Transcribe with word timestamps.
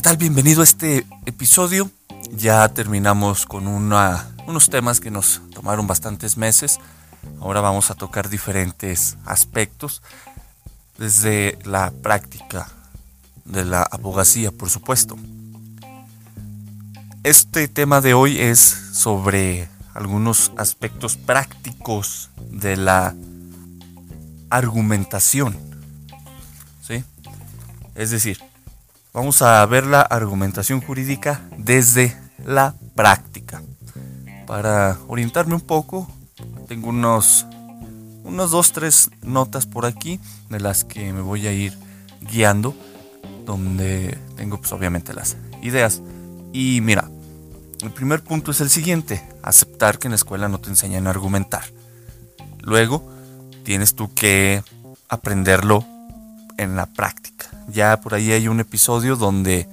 ¿Qué 0.00 0.04
tal? 0.04 0.16
Bienvenido 0.16 0.62
a 0.62 0.64
este 0.64 1.04
episodio. 1.26 1.90
Ya 2.34 2.66
terminamos 2.70 3.44
con 3.44 3.66
unos 3.66 4.70
temas 4.70 4.98
que 4.98 5.10
nos 5.10 5.42
tomaron 5.52 5.86
bastantes 5.86 6.38
meses. 6.38 6.78
Ahora 7.38 7.60
vamos 7.60 7.90
a 7.90 7.94
tocar 7.94 8.30
diferentes 8.30 9.18
aspectos 9.26 10.00
desde 10.96 11.58
la 11.66 11.90
práctica 11.90 12.66
de 13.44 13.66
la 13.66 13.82
abogacía, 13.82 14.50
por 14.50 14.70
supuesto. 14.70 15.18
Este 17.22 17.68
tema 17.68 18.00
de 18.00 18.14
hoy 18.14 18.40
es 18.40 18.58
sobre 18.94 19.68
algunos 19.92 20.50
aspectos 20.56 21.18
prácticos 21.18 22.30
de 22.50 22.78
la 22.78 23.14
argumentación. 24.48 25.58
¿Sí? 26.80 27.04
Es 27.94 28.10
decir, 28.10 28.40
Vamos 29.12 29.42
a 29.42 29.66
ver 29.66 29.86
la 29.86 30.02
argumentación 30.02 30.80
jurídica 30.80 31.40
desde 31.58 32.16
la 32.44 32.74
práctica. 32.94 33.60
Para 34.46 34.98
orientarme 35.08 35.54
un 35.54 35.60
poco, 35.60 36.08
tengo 36.68 36.90
unos, 36.90 37.44
unos 38.22 38.52
dos, 38.52 38.72
tres 38.72 39.10
notas 39.22 39.66
por 39.66 39.84
aquí 39.84 40.20
de 40.48 40.60
las 40.60 40.84
que 40.84 41.12
me 41.12 41.22
voy 41.22 41.48
a 41.48 41.52
ir 41.52 41.76
guiando, 42.20 42.72
donde 43.44 44.16
tengo 44.36 44.58
pues 44.58 44.72
obviamente 44.72 45.12
las 45.12 45.36
ideas. 45.60 46.02
Y 46.52 46.80
mira, 46.80 47.10
el 47.82 47.90
primer 47.90 48.22
punto 48.22 48.52
es 48.52 48.60
el 48.60 48.70
siguiente, 48.70 49.26
aceptar 49.42 49.98
que 49.98 50.06
en 50.06 50.12
la 50.12 50.16
escuela 50.16 50.48
no 50.48 50.60
te 50.60 50.68
enseñan 50.68 51.08
a 51.08 51.10
argumentar. 51.10 51.64
Luego, 52.60 53.10
tienes 53.64 53.96
tú 53.96 54.14
que 54.14 54.62
aprenderlo 55.08 55.84
en 56.58 56.76
la 56.76 56.86
práctica. 56.86 57.29
Ya 57.72 58.00
por 58.00 58.14
ahí 58.14 58.32
hay 58.32 58.48
un 58.48 58.60
episodio 58.60 59.16
donde 59.16 59.68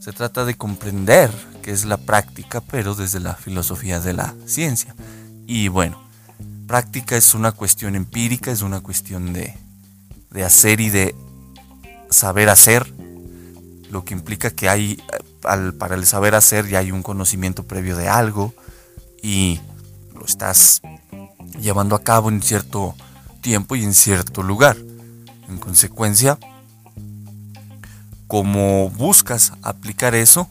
se 0.00 0.12
trata 0.12 0.44
de 0.44 0.54
comprender 0.54 1.30
qué 1.62 1.70
es 1.70 1.84
la 1.84 1.96
práctica, 1.96 2.60
pero 2.60 2.94
desde 2.94 3.20
la 3.20 3.34
filosofía 3.34 4.00
de 4.00 4.12
la 4.12 4.34
ciencia. 4.46 4.94
Y 5.46 5.68
bueno, 5.68 6.02
práctica 6.66 7.16
es 7.16 7.34
una 7.34 7.52
cuestión 7.52 7.96
empírica, 7.96 8.50
es 8.50 8.62
una 8.62 8.80
cuestión 8.80 9.32
de, 9.32 9.54
de 10.30 10.44
hacer 10.44 10.80
y 10.80 10.90
de 10.90 11.14
saber 12.10 12.48
hacer, 12.48 12.92
lo 13.90 14.04
que 14.04 14.14
implica 14.14 14.50
que 14.50 14.68
hay, 14.68 15.02
al, 15.44 15.74
para 15.74 15.94
el 15.94 16.04
saber 16.06 16.34
hacer 16.34 16.66
ya 16.68 16.80
hay 16.80 16.90
un 16.90 17.02
conocimiento 17.02 17.62
previo 17.62 17.96
de 17.96 18.08
algo 18.08 18.52
y 19.22 19.60
lo 20.14 20.24
estás 20.24 20.82
llevando 21.60 21.94
a 21.94 22.02
cabo 22.02 22.28
en 22.28 22.42
cierto 22.42 22.94
tiempo 23.40 23.76
y 23.76 23.84
en 23.84 23.94
cierto 23.94 24.42
lugar. 24.42 24.76
En 25.48 25.58
consecuencia, 25.58 26.38
como 28.34 28.90
buscas 28.90 29.52
aplicar 29.62 30.16
eso, 30.16 30.48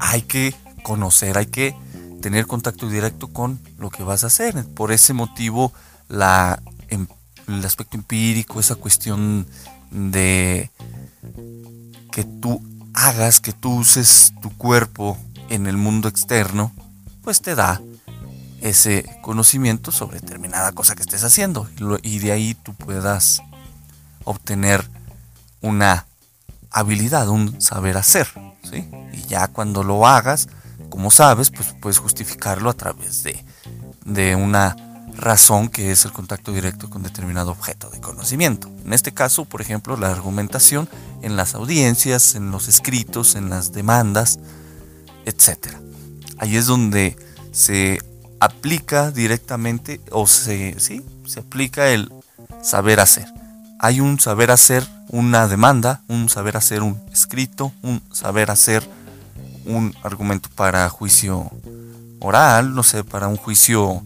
hay 0.00 0.22
que 0.22 0.54
conocer, 0.82 1.36
hay 1.36 1.44
que 1.44 1.76
tener 2.22 2.46
contacto 2.46 2.88
directo 2.88 3.28
con 3.28 3.60
lo 3.76 3.90
que 3.90 4.02
vas 4.02 4.24
a 4.24 4.28
hacer. 4.28 4.64
Por 4.68 4.90
ese 4.90 5.12
motivo, 5.12 5.74
la, 6.08 6.62
em, 6.88 7.06
el 7.46 7.62
aspecto 7.62 7.98
empírico, 7.98 8.58
esa 8.58 8.76
cuestión 8.76 9.46
de 9.90 10.70
que 12.10 12.24
tú 12.24 12.62
hagas, 12.94 13.40
que 13.40 13.52
tú 13.52 13.74
uses 13.74 14.32
tu 14.40 14.48
cuerpo 14.56 15.18
en 15.50 15.66
el 15.66 15.76
mundo 15.76 16.08
externo, 16.08 16.72
pues 17.22 17.42
te 17.42 17.54
da 17.54 17.82
ese 18.62 19.04
conocimiento 19.20 19.92
sobre 19.92 20.20
determinada 20.20 20.72
cosa 20.72 20.94
que 20.94 21.02
estés 21.02 21.22
haciendo 21.22 21.68
y 22.02 22.18
de 22.20 22.32
ahí 22.32 22.54
tú 22.54 22.72
puedas 22.72 23.42
obtener 24.24 24.88
una 25.60 26.06
habilidad, 26.72 27.28
un 27.28 27.60
saber 27.60 27.96
hacer. 27.96 28.28
¿sí? 28.62 28.88
Y 29.12 29.22
ya 29.26 29.48
cuando 29.48 29.82
lo 29.82 30.06
hagas, 30.06 30.48
como 30.88 31.10
sabes, 31.10 31.50
pues 31.50 31.74
puedes 31.80 31.98
justificarlo 31.98 32.70
a 32.70 32.74
través 32.74 33.22
de, 33.22 33.44
de 34.04 34.36
una 34.36 34.76
razón 35.14 35.68
que 35.68 35.90
es 35.90 36.04
el 36.04 36.12
contacto 36.12 36.52
directo 36.52 36.88
con 36.88 37.02
determinado 37.02 37.50
objeto 37.50 37.90
de 37.90 38.00
conocimiento. 38.00 38.70
En 38.84 38.92
este 38.92 39.12
caso, 39.12 39.44
por 39.44 39.60
ejemplo, 39.60 39.96
la 39.96 40.10
argumentación 40.10 40.88
en 41.22 41.36
las 41.36 41.54
audiencias, 41.54 42.34
en 42.34 42.50
los 42.50 42.68
escritos, 42.68 43.34
en 43.34 43.50
las 43.50 43.72
demandas, 43.72 44.38
etc. 45.26 45.76
Ahí 46.38 46.56
es 46.56 46.66
donde 46.66 47.16
se 47.52 47.98
aplica 48.40 49.10
directamente 49.10 50.00
o 50.10 50.26
se, 50.26 50.80
¿sí? 50.80 51.04
se 51.26 51.40
aplica 51.40 51.88
el 51.88 52.12
saber 52.62 52.98
hacer 52.98 53.26
hay 53.82 54.00
un 54.00 54.20
saber 54.20 54.52
hacer 54.52 54.86
una 55.12 55.46
demanda, 55.46 56.02
un 56.08 56.28
saber 56.28 56.56
hacer 56.56 56.82
un 56.82 57.00
escrito, 57.12 57.72
un 57.82 58.02
saber 58.10 58.50
hacer 58.50 58.88
un 59.66 59.94
argumento 60.02 60.48
para 60.56 60.88
juicio 60.88 61.50
oral, 62.18 62.74
no 62.74 62.82
sé, 62.82 63.04
para 63.04 63.28
un 63.28 63.36
juicio, 63.36 64.02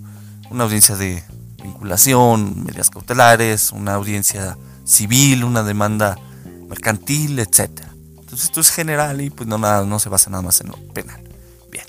una 0.51 0.65
audiencia 0.65 0.97
de 0.97 1.23
vinculación, 1.63 2.65
medidas 2.65 2.91
cautelares, 2.91 3.71
una 3.71 3.95
audiencia 3.95 4.59
civil, 4.85 5.45
una 5.45 5.63
demanda 5.63 6.19
mercantil, 6.69 7.39
etc. 7.39 7.71
Entonces 8.19 8.45
esto 8.45 8.61
es 8.61 8.71
general 8.71 9.21
y 9.21 9.31
pues 9.31 9.49
no, 9.49 9.59
nada, 9.59 9.85
no 9.85 10.01
se 10.01 10.09
basa 10.09 10.29
nada 10.29 10.43
más 10.43 10.61
en 10.61 10.69
lo 10.69 10.77
penal. 10.93 11.23
Bien, 11.71 11.87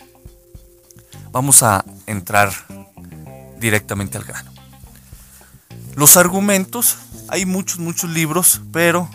vamos 1.32 1.64
a 1.64 1.84
entrar 2.06 2.52
directamente 3.60 4.18
al 4.18 4.26
grano. 4.26 4.57
Los 5.98 6.16
argumentos 6.16 6.96
hay 7.28 7.48
muchos, 7.48 7.80
muchos 7.80 8.12
libros, 8.12 8.62
pero 8.72 9.10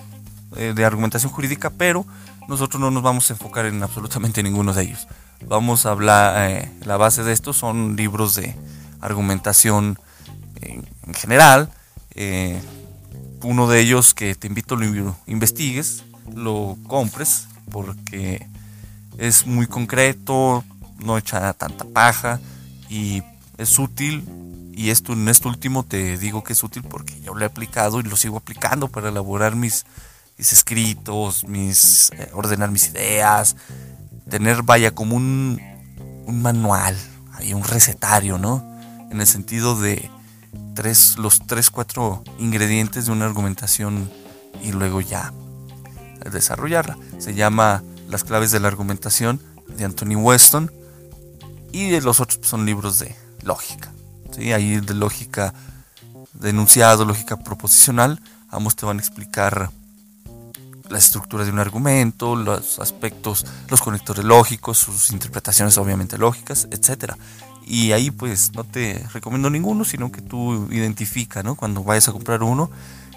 eh, 0.57 0.73
de 0.75 0.85
argumentación 0.85 1.31
jurídica, 1.31 1.71
pero 1.71 2.05
nosotros 2.49 2.81
no 2.81 2.91
nos 2.91 3.05
vamos 3.05 3.31
a 3.31 3.35
enfocar 3.35 3.67
en 3.67 3.81
absolutamente 3.85 4.43
ninguno 4.43 4.75
de 4.75 4.83
ellos. 4.83 5.07
Vamos 5.47 5.87
a 5.87 5.93
hablar, 5.93 6.51
eh, 6.51 6.73
la 6.85 6.97
base 6.97 7.23
de 7.23 7.33
esto 7.33 7.53
son 7.53 7.95
libros 7.95 8.35
de 8.35 8.57
argumentación 9.01 9.97
en, 10.61 10.85
general. 11.15 11.71
Eh, 12.17 12.61
uno 13.45 13.69
de 13.69 13.79
ellos 13.79 14.13
que 14.13 14.35
te 14.35 14.49
invito 14.49 14.75
a 14.75 14.79
lo 14.79 15.17
investigues, 15.29 16.03
lo 16.35 16.77
compres, 16.89 17.47
porque 17.71 18.45
es 19.19 19.47
muy 19.47 19.69
concreto, 19.69 20.65
no 20.99 21.17
echa 21.17 21.53
tanta 21.53 21.85
paja 21.85 22.41
y 22.91 23.23
es 23.57 23.79
útil 23.79 24.25
y 24.73 24.91
esto 24.91 25.13
en 25.13 25.29
este 25.29 25.49
último 25.49 25.85
te 25.85 26.17
digo 26.19 26.43
que 26.43 26.55
es 26.55 26.63
útil 26.63 26.83
porque 26.83 27.21
yo 27.21 27.35
lo 27.35 27.43
he 27.43 27.47
aplicado 27.47 28.01
y 28.01 28.05
lo 28.05 28.17
sigo 28.17 28.39
aplicando 28.39 28.89
para 28.89 29.11
elaborar 29.11 29.55
mis, 29.55 29.85
mis 30.39 30.53
escritos, 30.53 31.45
mis 31.45 32.11
eh, 32.13 32.31
ordenar 32.33 32.71
mis 32.71 32.89
ideas, 32.89 33.57
tener 34.29 34.63
vaya 34.63 34.93
como 34.93 35.17
un, 35.17 35.61
un 36.27 36.43
manual, 36.43 36.97
hay 37.35 37.55
un 37.55 37.65
recetario, 37.65 38.39
¿no? 38.39 38.73
en 39.13 39.21
el 39.21 39.27
sentido 39.27 39.79
de 39.79 40.11
tres, 40.75 41.19
los 41.19 41.47
tres, 41.47 41.71
cuatro 41.71 42.25
ingredientes 42.39 43.07
de 43.07 43.13
una 43.13 43.27
argumentación 43.27 44.11
y 44.63 44.73
luego 44.73 45.01
ya 45.03 45.33
desarrollarla. 46.31 46.97
Se 47.19 47.35
llama 47.35 47.83
Las 48.09 48.25
claves 48.25 48.51
de 48.51 48.61
la 48.61 48.69
argumentación 48.69 49.41
de 49.77 49.85
Anthony 49.85 50.17
Weston 50.17 50.73
y 51.73 52.01
los 52.01 52.21
otros 52.21 52.41
son 52.43 52.65
libros 52.65 52.99
de 52.99 53.15
lógica. 53.43 53.92
¿Sí? 54.35 54.53
Ahí 54.53 54.81
de 54.81 54.95
lógica 54.95 55.55
de 56.35 56.53
lógica 56.53 57.37
proposicional, 57.37 58.21
ambos 58.49 58.75
te 58.77 58.87
van 58.87 58.99
a 58.99 59.01
explicar 59.01 59.71
la 60.89 60.99
estructura 60.99 61.45
de 61.45 61.51
un 61.51 61.59
argumento, 61.59 62.37
los 62.37 62.79
aspectos, 62.79 63.47
los 63.69 63.81
conectores 63.81 64.25
lógicos, 64.25 64.79
sus 64.79 65.11
interpretaciones 65.11 65.79
obviamente 65.79 66.19
lógicas, 66.19 66.69
etcétera. 66.71 67.17
Y 67.65 67.93
ahí 67.93 68.11
pues 68.11 68.53
no 68.55 68.65
te 68.65 69.07
recomiendo 69.13 69.49
ninguno, 69.49 69.85
sino 69.85 70.11
que 70.11 70.21
tú 70.21 70.69
identifica, 70.71 71.43
¿no? 71.43 71.55
Cuando 71.55 71.83
vayas 71.85 72.09
a 72.09 72.13
comprar 72.13 72.43
uno 72.43 72.71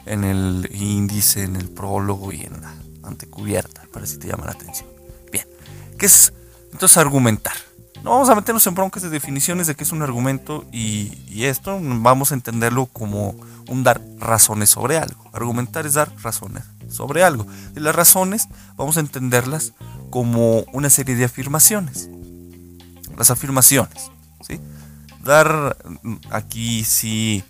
en 0.06 0.24
el 0.24 0.70
índice, 0.74 1.44
en 1.44 1.56
el 1.56 1.70
prólogo 1.70 2.32
y 2.32 2.42
en 2.42 2.62
la 2.62 2.74
antecubierta, 3.04 3.84
para 3.92 4.06
si 4.06 4.18
te 4.18 4.28
llama 4.28 4.46
la 4.46 4.52
atención. 4.52 4.88
Bien, 5.32 5.46
¿qué 5.98 6.06
es 6.06 6.32
entonces 6.72 6.98
argumentar? 6.98 7.56
No 8.06 8.12
vamos 8.12 8.30
a 8.30 8.36
meternos 8.36 8.68
en 8.68 8.75
broncas 8.75 9.02
de 9.02 9.10
definiciones 9.10 9.66
de 9.66 9.74
qué 9.74 9.84
es 9.84 9.92
un 9.92 10.04
argumento 10.04 10.63
y, 10.72 11.44
esto 11.44 11.80
vamos 11.81 12.31
a 12.31 12.36
entenderlo 12.36 12.86
como 12.86 13.36
un 13.68 13.84
dar 13.84 14.00
razones 14.19 14.69
sobre 14.69 15.00
algo. 15.00 15.28
Argumentar 15.34 15.88
es 15.88 15.96
dar 15.96 16.12
razones 16.22 16.63
sobre 16.88 17.24
algo. 17.24 17.48
Y 17.75 17.80
las 17.80 17.96
razones 17.96 18.48
vamos 18.75 18.98
a 18.98 19.00
entenderlas 19.00 19.74
como 20.12 20.66
una 20.72 20.92
serie 20.92 21.16
de 21.16 21.25
afirmaciones. 21.25 22.07
Las 23.18 23.31
afirmaciones. 23.31 24.12
¿sí? 24.48 24.60
Dar 25.24 25.75
aquí 26.30 26.84
sí 26.84 27.44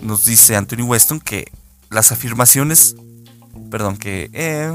nos 0.00 0.24
dice 0.24 0.56
Anthony 0.56 0.82
Weston 0.82 1.20
que 1.20 1.52
las 1.90 2.10
afirmaciones, 2.10 2.96
perdón, 3.70 3.98
que 3.98 4.30
eh, 4.32 4.74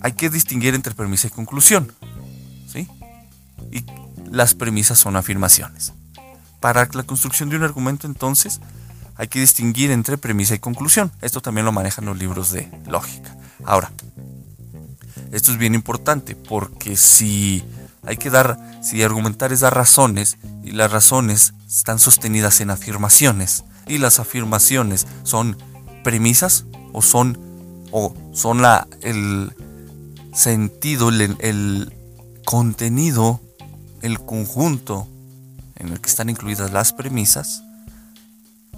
hay 0.00 0.12
que 0.12 0.30
distinguir 0.30 0.74
entre 0.74 0.94
premisa 0.94 1.28
y 1.28 1.30
conclusión. 1.30 1.92
¿sí? 2.66 2.88
Y 3.70 3.84
las 4.30 4.54
premisas 4.54 4.98
son 4.98 5.16
afirmaciones. 5.16 5.92
Para 6.60 6.88
la 6.92 7.02
construcción 7.04 7.48
de 7.50 7.56
un 7.56 7.62
argumento 7.62 8.06
entonces 8.06 8.60
hay 9.16 9.28
que 9.28 9.40
distinguir 9.40 9.90
entre 9.90 10.18
premisa 10.18 10.54
y 10.54 10.58
conclusión. 10.58 11.10
Esto 11.20 11.40
también 11.40 11.64
lo 11.64 11.72
manejan 11.72 12.04
los 12.04 12.18
libros 12.18 12.52
de 12.52 12.70
lógica. 12.86 13.36
Ahora, 13.64 13.90
esto 15.32 15.52
es 15.52 15.58
bien 15.58 15.74
importante 15.74 16.36
porque 16.36 16.96
si 16.96 17.64
hay 18.06 18.16
que 18.16 18.30
dar, 18.30 18.58
si 18.82 19.02
argumentar 19.02 19.52
es 19.52 19.60
dar 19.60 19.74
razones 19.74 20.38
y 20.62 20.70
las 20.70 20.90
razones 20.92 21.54
están 21.66 21.98
sostenidas 21.98 22.60
en 22.60 22.70
afirmaciones 22.70 23.64
y 23.86 23.98
las 23.98 24.20
afirmaciones 24.20 25.06
son 25.24 25.56
premisas 26.04 26.64
o 26.92 27.02
son 27.02 27.38
o 27.90 28.14
son 28.32 28.62
la 28.62 28.86
el 29.02 29.52
sentido, 30.38 31.08
el, 31.08 31.92
contenido, 32.44 33.40
el 34.02 34.20
conjunto 34.20 35.08
en 35.76 35.88
el 35.88 36.00
que 36.00 36.08
están 36.08 36.30
incluidas 36.30 36.72
las 36.72 36.92
premisas. 36.92 37.64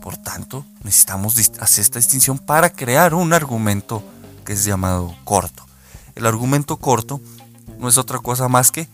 Por 0.00 0.16
tanto, 0.16 0.64
necesitamos 0.82 1.36
hacer 1.60 1.82
esta 1.82 1.98
distinción 1.98 2.38
para 2.38 2.70
crear 2.70 3.12
un 3.12 3.34
argumento 3.34 4.02
que 4.46 4.54
es 4.54 4.64
llamado 4.64 5.14
corto. 5.24 5.66
El 6.14 6.24
argumento 6.24 6.78
corto 6.78 7.20
no 7.78 7.88
es 7.88 7.98
otra 7.98 8.18
cosa 8.18 8.48
más 8.48 8.70
que 8.70 8.88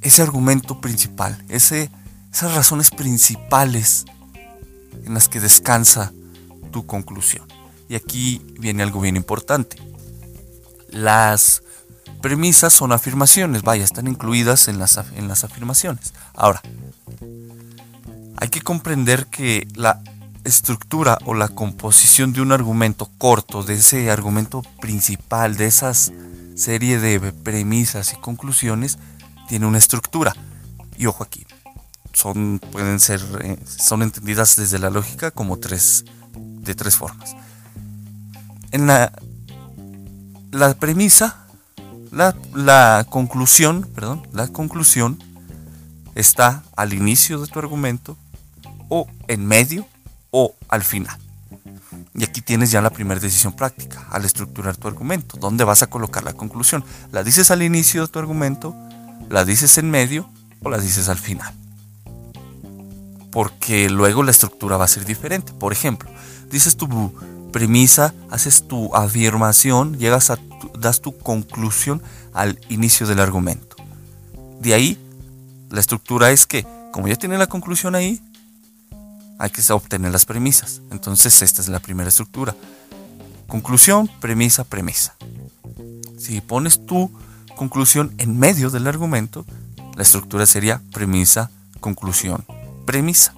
ese 0.00 0.22
argumento 0.22 0.80
principal, 0.80 1.44
esas 1.48 1.88
razones 2.54 2.90
principales 2.90 4.04
en 5.04 5.14
las 5.14 5.28
que 5.28 5.40
descansa 5.40 6.12
tu 6.70 6.86
conclusión. 6.86 7.46
Y 7.88 7.96
aquí 7.96 8.40
viene 8.58 8.84
algo 8.84 9.00
bien 9.00 9.16
importante. 9.16 9.91
Las 10.92 11.62
premisas 12.20 12.72
son 12.72 12.92
afirmaciones, 12.92 13.62
vaya, 13.62 13.84
están 13.84 14.06
incluidas 14.06 14.68
en 14.68 14.78
las, 14.78 14.98
en 15.16 15.28
las 15.28 15.44
afirmaciones. 15.44 16.14
Ahora, 16.34 16.62
hay 18.36 18.48
que 18.48 18.62
comprender 18.62 19.26
que 19.26 19.66
la 19.74 20.00
estructura 20.44 21.18
o 21.24 21.34
la 21.34 21.48
composición 21.48 22.32
de 22.32 22.40
un 22.40 22.52
argumento 22.52 23.10
corto, 23.18 23.62
de 23.62 23.74
ese 23.74 24.10
argumento 24.10 24.62
principal, 24.80 25.56
de 25.56 25.66
esas 25.66 26.12
serie 26.54 26.98
de 26.98 27.32
premisas 27.32 28.12
y 28.12 28.16
conclusiones, 28.16 28.98
tiene 29.48 29.66
una 29.66 29.78
estructura. 29.78 30.34
Y 30.96 31.06
ojo 31.06 31.24
aquí, 31.24 31.46
son, 32.12 32.60
pueden 32.70 33.00
ser, 33.00 33.20
eh, 33.42 33.58
son 33.64 34.02
entendidas 34.02 34.56
desde 34.56 34.78
la 34.78 34.90
lógica 34.90 35.30
como 35.30 35.58
tres, 35.58 36.04
de 36.34 36.74
tres 36.74 36.96
formas. 36.96 37.34
En 38.70 38.86
la, 38.86 39.12
la 40.52 40.74
premisa 40.74 41.42
la, 42.12 43.06
conclusión, 43.08 43.88
perdón, 43.94 44.26
la 44.32 44.48
conclusión 44.48 45.18
está 46.14 46.62
al 46.76 46.92
inicio 46.92 47.40
de 47.40 47.46
tu 47.46 47.58
argumento 47.58 48.16
o 48.88 49.06
en 49.28 49.46
medio 49.46 49.86
o 50.30 50.54
al 50.68 50.82
final. 50.82 51.16
Y 52.14 52.24
aquí 52.24 52.42
tienes 52.42 52.70
ya 52.70 52.82
la 52.82 52.90
primera 52.90 53.18
decisión 53.18 53.54
práctica 53.54 54.06
al 54.10 54.26
estructurar 54.26 54.76
tu 54.76 54.88
argumento. 54.88 55.38
¿Dónde 55.38 55.64
vas 55.64 55.82
a 55.82 55.86
colocar 55.88 56.22
la 56.22 56.34
conclusión? 56.34 56.84
¿La 57.10 57.24
dices 57.24 57.50
al 57.50 57.62
inicio 57.62 58.02
de 58.02 58.08
tu 58.08 58.18
argumento? 58.18 58.76
¿La 59.30 59.46
dices 59.46 59.78
en 59.78 59.90
medio? 59.90 60.28
¿O 60.62 60.68
la 60.68 60.78
dices 60.78 61.08
al 61.08 61.18
final? 61.18 61.54
Porque 63.30 63.88
luego 63.88 64.22
la 64.22 64.30
estructura 64.30 64.76
va 64.76 64.84
a 64.84 64.88
ser 64.88 65.06
diferente. 65.06 65.54
Por 65.54 65.72
ejemplo, 65.72 66.10
dices 66.50 66.76
tu 66.76 66.86
premisa, 67.52 68.14
haces 68.30 68.66
tu 68.66 68.94
afirmación, 68.94 69.98
llegas 69.98 70.30
a 70.30 70.38
das 70.78 71.00
tu 71.00 71.16
conclusión 71.16 72.02
al 72.32 72.58
inicio 72.68 73.06
del 73.06 73.20
argumento. 73.20 73.76
De 74.60 74.74
ahí, 74.74 74.98
la 75.70 75.80
estructura 75.80 76.30
es 76.30 76.46
que, 76.46 76.66
como 76.92 77.08
ya 77.08 77.16
tiene 77.16 77.38
la 77.38 77.46
conclusión 77.46 77.94
ahí, 77.94 78.20
hay 79.38 79.50
que 79.50 79.72
obtener 79.72 80.12
las 80.12 80.24
premisas. 80.24 80.82
Entonces, 80.90 81.42
esta 81.42 81.60
es 81.60 81.68
la 81.68 81.80
primera 81.80 82.08
estructura. 82.08 82.54
Conclusión, 83.48 84.08
premisa, 84.20 84.64
premisa. 84.64 85.16
Si 86.18 86.40
pones 86.40 86.86
tu 86.86 87.10
conclusión 87.56 88.14
en 88.18 88.38
medio 88.38 88.70
del 88.70 88.86
argumento, 88.86 89.44
la 89.96 90.02
estructura 90.02 90.46
sería 90.46 90.80
premisa, 90.92 91.50
conclusión, 91.80 92.44
premisa. 92.86 93.34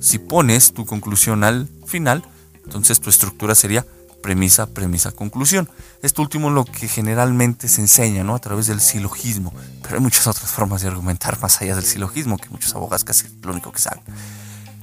Si 0.00 0.18
pones 0.18 0.72
tu 0.72 0.86
conclusión 0.86 1.44
al 1.44 1.68
final, 1.86 2.24
entonces 2.68 3.00
tu 3.00 3.08
estructura 3.08 3.54
sería 3.54 3.86
premisa, 4.22 4.66
premisa, 4.66 5.10
conclusión. 5.10 5.70
Esto 6.02 6.20
último 6.20 6.48
es 6.48 6.54
lo 6.54 6.66
que 6.66 6.86
generalmente 6.86 7.66
se 7.66 7.80
enseña, 7.80 8.24
¿no? 8.24 8.34
A 8.34 8.38
través 8.40 8.66
del 8.66 8.82
silogismo. 8.82 9.54
Pero 9.82 9.94
hay 9.94 10.02
muchas 10.02 10.26
otras 10.26 10.50
formas 10.50 10.82
de 10.82 10.88
argumentar 10.88 11.40
más 11.40 11.62
allá 11.62 11.74
del 11.74 11.86
silogismo, 11.86 12.36
que 12.36 12.50
muchos 12.50 12.74
abogados 12.74 13.04
casi 13.04 13.26
lo 13.40 13.52
único 13.52 13.72
que 13.72 13.78
saben. 13.78 14.02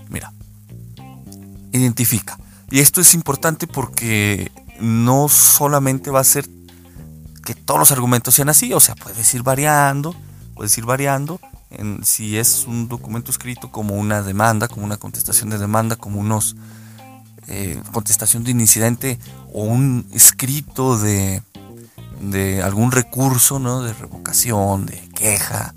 Mira, 0.09 0.33
identifica. 1.71 2.39
Y 2.71 2.79
esto 2.79 3.01
es 3.01 3.13
importante 3.13 3.67
porque 3.67 4.51
no 4.79 5.29
solamente 5.29 6.09
va 6.09 6.21
a 6.21 6.23
ser 6.23 6.49
que 7.45 7.53
todos 7.53 7.79
los 7.79 7.91
argumentos 7.91 8.33
sean 8.33 8.49
así, 8.49 8.73
o 8.73 8.79
sea, 8.79 8.95
puedes 8.95 9.31
ir 9.35 9.43
variando, 9.43 10.15
puedes 10.55 10.75
ir 10.79 10.85
variando. 10.85 11.39
En, 11.69 12.03
si 12.03 12.39
es 12.39 12.65
un 12.65 12.87
documento 12.87 13.29
escrito 13.29 13.71
como 13.71 13.93
una 13.93 14.23
demanda, 14.23 14.67
como 14.67 14.85
una 14.85 14.97
contestación 14.97 15.51
de 15.51 15.59
demanda, 15.59 15.97
como 15.97 16.19
unos 16.19 16.55
eh, 17.47 17.81
contestación 17.91 18.43
de 18.43 18.51
un 18.51 18.61
incidente 18.61 19.19
o 19.53 19.63
un 19.63 20.07
escrito 20.13 20.97
de, 20.97 21.43
de 22.21 22.61
algún 22.63 22.91
recurso, 22.91 23.59
¿no? 23.59 23.81
De 23.83 23.93
revocación, 23.93 24.85
de 24.85 24.97
queja, 25.09 25.73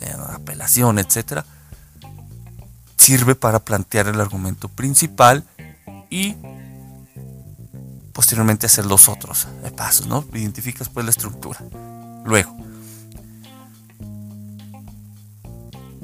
de 0.00 0.10
apelación, 0.34 0.98
etcétera, 0.98 1.44
sirve 2.96 3.34
para 3.34 3.60
plantear 3.60 4.08
el 4.08 4.20
argumento 4.20 4.68
principal 4.68 5.44
y 6.10 6.36
posteriormente 8.12 8.66
hacer 8.66 8.86
los 8.86 9.08
otros 9.08 9.46
pasos, 9.76 10.06
¿no? 10.06 10.24
Identificas 10.32 10.88
pues 10.88 11.04
la 11.04 11.10
estructura. 11.10 11.60
Luego, 12.24 12.56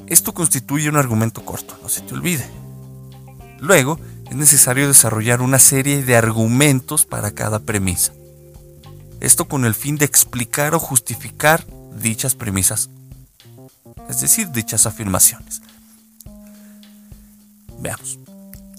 esto 0.06 0.34
constituye 0.34 0.88
un 0.88 0.96
argumento 0.96 1.44
corto, 1.44 1.76
no 1.82 1.88
se 1.88 2.02
te 2.02 2.14
olvide. 2.14 2.46
Luego, 3.60 3.98
es 4.32 4.38
necesario 4.38 4.88
desarrollar 4.88 5.42
una 5.42 5.58
serie 5.58 6.02
de 6.02 6.16
argumentos 6.16 7.04
para 7.04 7.32
cada 7.32 7.58
premisa. 7.58 8.14
Esto 9.20 9.46
con 9.46 9.66
el 9.66 9.74
fin 9.74 9.98
de 9.98 10.06
explicar 10.06 10.74
o 10.74 10.78
justificar 10.78 11.66
dichas 12.00 12.34
premisas, 12.34 12.88
es 14.08 14.22
decir, 14.22 14.50
dichas 14.50 14.86
afirmaciones. 14.86 15.60
Veamos. 17.78 18.18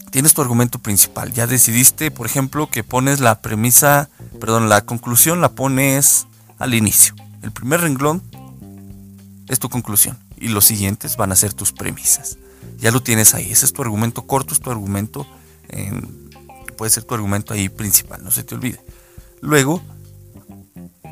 Tienes 0.09 0.33
tu 0.33 0.41
argumento 0.41 0.79
principal. 0.79 1.31
Ya 1.33 1.45
decidiste, 1.45 2.09
por 2.09 2.25
ejemplo, 2.25 2.71
que 2.71 2.83
pones 2.83 3.19
la 3.19 3.39
premisa, 3.39 4.09
perdón, 4.39 4.69
la 4.69 4.81
conclusión 4.81 5.39
la 5.39 5.51
pones 5.51 6.25
al 6.57 6.73
inicio. 6.73 7.13
El 7.43 7.51
primer 7.51 7.81
renglón 7.81 8.23
es 9.47 9.59
tu 9.59 9.69
conclusión. 9.69 10.17
y 10.35 10.47
los 10.47 10.65
siguientes 10.65 11.15
van 11.15 11.31
a 11.31 11.35
ser 11.35 11.53
tus 11.53 11.71
premisas. 11.71 12.37
Ya 12.79 12.91
lo 12.91 13.01
tienes 13.03 13.35
ahí, 13.35 13.51
ese 13.51 13.65
es 13.65 13.71
tu 13.71 13.81
argumento 13.83 14.27
corto, 14.27 14.53
es 14.53 14.59
tu 14.59 14.71
argumento, 14.71 15.25
puede 16.77 16.89
ser 16.89 17.03
tu 17.03 17.13
argumento 17.13 17.53
ahí 17.53 17.69
principal, 17.69 18.23
no 18.23 18.31
se 18.31 18.43
te 18.43 18.55
olvide. 18.55 18.83
Luego, 19.41 19.81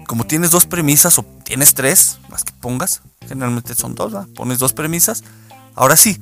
como 0.08 0.26
tienes 0.26 0.52
dos 0.52 0.66
premisas 0.66 1.18
o 1.20 1.24
tienes 1.44 1.74
tres, 1.74 2.20
las 2.30 2.44
que 2.44 2.54
pongas, 2.54 3.02
generalmente 3.28 3.76
son 3.76 3.96
dos, 3.96 4.14
pones 4.36 4.60
dos 4.60 4.74
premisas, 4.74 5.24
ahora 5.76 5.96
sí, 5.96 6.20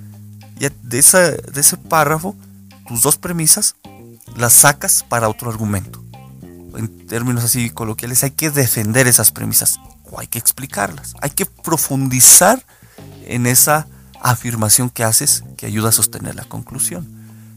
ya 0.58 0.69
de, 0.69 1.01
de 1.51 1.60
ese 1.62 1.77
párrafo, 1.77 2.36
tus 2.88 3.01
dos 3.01 3.17
premisas 3.17 3.75
las 4.36 4.53
sacas 4.53 5.03
para 5.08 5.29
otro 5.29 5.50
argumento. 5.50 6.03
En 6.75 7.08
términos 7.08 7.43
así 7.43 7.69
coloquiales, 7.69 8.24
hay 8.24 8.31
que 8.31 8.51
defender 8.51 9.08
esas 9.08 9.31
premisas 9.31 9.79
o 10.12 10.19
hay 10.19 10.27
que 10.27 10.39
explicarlas. 10.39 11.15
Hay 11.22 11.31
que 11.31 11.46
profundizar 11.46 12.63
en 13.25 13.48
esa 13.48 13.88
afirmación 14.22 14.89
que 14.89 15.03
haces 15.03 15.43
que 15.58 15.65
ayuda 15.65 15.89
a 15.89 15.93
sostener 15.93 16.36
la 16.36 16.46
conclusión. 16.46 17.08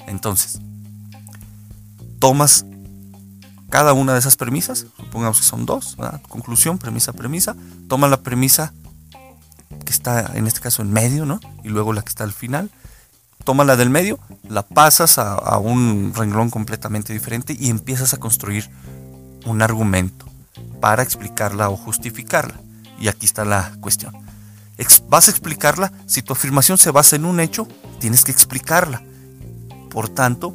Entonces, 0.06 0.60
tomas 2.22 2.64
cada 3.68 3.94
una 3.94 4.12
de 4.12 4.20
esas 4.20 4.36
premisas, 4.36 4.86
supongamos 4.96 5.40
que 5.40 5.44
son 5.44 5.66
dos, 5.66 5.96
conclusión, 6.28 6.78
premisa, 6.78 7.12
premisa, 7.12 7.56
toma 7.88 8.06
la 8.06 8.22
premisa 8.22 8.72
que 9.84 9.90
está 9.90 10.30
en 10.36 10.46
este 10.46 10.60
caso 10.60 10.82
en 10.82 10.92
medio, 10.92 11.26
¿no? 11.26 11.40
Y 11.64 11.70
luego 11.70 11.92
la 11.92 12.02
que 12.02 12.10
está 12.10 12.22
al 12.22 12.32
final, 12.32 12.70
toma 13.42 13.64
la 13.64 13.74
del 13.74 13.90
medio, 13.90 14.20
la 14.48 14.62
pasas 14.62 15.18
a 15.18 15.58
un 15.58 16.12
renglón 16.14 16.50
completamente 16.50 17.12
diferente 17.12 17.56
y 17.58 17.70
empiezas 17.70 18.14
a 18.14 18.18
construir 18.18 18.70
un 19.44 19.60
argumento 19.60 20.24
para 20.80 21.02
explicarla 21.02 21.70
o 21.70 21.76
justificarla. 21.76 22.54
Y 23.00 23.08
aquí 23.08 23.26
está 23.26 23.44
la 23.44 23.72
cuestión. 23.80 24.14
Vas 25.08 25.26
a 25.26 25.32
explicarla, 25.32 25.90
si 26.06 26.22
tu 26.22 26.34
afirmación 26.34 26.78
se 26.78 26.92
basa 26.92 27.16
en 27.16 27.24
un 27.24 27.40
hecho, 27.40 27.66
tienes 27.98 28.22
que 28.22 28.30
explicarla. 28.30 29.02
Por 29.90 30.08
tanto, 30.08 30.54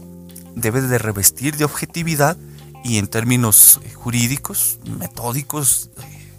debes 0.61 0.89
de 0.89 0.97
revestir 0.97 1.55
de 1.55 1.65
objetividad 1.65 2.37
y 2.83 2.97
en 2.97 3.07
términos 3.07 3.79
eh, 3.83 3.93
jurídicos, 3.93 4.79
metódicos, 4.99 5.89
eh, 5.97 6.33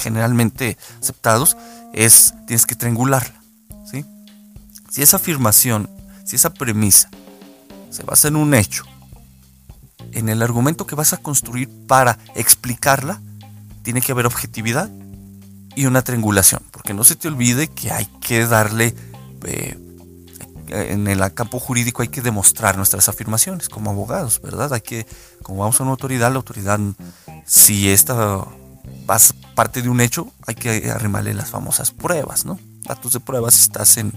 generalmente 0.00 0.76
aceptados, 1.00 1.56
es 1.92 2.34
tienes 2.46 2.66
que 2.66 2.74
triangularla. 2.74 3.40
¿sí? 3.90 4.04
Si 4.90 5.02
esa 5.02 5.16
afirmación, 5.16 5.90
si 6.24 6.36
esa 6.36 6.52
premisa 6.54 7.10
se 7.90 8.02
basa 8.02 8.28
en 8.28 8.36
un 8.36 8.54
hecho 8.54 8.84
en 10.12 10.28
el 10.28 10.42
argumento 10.42 10.86
que 10.86 10.94
vas 10.94 11.12
a 11.12 11.16
construir 11.16 11.68
para 11.86 12.18
explicarla, 12.34 13.20
tiene 13.82 14.00
que 14.00 14.12
haber 14.12 14.26
objetividad 14.26 14.90
y 15.74 15.86
una 15.86 16.02
triangulación, 16.02 16.62
porque 16.70 16.94
no 16.94 17.04
se 17.04 17.16
te 17.16 17.28
olvide 17.28 17.68
que 17.68 17.90
hay 17.92 18.06
que 18.20 18.46
darle, 18.46 18.94
eh, 19.44 19.78
en 20.72 21.06
el 21.06 21.34
campo 21.34 21.58
jurídico 21.58 22.02
hay 22.02 22.08
que 22.08 22.22
demostrar 22.22 22.76
nuestras 22.76 23.08
afirmaciones 23.08 23.68
como 23.68 23.90
abogados, 23.90 24.40
¿verdad? 24.40 24.72
Hay 24.72 24.80
que, 24.80 25.06
como 25.42 25.60
vamos 25.60 25.78
a 25.78 25.82
una 25.82 25.92
autoridad, 25.92 26.30
la 26.30 26.36
autoridad, 26.36 26.80
si 27.46 27.88
esta 27.88 28.46
parte 29.54 29.82
de 29.82 29.88
un 29.88 30.00
hecho, 30.00 30.32
hay 30.46 30.54
que 30.54 30.90
arrimarle 30.90 31.34
las 31.34 31.50
famosas 31.50 31.90
pruebas, 31.90 32.44
¿no? 32.44 32.58
Datos 32.82 33.12
de 33.12 33.20
pruebas 33.20 33.60
estás 33.60 33.96
en 33.98 34.12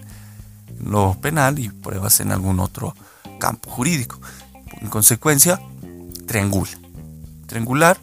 lo 0.83 1.15
penal 1.21 1.59
y 1.59 1.69
pruebas 1.69 2.19
en 2.19 2.31
algún 2.31 2.59
otro 2.59 2.95
campo 3.39 3.69
jurídico. 3.69 4.19
En 4.81 4.89
consecuencia, 4.89 5.59
triangula. 6.25 6.71
Triangular, 7.47 7.99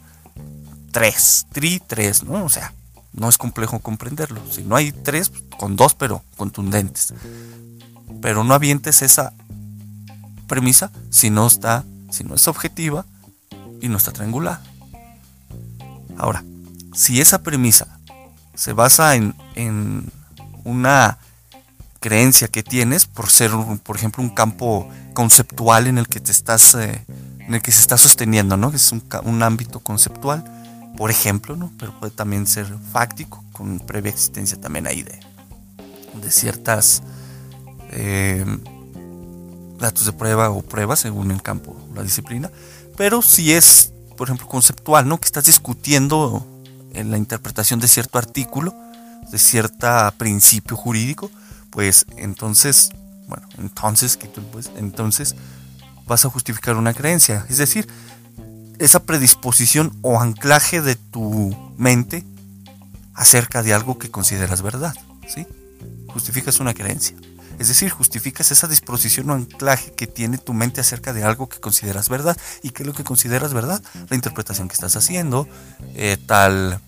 3, 0.91 1.47
tri, 1.51 1.81
3, 1.85 2.23
¿no? 2.23 2.45
O 2.45 2.49
sea, 2.49 2.73
no 3.13 3.29
es 3.29 3.37
complejo 3.37 3.79
comprenderlo. 3.79 4.41
Si 4.51 4.63
no 4.63 4.75
hay 4.75 4.91
tres, 4.91 5.31
con 5.59 5.75
dos, 5.75 5.93
pero 5.93 6.23
contundentes. 6.35 7.13
Pero 8.23 8.43
no 8.43 8.55
avientes 8.55 9.03
esa 9.03 9.33
premisa 10.47 10.89
si 11.11 11.29
no 11.29 11.45
está, 11.45 11.83
si 12.09 12.23
no 12.23 12.33
es 12.33 12.47
objetiva 12.47 13.05
y 13.81 13.89
no 13.89 13.97
está 13.97 14.11
triangular. 14.11 14.59
Ahora, 16.17 16.43
si 16.93 17.21
esa 17.21 17.43
premisa 17.43 17.99
se 18.55 18.73
basa 18.73 19.15
en, 19.15 19.35
en 19.53 20.09
una 20.63 21.19
creencia 21.99 22.47
que 22.47 22.63
tienes 22.63 23.05
por 23.05 23.29
ser, 23.29 23.51
por 23.83 23.97
ejemplo, 23.97 24.23
un 24.23 24.29
campo 24.29 24.89
conceptual 25.13 25.87
en 25.87 25.97
el 25.97 26.07
que 26.07 26.19
te 26.19 26.31
estás 26.31 26.75
eh, 26.75 27.05
en 27.39 27.53
el 27.53 27.61
que 27.61 27.71
se 27.71 27.81
está 27.81 27.97
sosteniendo, 27.97 28.57
¿no? 28.57 28.71
Es 28.71 28.91
un, 28.91 29.43
ámbito 29.43 29.79
conceptual, 29.81 30.43
por 30.97 31.11
ejemplo, 31.11 31.55
¿no? 31.55 31.71
Pero 31.77 31.97
puede 31.99 32.11
también 32.11 32.47
ser 32.47 32.67
fáctico, 32.91 33.43
con 33.51 33.79
previa 33.79 34.11
existencia 34.11 34.59
también 34.59 34.87
ahí 34.87 35.03
de, 35.03 35.19
de 36.21 36.31
ciertas 36.31 37.03
eh, 37.95 38.45
datos 39.79 40.05
de 40.05 40.13
prueba 40.13 40.49
o 40.49 40.61
pruebas 40.61 40.99
según 40.99 41.31
el 41.31 41.41
campo, 41.41 41.75
la 41.93 42.03
disciplina. 42.03 42.49
Pero 42.97 43.21
si 43.21 43.53
es, 43.53 43.91
por 44.17 44.27
ejemplo, 44.27 44.47
conceptual, 44.47 45.07
¿no? 45.07 45.19
Que 45.19 45.25
estás 45.25 45.45
discutiendo 45.45 46.45
en 46.93 47.11
la 47.11 47.17
interpretación 47.17 47.79
de 47.79 47.87
cierto 47.87 48.17
artículo, 48.17 48.73
de 49.31 49.39
cierto 49.39 49.87
principio 50.17 50.77
jurídico, 50.77 51.29
pues 51.69 52.05
entonces, 52.17 52.89
bueno, 53.27 53.47
entonces, 53.57 54.17
pues, 54.51 54.71
entonces 54.77 55.35
vas 56.05 56.25
a 56.25 56.29
justificar 56.29 56.75
una 56.75 56.93
creencia. 56.93 57.45
Es 57.49 57.57
decir, 57.57 57.87
esa 58.79 59.03
predisposición 59.03 59.97
o 60.01 60.19
anclaje 60.19 60.81
de 60.81 60.95
tu 60.95 61.55
mente 61.77 62.23
acerca 63.13 63.63
de 63.63 63.73
algo 63.73 63.97
que 63.97 64.11
consideras 64.11 64.61
verdad. 64.61 64.93
¿sí? 65.27 65.47
Justificas 66.07 66.59
una 66.59 66.73
creencia. 66.73 67.15
Es 67.59 67.67
decir, 67.67 67.89
justificas 67.89 68.51
esa 68.51 68.67
disposición 68.67 69.29
o 69.29 69.33
anclaje 69.33 69.93
que 69.93 70.07
tiene 70.07 70.37
tu 70.37 70.53
mente 70.53 70.81
acerca 70.81 71.13
de 71.13 71.23
algo 71.23 71.49
que 71.49 71.59
consideras 71.59 72.09
verdad. 72.09 72.37
¿Y 72.61 72.71
qué 72.71 72.83
es 72.83 72.87
lo 72.87 72.93
que 72.93 73.03
consideras 73.03 73.53
verdad? 73.53 73.81
La 74.09 74.15
interpretación 74.15 74.67
que 74.67 74.73
estás 74.73 74.95
haciendo, 74.95 75.47
eh, 75.95 76.17
tal 76.25 76.81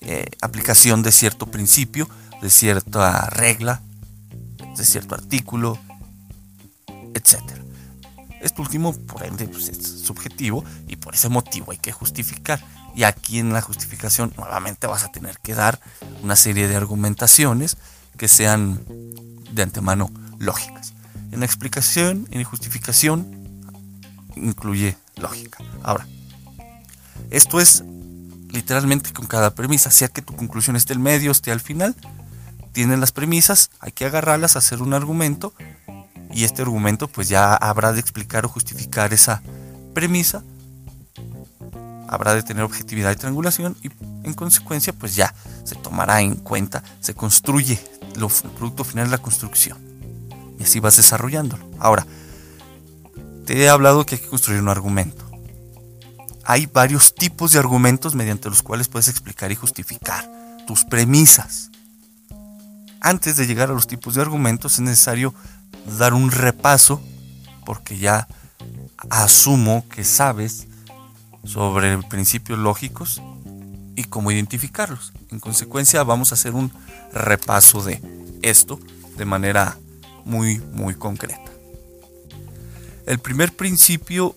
eh, 0.00 0.26
aplicación 0.40 1.02
de 1.02 1.12
cierto 1.12 1.46
principio, 1.46 2.08
de 2.42 2.50
cierta 2.50 3.28
regla, 3.30 3.82
de 4.76 4.84
cierto 4.84 5.14
artículo, 5.14 5.78
etcétera. 7.14 7.62
Este 8.40 8.60
último, 8.60 8.92
por 8.92 9.24
ende, 9.24 9.48
pues, 9.48 9.68
es 9.68 10.02
subjetivo 10.04 10.64
y 10.86 10.96
por 10.96 11.14
ese 11.14 11.28
motivo 11.28 11.72
hay 11.72 11.78
que 11.78 11.92
justificar. 11.92 12.62
Y 12.94 13.04
aquí 13.04 13.38
en 13.38 13.52
la 13.52 13.62
justificación 13.62 14.32
nuevamente 14.36 14.86
vas 14.86 15.04
a 15.04 15.10
tener 15.10 15.38
que 15.38 15.54
dar 15.54 15.80
una 16.22 16.36
serie 16.36 16.68
de 16.68 16.76
argumentaciones 16.76 17.76
que 18.18 18.28
sean 18.28 18.80
de 19.54 19.62
antemano 19.62 20.10
lógicas. 20.38 20.94
En 21.30 21.40
la 21.40 21.46
explicación, 21.46 22.28
en 22.30 22.44
justificación, 22.44 23.26
incluye 24.36 24.96
lógica. 25.16 25.58
Ahora, 25.82 26.06
esto 27.30 27.60
es 27.60 27.84
literalmente 28.50 29.12
con 29.12 29.26
cada 29.26 29.54
premisa, 29.54 29.90
sea 29.90 30.08
que 30.08 30.22
tu 30.22 30.34
conclusión 30.36 30.76
esté 30.76 30.92
al 30.92 31.00
medio, 31.00 31.32
esté 31.32 31.50
al 31.50 31.60
final, 31.60 31.96
tienen 32.72 33.00
las 33.00 33.12
premisas, 33.12 33.70
hay 33.80 33.92
que 33.92 34.04
agarrarlas, 34.04 34.56
hacer 34.56 34.82
un 34.82 34.94
argumento 34.94 35.54
y 36.32 36.44
este 36.44 36.62
argumento 36.62 37.08
pues 37.08 37.28
ya 37.28 37.54
habrá 37.54 37.92
de 37.92 38.00
explicar 38.00 38.44
o 38.44 38.48
justificar 38.48 39.12
esa 39.12 39.42
premisa, 39.94 40.42
habrá 42.08 42.34
de 42.34 42.42
tener 42.42 42.62
objetividad 42.62 43.12
y 43.12 43.16
triangulación 43.16 43.76
y 43.82 43.90
en 44.26 44.34
consecuencia 44.34 44.92
pues 44.92 45.14
ya 45.16 45.34
se 45.64 45.74
tomará 45.76 46.20
en 46.20 46.36
cuenta, 46.36 46.82
se 47.00 47.14
construye, 47.14 47.80
el 48.14 48.50
producto 48.56 48.84
final 48.84 49.06
de 49.06 49.10
la 49.10 49.18
construcción 49.18 49.78
y 50.58 50.62
así 50.62 50.80
vas 50.80 50.96
desarrollándolo. 50.96 51.68
Ahora, 51.78 52.06
te 53.44 53.62
he 53.62 53.68
hablado 53.68 54.06
que 54.06 54.14
hay 54.16 54.20
que 54.20 54.28
construir 54.28 54.60
un 54.60 54.68
argumento. 54.68 55.24
Hay 56.44 56.66
varios 56.66 57.14
tipos 57.14 57.52
de 57.52 57.58
argumentos 57.58 58.14
mediante 58.14 58.50
los 58.50 58.62
cuales 58.62 58.88
puedes 58.88 59.08
explicar 59.08 59.50
y 59.50 59.56
justificar 59.56 60.28
tus 60.66 60.84
premisas. 60.84 61.70
Antes 63.00 63.36
de 63.36 63.46
llegar 63.46 63.70
a 63.70 63.74
los 63.74 63.86
tipos 63.86 64.14
de 64.14 64.22
argumentos 64.22 64.74
es 64.74 64.80
necesario 64.80 65.34
dar 65.98 66.14
un 66.14 66.30
repaso, 66.30 67.02
porque 67.66 67.98
ya 67.98 68.28
asumo 69.10 69.86
que 69.88 70.04
sabes 70.04 70.66
sobre 71.44 71.98
principios 72.02 72.58
lógicos 72.58 73.22
y 73.96 74.04
cómo 74.04 74.30
identificarlos. 74.30 75.12
En 75.30 75.40
consecuencia, 75.40 76.02
vamos 76.02 76.32
a 76.32 76.34
hacer 76.34 76.54
un 76.54 76.72
repaso 77.12 77.82
de 77.82 78.00
esto 78.42 78.80
de 79.16 79.24
manera 79.24 79.78
muy, 80.24 80.58
muy 80.58 80.94
concreta. 80.94 81.52
El 83.06 83.18
primer 83.18 83.54
principio 83.54 84.34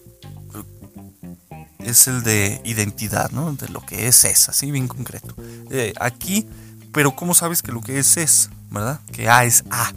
es 1.79 2.07
el 2.07 2.23
de 2.23 2.61
identidad, 2.65 3.31
¿no? 3.31 3.53
De 3.53 3.69
lo 3.69 3.81
que 3.81 4.07
es 4.07 4.25
es, 4.25 4.49
así 4.49 4.71
bien 4.71 4.87
concreto. 4.87 5.35
Eh, 5.71 5.93
aquí, 5.99 6.47
pero 6.91 7.15
¿cómo 7.15 7.33
sabes 7.33 7.61
que 7.61 7.71
lo 7.71 7.81
que 7.81 7.99
es 7.99 8.17
es, 8.17 8.49
verdad? 8.69 8.99
Que 9.11 9.29
A 9.29 9.45
es 9.45 9.63
A. 9.71 9.93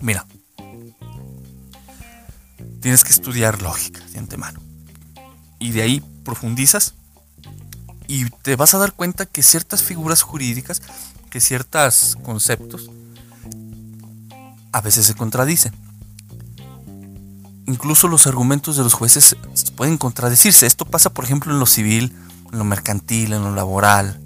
Mira, 0.00 0.26
tienes 2.80 3.04
que 3.04 3.10
estudiar 3.10 3.60
lógica 3.60 4.00
de 4.12 4.18
antemano. 4.18 4.69
Y 5.60 5.70
de 5.70 5.82
ahí 5.82 6.02
profundizas 6.24 6.94
y 8.08 8.28
te 8.42 8.56
vas 8.56 8.74
a 8.74 8.78
dar 8.78 8.92
cuenta 8.92 9.24
que 9.24 9.40
ciertas 9.40 9.84
figuras 9.84 10.22
jurídicas 10.22 10.82
que 11.30 11.40
ciertos 11.40 12.18
conceptos 12.24 12.90
a 14.72 14.80
veces 14.80 15.06
se 15.06 15.14
contradicen. 15.14 15.72
Incluso 17.66 18.08
los 18.08 18.26
argumentos 18.26 18.76
de 18.76 18.82
los 18.82 18.94
jueces 18.94 19.36
pueden 19.76 19.96
contradecirse. 19.96 20.66
Esto 20.66 20.84
pasa, 20.84 21.10
por 21.10 21.24
ejemplo, 21.24 21.52
en 21.52 21.60
lo 21.60 21.66
civil, 21.66 22.12
en 22.52 22.58
lo 22.58 22.64
mercantil, 22.64 23.32
en 23.32 23.44
lo 23.44 23.54
laboral. 23.54 24.20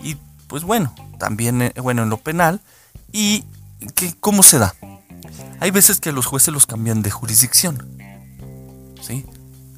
Y 0.00 0.16
pues 0.46 0.62
bueno, 0.62 0.94
también 1.18 1.60
eh, 1.62 1.72
bueno, 1.82 2.04
en 2.04 2.10
lo 2.10 2.18
penal. 2.18 2.60
¿Y 3.10 3.44
que, 3.96 4.14
cómo 4.20 4.44
se 4.44 4.58
da? 4.58 4.74
Hay 5.58 5.72
veces 5.72 5.98
que 5.98 6.12
los 6.12 6.26
jueces 6.26 6.54
los 6.54 6.66
cambian 6.66 7.02
de 7.02 7.10
jurisdicción. 7.10 7.84
¿sí? 9.00 9.26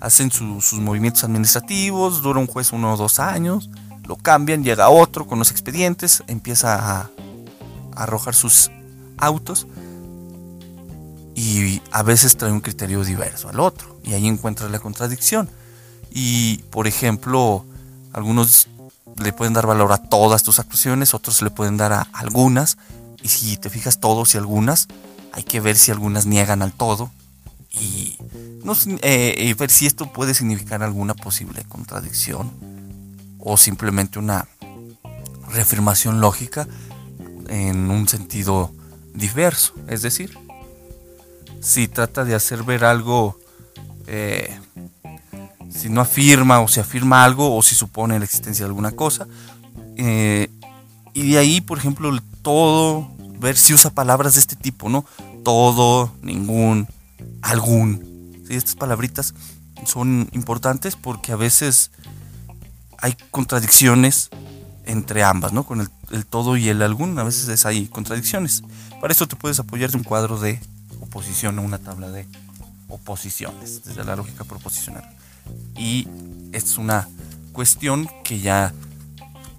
Hacen 0.01 0.31
sus 0.31 0.75
movimientos 0.75 1.25
administrativos, 1.25 2.23
dura 2.23 2.39
un 2.39 2.47
juez 2.47 2.73
uno 2.73 2.93
o 2.93 2.97
dos 2.97 3.19
años, 3.19 3.71
lo 4.05 4.17
cambian, 4.17 4.63
llega 4.63 4.89
otro 4.89 5.27
con 5.27 5.39
los 5.39 5.51
expedientes, 5.51 6.23
empieza 6.27 7.01
a 7.01 7.11
arrojar 7.95 8.35
sus 8.35 8.71
autos 9.19 9.67
y 11.35 11.83
a 11.93 12.03
veces 12.03 12.37
trae 12.37 12.53
un 12.53 12.61
criterio 12.61 13.05
diverso 13.05 13.49
al 13.49 13.61
otro 13.61 13.99
y 14.05 14.15
ahí 14.15 14.27
encuentra 14.27 14.69
la 14.69 14.79
contradicción. 14.79 15.51
Y 16.11 16.59
por 16.71 16.87
ejemplo, 16.87 17.65
algunos 18.13 18.69
le 19.17 19.33
pueden 19.33 19.55
dar 19.55 19.67
valor 19.67 19.93
a 19.93 19.99
todas 19.99 20.43
tus 20.43 20.59
actuaciones, 20.59 21.15
otros 21.15 21.43
le 21.43 21.51
pueden 21.51 21.77
dar 21.77 21.93
a 21.93 22.03
algunas 22.13 22.79
y 23.23 23.29
si 23.29 23.57
te 23.57 23.71
fijas 23.71 23.99
todos 23.99 24.35
y 24.35 24.39
algunas, 24.39 24.89
hay 25.33 25.43
que 25.43 25.61
ver 25.61 25.77
si 25.77 25.91
algunas 25.91 26.27
niegan 26.27 26.63
al 26.63 26.73
todo 26.73 27.11
y, 27.81 28.17
no, 28.65 28.75
eh, 29.03 29.55
ver 29.59 29.71
si 29.71 29.87
esto 29.87 30.13
puede 30.13 30.35
significar 30.35 30.83
alguna 30.83 31.15
posible 31.15 31.65
contradicción 31.69 32.51
o 33.39 33.57
simplemente 33.57 34.19
una 34.19 34.49
reafirmación 35.49 36.21
lógica 36.21 36.67
en 37.49 37.91
un 37.91 38.09
sentido 38.09 38.73
diverso. 39.15 39.75
Es 39.89 40.03
decir, 40.03 40.37
si 41.61 41.89
trata 41.89 42.25
de 42.25 42.35
hacer 42.35 42.63
ver 42.63 42.85
algo, 42.85 43.39
eh, 44.07 44.59
si 45.71 45.89
no 45.89 46.01
afirma 46.01 46.61
o 46.61 46.69
si 46.69 46.81
afirma 46.81 47.25
algo 47.25 47.57
o 47.57 47.63
si 47.63 47.75
supone 47.75 48.19
la 48.19 48.25
existencia 48.25 48.65
de 48.65 48.69
alguna 48.69 48.93
cosa. 48.93 49.27
Eh, 49.97 50.51
y 51.15 51.31
de 51.31 51.39
ahí, 51.39 51.61
por 51.61 51.79
ejemplo, 51.79 52.09
el 52.09 52.23
todo, 52.43 53.09
ver 53.39 53.57
si 53.57 53.75
usa 53.75 53.91
palabras 53.91 54.35
de 54.35 54.41
este 54.41 54.57
tipo, 54.57 54.89
¿no? 54.89 55.05
Todo, 55.45 56.13
ningún, 56.23 56.89
algún. 57.47 58.43
¿sí? 58.47 58.55
Estas 58.55 58.75
palabritas 58.75 59.35
son 59.85 60.29
importantes 60.33 60.97
porque 60.97 61.33
a 61.33 61.37
veces 61.37 61.91
hay 62.99 63.17
contradicciones 63.31 64.31
entre 64.85 65.25
ambas, 65.25 65.53
¿no? 65.53 65.65
Con 65.65 65.81
el, 65.81 66.27
todo 66.27 66.57
y 66.57 66.69
el 66.69 66.83
algún, 66.83 67.19
a 67.19 67.25
veces 67.25 67.67
hay 67.67 67.87
contradicciones. 67.89 68.63
Para 69.01 69.13
esto 69.13 69.27
te 69.27 69.37
puedes 69.37 69.59
apoyar 69.59 69.91
de 69.91 69.99
un 69.99 70.05
cuadro 70.05 70.39
de 70.39 70.61
oposición 71.01 71.59
a 71.59 71.63
una 71.63 71.79
tabla 71.79 72.11
de 72.11 72.27
oposiciones, 72.89 73.83
desde 73.85 74.05
la 74.05 74.17
lógica 74.17 74.45
proposicional. 74.45 75.05
Y 75.77 76.09
es 76.53 76.79
una 76.79 77.09
cuestión 77.53 78.09
que 78.23 78.41
ya 78.41 78.73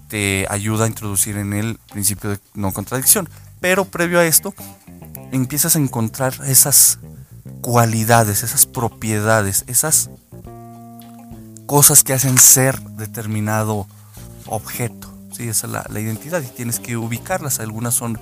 te 0.08 0.48
ayuda 0.50 0.86
a 0.86 0.88
introducir 0.88 1.38
en 1.38 1.54
el 1.54 1.78
principio 1.92 2.30
de 2.32 2.40
no 2.54 2.72
contradicción. 2.72 3.30
Pero 3.60 3.86
previo 3.86 4.20
a 4.20 4.26
esto, 4.26 4.54
empiezas 5.32 5.76
a 5.76 5.80
encontrar 5.80 6.34
esas 6.46 7.00
cualidades, 7.62 8.44
esas 8.44 8.66
propiedades, 8.66 9.64
esas 9.68 10.10
cosas 11.66 12.04
que 12.04 12.14
hacen 12.14 12.38
ser 12.38 12.80
determinado 12.82 13.88
objeto. 14.46 15.14
¿sí? 15.32 15.50
Esa 15.50 15.68
es 15.68 15.74
la, 15.74 15.86
la 15.90 16.00
identidad 16.00 16.42
y 16.42 16.48
tienes 16.48 16.80
que 16.80 16.98
ubicarlas. 16.98 17.60
Algunas 17.60 17.94
son 17.94 18.20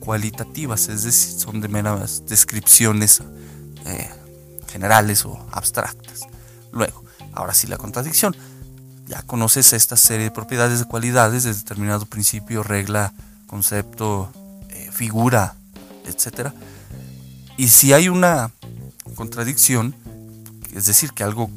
cualitativas, 0.00 0.88
es 0.88 1.04
decir, 1.04 1.38
son 1.38 1.60
de 1.60 1.68
meras 1.68 2.24
descripciones 2.26 3.22
eh, 3.86 4.10
generales 4.68 5.24
o 5.24 5.38
abstractas. 5.52 6.20
Luego, 6.72 7.04
ahora 7.34 7.54
sí 7.54 7.66
la 7.66 7.76
contradicción. 7.76 8.36
Ya 9.06 9.22
conoces 9.22 9.72
esta 9.72 9.96
serie 9.96 10.24
de 10.24 10.30
propiedades 10.30 10.80
de 10.80 10.84
cualidades 10.84 11.44
de 11.44 11.54
determinado 11.54 12.04
principio, 12.06 12.62
regla, 12.62 13.12
concepto, 13.46 14.30
eh, 14.68 14.90
figura, 14.92 15.54
etc. 16.04 16.50
Y 17.56 17.68
si 17.68 17.92
hay 17.92 18.08
una 18.08 18.50
contradicción, 19.18 19.96
es 20.76 20.86
decir, 20.86 21.10
que 21.10 21.24
algo, 21.24 21.50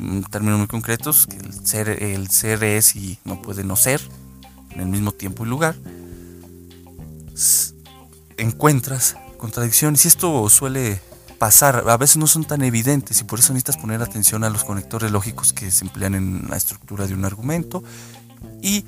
en 0.00 0.24
términos 0.24 0.58
muy 0.58 0.66
concretos, 0.66 1.28
que 1.28 1.36
el 1.36 1.64
ser, 1.64 2.02
el 2.02 2.28
ser 2.28 2.64
es 2.64 2.96
y 2.96 3.20
no 3.24 3.40
puede 3.40 3.62
no 3.62 3.76
ser 3.76 4.00
en 4.70 4.80
el 4.80 4.88
mismo 4.88 5.12
tiempo 5.12 5.46
y 5.46 5.48
lugar, 5.48 5.76
encuentras 8.36 9.16
contradicciones 9.36 10.04
y 10.04 10.08
esto 10.08 10.48
suele 10.48 11.00
pasar, 11.38 11.84
a 11.88 11.96
veces 11.96 12.16
no 12.16 12.26
son 12.26 12.44
tan 12.44 12.62
evidentes 12.62 13.20
y 13.20 13.24
por 13.24 13.38
eso 13.38 13.52
necesitas 13.52 13.76
poner 13.76 14.02
atención 14.02 14.42
a 14.42 14.50
los 14.50 14.64
conectores 14.64 15.12
lógicos 15.12 15.52
que 15.52 15.70
se 15.70 15.84
emplean 15.84 16.16
en 16.16 16.48
la 16.50 16.56
estructura 16.56 17.06
de 17.06 17.14
un 17.14 17.24
argumento 17.24 17.84
y 18.60 18.84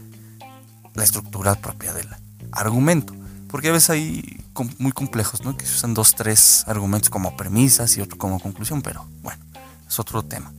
la 0.94 1.04
estructura 1.04 1.54
propia 1.54 1.92
del 1.92 2.08
argumento. 2.50 3.14
Porque 3.50 3.68
a 3.68 3.72
veces 3.72 3.90
hay 3.90 4.44
muy 4.78 4.92
complejos, 4.92 5.42
¿no? 5.42 5.56
Que 5.56 5.66
se 5.66 5.74
usan 5.74 5.94
dos, 5.94 6.14
tres 6.14 6.64
argumentos 6.66 7.10
como 7.10 7.36
premisas 7.36 7.96
y 7.96 8.00
otro 8.00 8.16
como 8.16 8.38
conclusión, 8.38 8.82
pero 8.82 9.06
bueno, 9.22 9.42
es 9.88 9.98
otro 9.98 10.22
tema. 10.22 10.52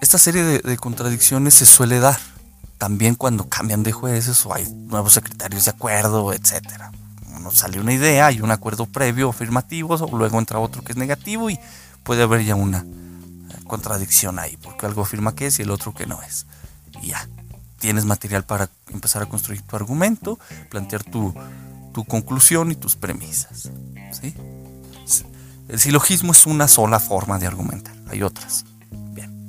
Esta 0.00 0.18
serie 0.18 0.42
de, 0.42 0.76
contradicciones 0.78 1.54
se 1.54 1.66
suele 1.66 2.00
dar 2.00 2.18
también 2.76 3.14
cuando 3.14 3.48
cambian 3.48 3.84
de 3.84 3.92
jueces 3.92 4.44
o 4.46 4.54
hay 4.54 4.68
nuevos 4.68 5.12
secretarios 5.12 5.66
de 5.66 5.70
acuerdo, 5.70 6.32
etcétera. 6.32 6.90
Uno 7.36 7.52
sale 7.52 7.78
una 7.78 7.92
idea, 7.92 8.26
hay 8.26 8.40
un 8.40 8.50
acuerdo 8.50 8.86
previo 8.86 9.30
afirmativo, 9.30 9.96
luego 10.12 10.38
entra 10.38 10.58
otro 10.58 10.82
que 10.82 10.92
es 10.92 10.98
negativo 10.98 11.50
y 11.50 11.58
puede 12.02 12.22
haber 12.22 12.44
ya 12.44 12.56
una 12.56 12.78
eh, 12.78 13.64
contradicción 13.64 14.40
ahí, 14.40 14.56
porque 14.56 14.86
algo 14.86 15.02
afirma 15.02 15.36
que 15.36 15.46
es 15.46 15.60
y 15.60 15.62
el 15.62 15.70
otro 15.70 15.94
que 15.94 16.06
no 16.06 16.20
es. 16.22 16.46
Y 17.00 17.08
ya, 17.08 17.28
tienes 17.82 18.04
material 18.04 18.44
para 18.44 18.70
empezar 18.92 19.24
a 19.24 19.26
construir 19.26 19.60
tu 19.62 19.74
argumento, 19.74 20.38
plantear 20.70 21.02
tu, 21.02 21.34
tu 21.92 22.04
conclusión 22.04 22.70
y 22.70 22.76
tus 22.76 22.94
premisas. 22.94 23.72
¿sí? 24.12 24.32
El 25.66 25.80
silogismo 25.80 26.30
es 26.30 26.46
una 26.46 26.68
sola 26.68 27.00
forma 27.00 27.40
de 27.40 27.48
argumentar, 27.48 27.92
hay 28.08 28.22
otras. 28.22 28.64
Bien. 28.92 29.48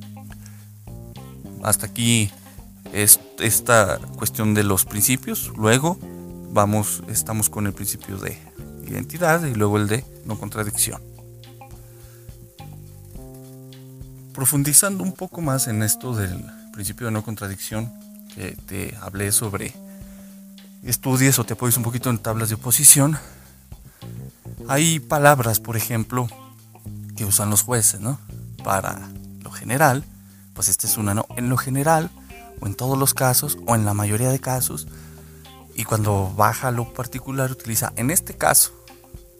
Hasta 1.62 1.86
aquí 1.86 2.32
es 2.92 3.20
esta 3.38 4.00
cuestión 4.18 4.56
de 4.56 4.64
los 4.64 4.86
principios. 4.86 5.52
Luego 5.56 6.00
vamos, 6.52 7.04
estamos 7.10 7.52
con 7.52 7.68
el 7.68 7.74
principio 7.74 8.18
de 8.18 8.36
identidad 8.88 9.46
y 9.46 9.54
luego 9.54 9.78
el 9.78 9.88
de 9.88 10.04
no 10.26 10.40
contradicción. 10.40 11.00
Profundizando 14.34 15.04
un 15.04 15.14
poco 15.14 15.42
más 15.42 15.68
en 15.68 15.84
esto 15.84 16.16
del 16.16 16.44
principio 16.74 17.06
de 17.06 17.12
no 17.12 17.24
contradicción, 17.24 17.94
que 18.36 18.58
te 18.68 18.96
hablé 19.02 19.32
sobre 19.32 19.74
estudies 20.84 21.40
o 21.40 21.46
te 21.46 21.54
apoyes 21.54 21.78
un 21.78 21.84
poquito 21.84 22.10
en 22.10 22.18
tablas 22.18 22.50
de 22.50 22.56
oposición, 22.56 23.18
hay 24.68 25.00
palabras, 25.00 25.60
por 25.60 25.78
ejemplo, 25.78 26.28
que 27.16 27.26
usan 27.26 27.50
los 27.50 27.62
jueces, 27.62 28.02
¿no? 28.02 28.20
Para 28.64 29.10
lo 29.42 29.52
general, 29.52 30.04
pues 30.54 30.70
esta 30.70 30.88
es 30.88 30.98
una, 30.98 31.14
¿no? 31.14 31.26
En 31.36 31.50
lo 31.50 31.58
general, 31.58 32.10
o 32.60 32.68
en 32.68 32.76
todos 32.76 32.98
los 32.98 33.14
casos, 33.14 33.58
o 33.68 33.76
en 33.76 33.86
la 33.86 33.94
mayoría 33.94 34.30
de 34.30 34.40
casos, 34.40 34.88
y 35.76 35.84
cuando 35.84 36.34
baja 36.36 36.72
lo 36.72 36.94
particular 36.94 37.52
utiliza 37.52 37.94
en 37.96 38.12
este 38.12 38.36
caso, 38.36 38.72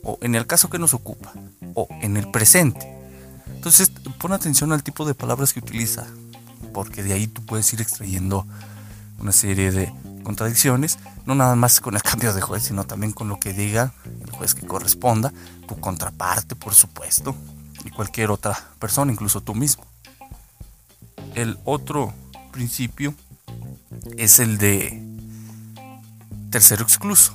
o 0.04 0.18
en 0.22 0.36
el 0.36 0.48
caso 0.48 0.70
que 0.70 0.80
nos 0.80 0.94
ocupa, 0.94 1.34
o 1.74 1.88
en 2.02 2.18
el 2.18 2.30
presente. 2.32 3.00
Entonces 3.48 3.92
pon 4.18 4.34
atención 4.34 4.74
al 4.74 4.84
tipo 4.84 5.06
de 5.06 5.14
palabras 5.14 5.54
que 5.54 5.60
utiliza, 5.60 6.06
porque 6.74 7.04
de 7.04 7.14
ahí 7.14 7.28
tú 7.28 7.46
puedes 7.46 7.72
ir 7.74 7.82
extrayendo 7.82 8.46
una 9.20 9.32
serie 9.32 9.72
de 9.72 9.94
contradicciones, 10.24 11.00
no 11.26 11.36
nada 11.36 11.56
más 11.56 11.80
con 11.80 11.96
el 11.96 12.02
cambio 12.04 12.34
de 12.34 12.42
juez, 12.42 12.64
sino 12.64 12.84
también 12.86 13.12
con 13.12 13.28
lo 13.28 13.40
que 13.40 13.54
diga 13.54 13.94
el 14.22 14.32
juez 14.32 14.56
que 14.56 14.66
corresponda, 14.66 15.34
tu 15.68 15.80
contraparte, 15.80 16.56
por 16.56 16.74
supuesto, 16.74 17.36
y 17.86 17.90
cualquier 17.90 18.32
otra 18.32 18.58
persona, 18.80 19.12
incluso 19.12 19.42
tú 19.42 19.56
mismo. 19.56 19.86
El 21.36 21.58
otro 21.66 22.14
principio 22.52 23.16
es 24.18 24.40
el 24.40 24.58
de 24.58 25.04
tercero 26.52 26.84
excluso. 26.84 27.34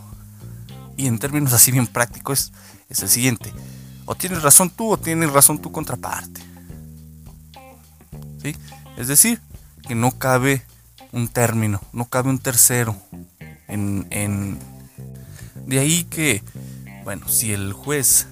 Y 0.97 1.07
en 1.07 1.19
términos 1.19 1.53
así 1.53 1.71
bien 1.71 1.87
prácticos 1.87 2.53
es, 2.89 3.03
el 3.03 3.09
siguiente. 3.09 3.53
O 4.07 4.15
tienes 4.15 4.43
razón 4.43 4.71
tú 4.71 4.93
o 4.93 4.97
tienes 4.97 5.31
razón 5.33 5.59
tu 5.59 5.71
contraparte. 5.71 6.41
¿Sí? 8.43 8.57
Es 8.97 9.09
decir, 9.09 9.41
que 9.87 9.95
no 9.95 10.13
cabe 10.13 10.63
un 11.13 11.29
término, 11.29 11.81
no 11.93 12.07
cabe 12.07 12.31
un 12.31 12.39
tercero. 12.39 12.97
En, 13.67 14.07
en... 14.11 14.59
De 15.67 15.79
ahí 15.79 16.05
que, 16.05 16.43
bueno, 17.05 17.29
si 17.29 17.53
el 17.53 17.73
juez 17.73 18.27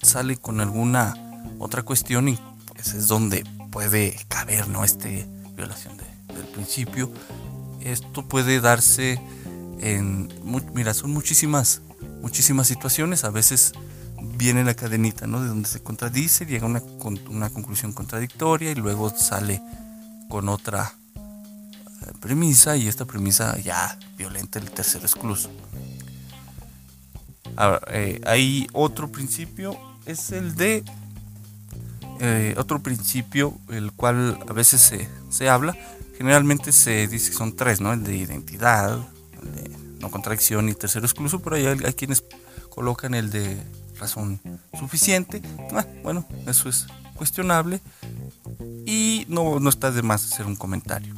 sale 0.00 0.36
con 0.36 0.60
alguna 0.60 1.14
otra 1.58 1.82
cuestión, 1.82 2.38
pues 2.66 2.94
es 2.94 3.08
donde 3.08 3.44
puede 3.70 4.16
caber, 4.28 4.68
¿no? 4.68 4.84
Este 4.84 5.28
violación 5.54 5.96
de 5.96 6.12
principio, 6.52 7.10
esto 7.80 8.28
puede 8.28 8.60
darse 8.60 9.20
en, 9.80 10.32
mira, 10.74 10.94
son 10.94 11.10
muchísimas, 11.12 11.82
muchísimas 12.20 12.68
situaciones, 12.68 13.24
a 13.24 13.30
veces 13.30 13.72
viene 14.36 14.64
la 14.64 14.74
cadenita, 14.74 15.26
¿no? 15.26 15.42
De 15.42 15.48
donde 15.48 15.68
se 15.68 15.82
contradice, 15.82 16.46
llega 16.46 16.66
una, 16.66 16.82
una 17.28 17.50
conclusión 17.50 17.92
contradictoria 17.92 18.70
y 18.70 18.76
luego 18.76 19.10
sale 19.10 19.60
con 20.28 20.48
otra 20.48 20.94
premisa 22.20 22.76
y 22.76 22.88
esta 22.88 23.04
premisa 23.04 23.58
ya 23.58 23.98
violenta 24.16 24.58
el 24.58 24.70
tercer 24.70 25.02
excluso. 25.02 25.50
Eh, 27.88 28.20
hay 28.24 28.66
otro 28.72 29.10
principio, 29.10 29.76
es 30.06 30.32
el 30.32 30.54
de 30.54 30.84
eh, 32.20 32.54
otro 32.56 32.82
principio, 32.82 33.58
el 33.68 33.92
cual 33.92 34.38
a 34.48 34.52
veces 34.52 34.80
se, 34.80 35.08
se, 35.30 35.48
habla, 35.48 35.76
generalmente 36.16 36.72
se 36.72 37.08
dice 37.08 37.30
que 37.30 37.36
son 37.36 37.56
tres, 37.56 37.80
¿no? 37.80 37.92
El 37.92 38.04
de 38.04 38.16
identidad, 38.16 38.98
el 39.42 39.54
de 39.54 39.78
no 40.00 40.10
contradicción 40.10 40.68
y 40.68 40.74
tercero 40.74 41.04
excluso, 41.04 41.40
pero 41.40 41.56
hay, 41.56 41.66
hay 41.66 41.94
quienes 41.94 42.24
colocan 42.70 43.14
el 43.14 43.30
de 43.30 43.56
razón 43.98 44.40
suficiente. 44.78 45.42
Ah, 45.72 45.86
bueno, 46.02 46.26
eso 46.46 46.68
es 46.68 46.86
cuestionable 47.14 47.80
y 48.86 49.24
no, 49.28 49.60
no 49.60 49.68
está 49.68 49.90
de 49.90 50.02
más 50.02 50.24
hacer 50.24 50.46
un 50.46 50.56
comentario. 50.56 51.14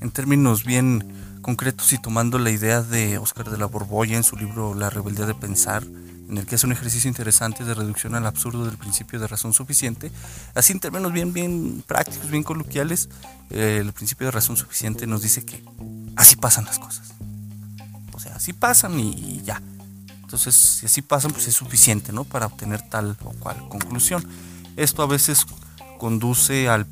En 0.00 0.10
términos 0.10 0.64
bien 0.64 1.40
concretos 1.42 1.92
y 1.92 1.98
tomando 1.98 2.38
la 2.38 2.50
idea 2.50 2.82
de 2.82 3.18
Oscar 3.18 3.50
de 3.50 3.58
la 3.58 3.66
Borbolla 3.66 4.16
en 4.16 4.22
su 4.22 4.36
libro 4.36 4.74
La 4.74 4.90
rebeldía 4.90 5.26
de 5.26 5.34
pensar, 5.34 5.82
en 5.82 6.36
el 6.36 6.46
que 6.46 6.56
hace 6.56 6.66
un 6.66 6.72
ejercicio 6.72 7.08
interesante 7.08 7.64
de 7.64 7.74
reducción 7.74 8.14
al 8.14 8.26
absurdo 8.26 8.64
del 8.66 8.76
principio 8.76 9.18
de 9.18 9.26
razón 9.26 9.54
suficiente. 9.54 10.12
Así 10.54 10.72
en 10.72 10.80
términos 10.80 11.12
bien, 11.12 11.32
bien 11.32 11.82
prácticos, 11.86 12.30
bien 12.30 12.42
coloquiales, 12.42 13.08
eh, 13.50 13.78
el 13.80 13.92
principio 13.92 14.26
de 14.26 14.30
razón 14.32 14.56
suficiente 14.56 15.06
nos 15.06 15.22
dice 15.22 15.44
que 15.44 15.64
así 16.16 16.36
pasan 16.36 16.66
las 16.66 16.78
cosas. 16.78 17.14
O 18.12 18.20
sea, 18.20 18.36
así 18.36 18.52
pasan 18.52 19.00
y, 19.00 19.42
ya. 19.42 19.62
Entonces, 20.22 20.54
si 20.54 20.86
así 20.86 21.00
pasan, 21.00 21.30
pues 21.30 21.48
es 21.48 21.54
suficiente, 21.54 22.12
¿no? 22.12 22.24
Para 22.24 22.46
obtener 22.46 22.82
tal 22.82 23.16
o 23.24 23.30
cual 23.32 23.66
conclusión. 23.68 24.22
Esto 24.76 25.02
a 25.02 25.06
veces 25.06 25.46
conduce 25.98 26.68
al, 26.68 26.86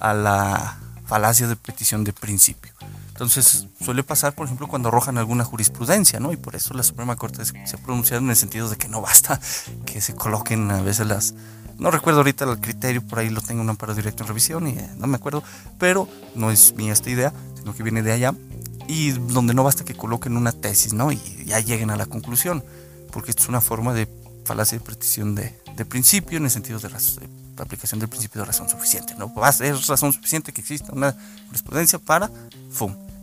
a 0.00 0.14
la 0.14 0.78
falacia 1.12 1.46
de 1.46 1.56
petición 1.56 2.04
de 2.04 2.14
principio. 2.14 2.72
Entonces 3.08 3.66
suele 3.84 4.02
pasar, 4.02 4.34
por 4.34 4.46
ejemplo, 4.46 4.66
cuando 4.66 4.88
arrojan 4.88 5.18
alguna 5.18 5.44
jurisprudencia, 5.44 6.20
¿no? 6.20 6.32
Y 6.32 6.38
por 6.38 6.56
eso 6.56 6.72
la 6.72 6.82
Suprema 6.82 7.16
Corte 7.16 7.44
se 7.44 7.76
ha 7.76 7.78
pronunciado 7.82 8.22
en 8.22 8.30
el 8.30 8.36
sentido 8.36 8.70
de 8.70 8.76
que 8.76 8.88
no 8.88 9.02
basta 9.02 9.38
que 9.84 10.00
se 10.00 10.14
coloquen 10.14 10.70
a 10.70 10.80
veces 10.80 11.06
las... 11.06 11.34
No 11.76 11.90
recuerdo 11.90 12.20
ahorita 12.20 12.50
el 12.50 12.58
criterio, 12.60 13.06
por 13.06 13.18
ahí 13.18 13.28
lo 13.28 13.42
tengo 13.42 13.60
un 13.60 13.68
amparo 13.68 13.94
directo 13.94 14.22
en 14.22 14.28
revisión 14.28 14.66
y 14.66 14.70
eh, 14.70 14.88
no 14.96 15.06
me 15.06 15.16
acuerdo, 15.16 15.42
pero 15.78 16.08
no 16.34 16.50
es 16.50 16.74
mía 16.76 16.94
esta 16.94 17.10
idea, 17.10 17.34
sino 17.58 17.74
que 17.74 17.82
viene 17.82 18.02
de 18.02 18.12
allá 18.12 18.34
y 18.88 19.10
donde 19.10 19.52
no 19.52 19.64
basta 19.64 19.84
que 19.84 19.94
coloquen 19.94 20.38
una 20.38 20.52
tesis, 20.52 20.94
¿no? 20.94 21.12
Y 21.12 21.20
ya 21.44 21.60
lleguen 21.60 21.90
a 21.90 21.96
la 21.96 22.06
conclusión, 22.06 22.64
porque 23.10 23.32
esto 23.32 23.42
es 23.42 23.48
una 23.50 23.60
forma 23.60 23.92
de 23.92 24.08
falacia 24.46 24.78
de 24.78 24.84
petición 24.84 25.34
de, 25.34 25.54
de 25.76 25.84
principio 25.84 26.38
en 26.38 26.46
el 26.46 26.50
sentido 26.50 26.78
de, 26.78 26.88
de, 26.88 27.41
aplicación 27.58 28.00
del 28.00 28.08
principio 28.08 28.40
de 28.40 28.46
razón 28.46 28.68
suficiente, 28.68 29.14
¿no? 29.16 29.32
Es 29.46 29.86
razón 29.86 30.12
suficiente 30.12 30.52
que 30.52 30.60
exista 30.60 30.92
una 30.92 31.14
jurisprudencia 31.46 31.98
para, 31.98 32.30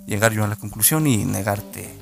llegar 0.05 0.33
yo 0.33 0.43
a 0.43 0.47
la 0.47 0.55
conclusión 0.55 1.05
y 1.07 1.25
negarte 1.25 1.95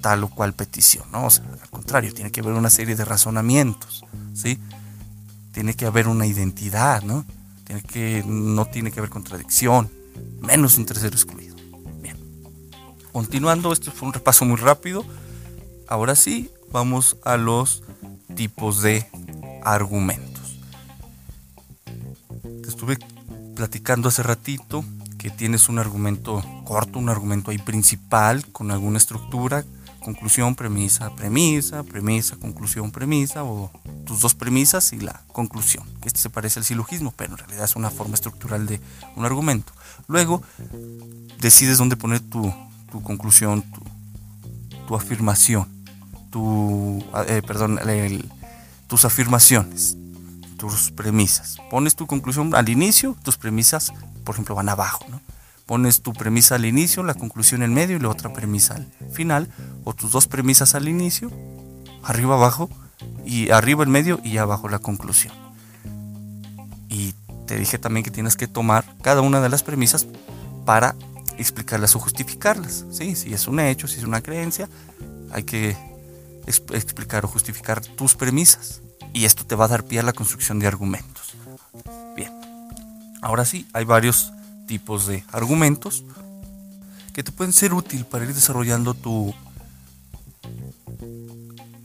tal 0.00 0.24
o 0.24 0.28
cual 0.28 0.52
petición, 0.52 1.04
¿no? 1.12 1.26
Al 1.26 1.70
contrario, 1.70 2.12
tiene 2.12 2.30
que 2.30 2.40
haber 2.40 2.54
una 2.54 2.70
serie 2.70 2.96
de 2.96 3.04
razonamientos, 3.04 4.04
¿sí? 4.34 4.58
Tiene 5.52 5.74
que 5.74 5.86
haber 5.86 6.08
una 6.08 6.26
identidad, 6.26 7.02
¿no? 7.02 7.24
Tiene 7.64 7.82
que, 7.82 8.24
no 8.26 8.66
tiene 8.66 8.90
que 8.90 9.00
haber 9.00 9.10
contradicción, 9.10 9.90
menos 10.40 10.76
un 10.76 10.86
tercero 10.86 11.14
excluido. 11.14 11.54
Bien. 12.02 12.16
Continuando, 13.12 13.72
esto 13.72 13.92
fue 13.92 14.08
un 14.08 14.14
repaso 14.14 14.44
muy 14.44 14.56
rápido. 14.56 15.04
Ahora 15.88 16.16
sí, 16.16 16.50
vamos 16.72 17.16
a 17.24 17.36
los 17.36 17.82
tipos 18.34 18.82
de 18.82 19.06
argumentos. 19.62 20.31
Te 22.62 22.68
estuve 22.68 22.98
platicando 23.56 24.08
hace 24.08 24.22
ratito 24.22 24.84
que 25.18 25.30
tienes 25.30 25.68
un 25.68 25.78
argumento 25.78 26.42
corto, 26.64 26.98
un 26.98 27.08
argumento 27.08 27.50
ahí 27.50 27.58
principal 27.58 28.46
con 28.50 28.70
alguna 28.70 28.98
estructura, 28.98 29.64
conclusión, 30.02 30.54
premisa, 30.54 31.14
premisa, 31.14 31.82
premisa, 31.82 32.36
conclusión, 32.36 32.90
premisa, 32.90 33.44
o 33.44 33.70
tus 34.04 34.20
dos 34.20 34.34
premisas 34.34 34.92
y 34.92 35.00
la 35.00 35.22
conclusión. 35.32 35.84
Este 36.04 36.20
se 36.20 36.30
parece 36.30 36.60
al 36.60 36.64
silogismo, 36.64 37.12
pero 37.16 37.32
en 37.32 37.38
realidad 37.38 37.64
es 37.64 37.76
una 37.76 37.90
forma 37.90 38.14
estructural 38.14 38.66
de 38.66 38.80
un 39.16 39.24
argumento. 39.24 39.72
Luego 40.08 40.42
decides 41.40 41.78
dónde 41.78 41.96
poner 41.96 42.20
tu, 42.20 42.52
conclusión, 43.02 43.64
tu, 44.86 44.94
afirmación, 44.94 45.66
tu, 46.30 47.02
eh, 47.28 47.42
perdón, 47.46 47.78
tus 48.88 49.04
afirmaciones, 49.04 49.96
tus 50.62 50.92
premisas. 50.92 51.56
Pones 51.70 51.96
tu 51.96 52.06
conclusión 52.06 52.54
al 52.54 52.68
inicio, 52.68 53.16
tus 53.24 53.36
premisas 53.36 53.92
por 54.22 54.34
ejemplo, 54.34 54.54
van 54.54 54.68
abajo. 54.68 55.04
¿no? 55.08 55.20
Pones 55.66 56.02
tu 56.02 56.12
premisa 56.12 56.56
al 56.56 56.64
inicio, 56.64 57.02
la 57.02 57.14
conclusión 57.14 57.62
en 57.62 57.74
medio 57.74 57.96
y 57.96 58.00
la 58.00 58.08
otra 58.08 58.32
premisa 58.32 58.74
al 58.74 59.10
final, 59.12 59.48
o 59.84 59.94
tus 59.94 60.12
dos 60.12 60.26
premisas 60.26 60.74
al 60.74 60.88
inicio, 60.88 61.30
arriba, 62.02 62.34
abajo, 62.34 62.70
y 63.24 63.50
arriba, 63.50 63.82
en 63.82 63.90
medio 63.90 64.20
y 64.22 64.36
abajo 64.36 64.68
la 64.68 64.78
conclusión. 64.78 65.34
Y 66.88 67.14
te 67.46 67.58
dije 67.58 67.78
también 67.78 68.04
que 68.04 68.10
tienes 68.10 68.36
que 68.36 68.46
tomar 68.46 68.84
cada 69.02 69.22
una 69.22 69.40
de 69.40 69.48
las 69.48 69.62
premisas 69.62 70.06
para 70.64 70.94
explicarlas 71.38 71.96
o 71.96 71.98
justificarlas. 71.98 72.84
¿sí? 72.92 73.16
Si 73.16 73.34
es 73.34 73.48
un 73.48 73.58
hecho, 73.58 73.88
si 73.88 73.98
es 73.98 74.04
una 74.04 74.20
creencia, 74.20 74.68
hay 75.32 75.42
que 75.42 75.76
explicar 76.46 77.24
o 77.24 77.28
justificar 77.28 77.80
tus 77.80 78.14
premisas. 78.14 78.82
Y 79.12 79.24
esto 79.24 79.44
te 79.44 79.54
va 79.54 79.66
a 79.66 79.68
dar 79.68 79.84
pie 79.84 80.00
a 80.00 80.02
la 80.02 80.12
construcción 80.12 80.58
de 80.58 80.66
argumentos. 80.66 81.34
Ahora 83.22 83.44
sí, 83.44 83.68
hay 83.72 83.84
varios 83.84 84.32
tipos 84.66 85.06
de 85.06 85.24
argumentos 85.30 86.04
que 87.12 87.22
te 87.22 87.30
pueden 87.30 87.52
ser 87.52 87.72
útil 87.72 88.04
para 88.04 88.24
ir 88.24 88.34
desarrollando 88.34 88.94
tu, 88.94 89.32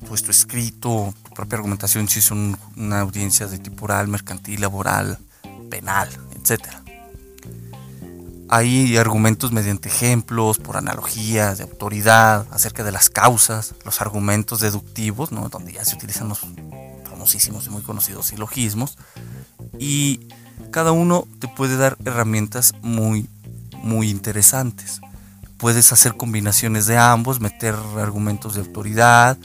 pues, 0.08 0.28
escrito, 0.30 1.14
tu 1.24 1.30
propia 1.36 1.58
argumentación, 1.58 2.08
si 2.08 2.20
es 2.20 2.32
una 2.32 3.02
audiencia 3.02 3.46
de 3.46 3.60
tipo 3.60 3.86
oral, 3.86 4.08
mercantil, 4.08 4.62
laboral, 4.62 5.20
penal, 5.70 6.10
etc. 6.36 6.64
Hay 8.50 8.98
argumentos 8.98 9.52
mediante 9.52 9.90
ejemplos, 9.90 10.58
por 10.58 10.78
analogía, 10.78 11.54
de 11.54 11.64
autoridad, 11.64 12.48
acerca 12.52 12.84
de 12.84 12.94
las 12.94 13.12
causas, 13.12 13.76
los 13.86 14.02
argumentos 14.02 14.62
deductivos, 14.62 15.32
¿no? 15.32 15.50
donde 15.50 15.74
ya 15.74 15.86
se 15.86 15.96
utilizan 15.96 16.30
los 16.30 16.40
famosísimos 17.28 17.68
y 17.68 17.70
muy 17.70 17.82
conocidos 17.82 18.28
silogismos, 18.28 18.98
y 19.80 20.28
cada 20.72 20.92
uno 20.94 21.28
te 21.40 21.48
puede 21.48 21.76
dar 21.76 21.98
herramientas 22.06 22.74
muy, 22.82 23.28
muy 23.84 24.10
interesantes. 24.10 25.02
Puedes 25.58 25.92
hacer 25.92 26.16
combinaciones 26.16 26.86
de 26.88 26.98
ambos, 26.98 27.42
meter 27.42 27.76
argumentos 27.98 28.54
de 28.54 28.62
autoridad. 28.62 29.38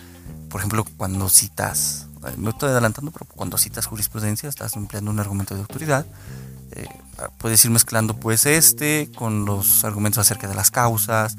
Por 0.48 0.60
ejemplo, 0.60 0.84
cuando 0.96 1.28
citas, 1.28 2.06
me 2.36 2.50
estoy 2.50 2.70
adelantando, 2.70 3.10
pero 3.10 3.26
cuando 3.26 3.58
citas 3.58 3.86
jurisprudencia 3.86 4.48
estás 4.48 4.76
empleando 4.76 5.10
un 5.10 5.18
argumento 5.18 5.54
de 5.54 5.62
autoridad. 5.62 6.06
Eh, 6.72 6.86
puedes 7.38 7.64
ir 7.64 7.70
mezclando 7.70 8.14
pues 8.14 8.46
este 8.46 9.10
con 9.16 9.44
los 9.44 9.84
argumentos 9.84 10.18
acerca 10.18 10.48
de 10.48 10.54
las 10.54 10.70
causas, 10.70 11.36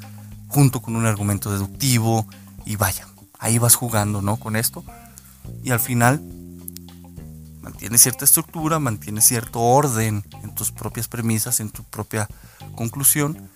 junto 0.47 0.81
con 0.81 0.95
un 0.95 1.05
argumento 1.05 1.51
deductivo 1.51 2.27
y 2.65 2.75
vaya, 2.75 3.07
ahí 3.39 3.57
vas 3.59 3.75
jugando, 3.75 4.21
¿no? 4.21 4.37
Con 4.37 4.55
esto 4.55 4.83
y 5.63 5.71
al 5.71 5.79
final 5.79 6.21
mantiene 7.61 7.97
cierta 7.97 8.25
estructura, 8.25 8.79
mantiene 8.79 9.21
cierto 9.21 9.61
orden 9.61 10.23
en 10.43 10.53
tus 10.53 10.71
propias 10.71 11.07
premisas, 11.07 11.59
en 11.59 11.69
tu 11.69 11.83
propia 11.83 12.27
conclusión 12.75 13.49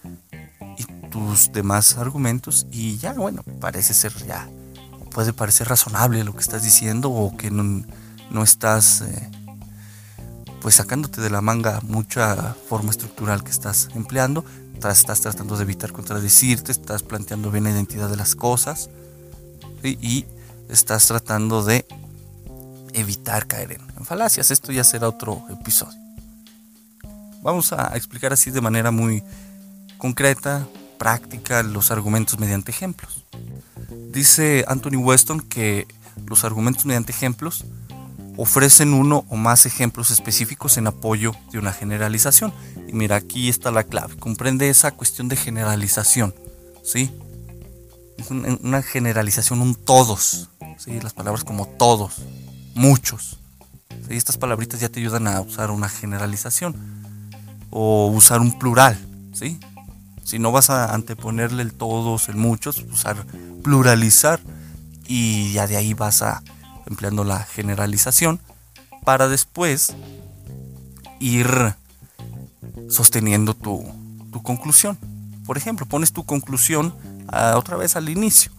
y 0.77 0.85
tus 1.09 1.51
demás 1.51 1.97
argumentos 1.97 2.65
y 2.71 2.97
ya, 2.97 3.13
bueno, 3.13 3.43
parece 3.59 3.93
ser 3.93 4.13
ya, 4.25 4.49
puede 5.11 5.33
parecer 5.33 5.67
razonable 5.67 6.23
lo 6.23 6.33
que 6.33 6.41
estás 6.41 6.63
diciendo 6.63 7.11
o 7.11 7.35
que 7.35 7.51
no, 7.51 7.85
no 8.31 8.43
estás 8.43 9.01
eh, 9.01 9.29
pues 10.61 10.75
sacándote 10.75 11.21
de 11.21 11.29
la 11.29 11.41
manga 11.41 11.81
mucha 11.81 12.55
forma 12.69 12.91
estructural 12.91 13.43
que 13.43 13.51
estás 13.51 13.89
empleando, 13.95 14.45
estás, 14.73 14.99
estás 14.99 15.21
tratando 15.21 15.57
de 15.57 15.63
evitar 15.63 15.91
contradecirte, 15.91 16.71
estás 16.71 17.03
planteando 17.03 17.51
bien 17.51 17.65
la 17.65 17.71
identidad 17.71 18.09
de 18.09 18.15
las 18.15 18.35
cosas 18.35 18.89
y 19.83 20.25
estás 20.69 21.07
tratando 21.07 21.63
de 21.63 21.85
evitar 22.93 23.47
caer 23.47 23.73
en, 23.73 24.05
falacias. 24.05 24.51
Esto 24.51 24.71
ya 24.71 24.83
será 24.83 25.09
otro 25.09 25.43
episodio. 25.49 25.99
Vamos 27.41 27.73
a 27.73 27.95
explicar 27.95 28.33
así 28.33 28.51
de 28.51 28.61
manera 28.61 28.91
muy 28.91 29.23
concreta, 29.97 30.67
práctica, 30.97 31.63
los 31.63 31.91
argumentos 31.91 32.39
mediante 32.39 32.71
ejemplos. 32.71 33.25
Dice 34.11 34.65
Anthony 34.67 34.97
Weston 34.97 35.41
que 35.41 35.87
los 36.25 36.43
argumentos 36.43 36.85
mediante 36.85 37.11
ejemplos 37.11 37.65
ofrecen 38.37 38.93
uno 38.93 39.25
o 39.29 39.35
más 39.35 39.65
ejemplos 39.65 40.11
específicos 40.11 40.77
en 40.77 40.87
apoyo 40.87 41.33
de 41.51 41.59
una 41.59 41.73
generalización. 41.73 42.53
Y 42.87 42.93
mira, 42.93 43.15
aquí 43.17 43.49
está 43.49 43.71
la 43.71 43.83
clave. 43.83 44.15
Comprende 44.17 44.69
esa 44.69 44.91
cuestión 44.91 45.27
de 45.27 45.35
generalización. 45.35 46.33
¿Sí? 46.83 47.11
Una 48.29 48.81
generalización, 48.81 49.61
un 49.61 49.75
todos. 49.75 50.49
¿sí? 50.77 50.99
Las 51.01 51.13
palabras 51.13 51.43
como 51.43 51.67
todos, 51.67 52.15
muchos. 52.73 53.39
¿sí? 54.07 54.15
Estas 54.15 54.37
palabritas 54.37 54.79
ya 54.79 54.89
te 54.89 54.99
ayudan 54.99 55.27
a 55.27 55.41
usar 55.41 55.71
una 55.71 55.89
generalización. 55.89 56.75
O 57.69 58.07
usar 58.07 58.41
un 58.41 58.57
plural. 58.57 58.97
¿sí? 59.33 59.59
Si 60.23 60.39
no 60.39 60.51
vas 60.51 60.69
a 60.69 60.93
anteponerle 60.93 61.63
el 61.63 61.73
todos, 61.73 62.29
el 62.29 62.35
muchos, 62.35 62.79
usar 62.91 63.25
pluralizar. 63.63 64.39
Y 65.07 65.53
ya 65.53 65.67
de 65.67 65.77
ahí 65.77 65.93
vas 65.93 66.21
a 66.21 66.43
empleando 66.87 67.23
la 67.23 67.43
generalización, 67.43 68.39
para 69.03 69.27
después 69.27 69.93
ir 71.19 71.47
sosteniendo 72.89 73.53
tu, 73.53 73.83
conclusión. 74.43 74.97
Por 75.45 75.57
ejemplo, 75.57 75.85
pones 75.85 76.13
tu 76.13 76.25
conclusión 76.25 76.93
otra 77.55 77.77
vez 77.77 77.95
al 77.95 78.09
inicio 78.09 78.51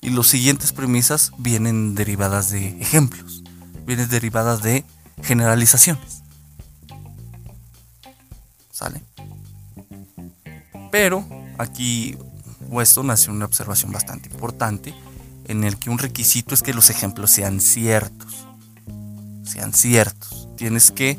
y 0.00 0.10
las 0.10 0.26
siguientes 0.26 0.72
premisas 0.72 1.32
vienen 1.38 1.94
derivadas 1.94 2.50
de 2.50 2.80
ejemplos, 2.80 3.42
vienen 3.86 4.08
derivadas 4.08 4.62
de 4.62 4.84
generalizaciones. 5.22 6.22
¿Sale? 8.70 9.02
Pero 10.90 11.26
aquí 11.58 12.16
Weston 12.68 13.10
hace 13.10 13.30
una 13.30 13.46
observación 13.46 13.90
bastante 13.92 14.28
importante 14.28 14.94
en 15.46 15.64
el 15.64 15.78
que 15.78 15.90
un 15.90 15.98
requisito 15.98 16.54
es 16.54 16.62
que 16.62 16.74
los 16.74 16.90
ejemplos 16.90 17.30
sean 17.30 17.60
ciertos. 17.60 18.46
Sean 19.44 19.72
ciertos. 19.72 20.48
Tienes 20.56 20.90
que, 20.90 21.18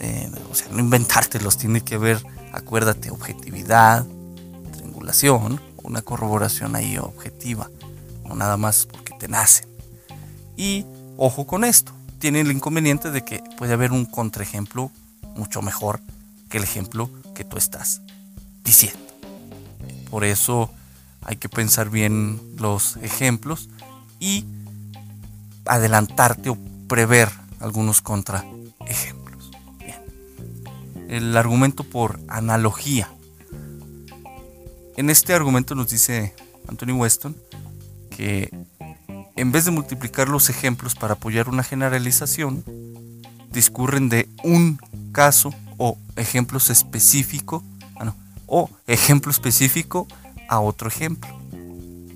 eh, 0.00 0.30
o 0.50 0.54
sea, 0.54 0.68
no 0.72 0.80
inventártelos, 0.80 1.58
tiene 1.58 1.82
que 1.82 1.98
ver, 1.98 2.22
acuérdate, 2.52 3.10
objetividad, 3.10 4.06
triangulación, 4.72 5.60
una 5.82 6.02
corroboración 6.02 6.76
ahí 6.76 6.98
objetiva, 6.98 7.70
no 8.24 8.34
nada 8.34 8.56
más 8.56 8.86
porque 8.86 9.14
te 9.18 9.28
nacen. 9.28 9.68
Y 10.56 10.84
ojo 11.16 11.46
con 11.46 11.64
esto, 11.64 11.92
tiene 12.18 12.40
el 12.40 12.52
inconveniente 12.52 13.10
de 13.10 13.24
que 13.24 13.42
puede 13.58 13.72
haber 13.72 13.92
un 13.92 14.04
contraejemplo 14.04 14.90
mucho 15.34 15.62
mejor 15.62 16.00
que 16.48 16.58
el 16.58 16.64
ejemplo 16.64 17.10
que 17.34 17.44
tú 17.44 17.56
estás 17.56 18.00
diciendo. 18.62 19.00
Por 20.10 20.24
eso 20.24 20.70
hay 21.22 21.36
que 21.36 21.48
pensar 21.48 21.88
bien 21.88 22.40
los 22.58 22.96
ejemplos 22.98 23.70
y 24.20 24.44
adelantarte 25.64 26.50
o 26.50 26.58
prever 26.88 27.30
algunos 27.60 28.02
contraejemplos. 28.02 29.50
Bien. 29.78 29.96
El 31.08 31.36
argumento 31.36 31.84
por 31.84 32.20
analogía. 32.28 33.08
En 34.96 35.10
este 35.10 35.34
argumento 35.34 35.74
nos 35.74 35.88
dice 35.88 36.34
Anthony 36.68 36.92
Weston 36.92 37.36
que 38.10 38.50
en 39.36 39.52
vez 39.52 39.64
de 39.64 39.70
multiplicar 39.70 40.28
los 40.28 40.50
ejemplos 40.50 40.94
para 40.94 41.14
apoyar 41.14 41.48
una 41.48 41.62
generalización, 41.62 42.62
discurren 43.50 44.08
de 44.08 44.28
un 44.44 44.78
caso 45.12 45.54
o 45.78 45.98
ejemplo 46.16 46.58
específico, 46.58 47.64
ah, 47.96 48.14
o 48.46 48.70
ejemplo 48.86 49.30
específico 49.30 50.06
a 50.48 50.60
otro 50.60 50.88
ejemplo, 50.88 51.30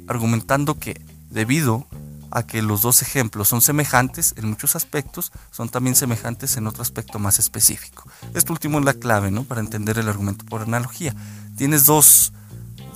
argumentando 0.06 0.78
que 0.78 1.00
debido 1.30 1.86
a 2.30 2.46
que 2.46 2.60
los 2.60 2.82
dos 2.82 3.02
ejemplos 3.02 3.48
son 3.48 3.62
semejantes 3.62 4.34
en 4.36 4.48
muchos 4.48 4.76
aspectos, 4.76 5.32
son 5.50 5.68
también 5.68 5.96
semejantes 5.96 6.56
en 6.56 6.66
otro 6.66 6.82
aspecto 6.82 7.18
más 7.18 7.38
específico. 7.38 8.08
Esto 8.34 8.52
último 8.52 8.78
es 8.78 8.84
la 8.84 8.94
clave 8.94 9.30
¿no? 9.30 9.44
para 9.44 9.60
entender 9.60 9.98
el 9.98 10.08
argumento 10.08 10.44
por 10.44 10.62
analogía. 10.62 11.14
Tienes 11.56 11.86
dos, 11.86 12.32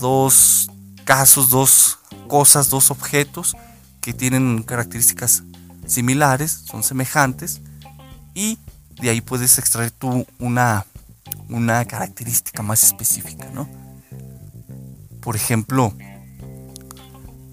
dos 0.00 0.70
casos, 1.04 1.50
dos 1.50 1.98
cosas, 2.28 2.70
dos 2.70 2.90
objetos 2.90 3.56
que 4.00 4.12
tienen 4.12 4.62
características 4.62 5.42
similares, 5.86 6.50
son 6.64 6.82
semejantes, 6.82 7.60
y 8.34 8.58
de 9.00 9.10
ahí 9.10 9.20
puedes 9.20 9.58
extraer 9.58 9.90
tú 9.90 10.26
una, 10.38 10.86
una 11.48 11.84
característica 11.84 12.62
más 12.62 12.82
específica, 12.82 13.50
¿no? 13.52 13.68
Por 15.20 15.36
ejemplo, 15.36 15.92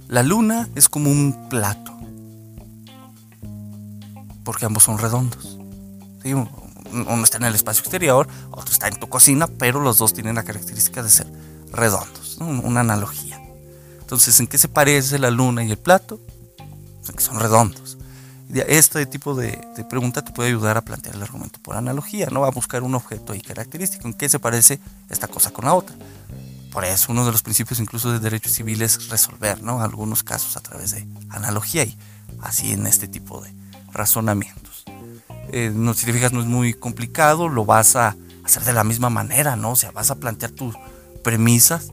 la 0.07 0.23
luna 0.23 0.69
es 0.75 0.87
como 0.87 1.11
un 1.11 1.49
plato, 1.49 1.93
porque 4.43 4.65
ambos 4.65 4.83
son 4.83 4.97
redondos. 4.97 5.57
Uno 6.23 7.23
está 7.23 7.37
en 7.37 7.43
el 7.43 7.55
espacio 7.55 7.81
exterior, 7.81 8.27
otro 8.51 8.71
está 8.71 8.87
en 8.87 8.95
tu 8.97 9.09
cocina, 9.09 9.47
pero 9.47 9.81
los 9.81 9.97
dos 9.97 10.13
tienen 10.13 10.35
la 10.35 10.43
característica 10.43 11.03
de 11.03 11.09
ser 11.09 11.27
redondos, 11.71 12.37
una 12.39 12.81
analogía. 12.81 13.41
Entonces, 13.99 14.39
¿en 14.39 14.47
qué 14.47 14.57
se 14.57 14.67
parece 14.67 15.19
la 15.19 15.31
luna 15.31 15.63
y 15.63 15.71
el 15.71 15.77
plato? 15.77 16.19
que 17.13 17.23
son 17.23 17.39
redondos. 17.39 17.97
Este 18.49 19.05
tipo 19.05 19.35
de, 19.35 19.59
pregunta 19.89 20.23
te 20.23 20.31
puede 20.31 20.49
ayudar 20.49 20.77
a 20.77 20.81
plantear 20.81 21.15
el 21.15 21.23
argumento 21.23 21.59
por 21.61 21.75
analogía, 21.75 22.27
no 22.31 22.45
a 22.45 22.51
buscar 22.51 22.83
un 22.83 22.95
objeto 22.95 23.35
y 23.35 23.41
característico, 23.41 24.07
en 24.07 24.13
qué 24.13 24.29
se 24.29 24.39
parece 24.39 24.79
esta 25.09 25.27
cosa 25.27 25.51
con 25.51 25.65
la 25.65 25.73
otra. 25.73 25.95
Por 26.71 26.85
eso 26.85 27.11
uno 27.11 27.25
de 27.25 27.31
los 27.31 27.43
principios 27.43 27.79
incluso 27.79 28.11
de 28.11 28.19
derechos 28.19 28.53
civiles 28.53 28.97
es 28.97 29.09
resolver 29.09 29.61
¿no? 29.63 29.81
algunos 29.81 30.23
casos 30.23 30.55
a 30.55 30.61
través 30.61 30.91
de 30.91 31.05
analogía 31.29 31.83
y 31.83 31.97
así 32.41 32.71
en 32.71 32.87
este 32.87 33.07
tipo 33.07 33.41
de 33.41 33.53
razonamientos. 33.91 34.85
Eh, 35.51 35.71
no, 35.73 35.93
si 35.93 36.05
te 36.05 36.13
fijas 36.13 36.31
no 36.31 36.39
es 36.39 36.45
muy 36.45 36.73
complicado, 36.73 37.49
lo 37.49 37.65
vas 37.65 37.95
a 37.95 38.15
hacer 38.45 38.63
de 38.63 38.73
la 38.73 38.83
misma 38.83 39.09
manera, 39.09 39.55
¿no? 39.55 39.71
O 39.71 39.75
sea, 39.75 39.91
vas 39.91 40.11
a 40.11 40.15
plantear 40.15 40.51
tus 40.51 40.75
premisas, 41.27 41.91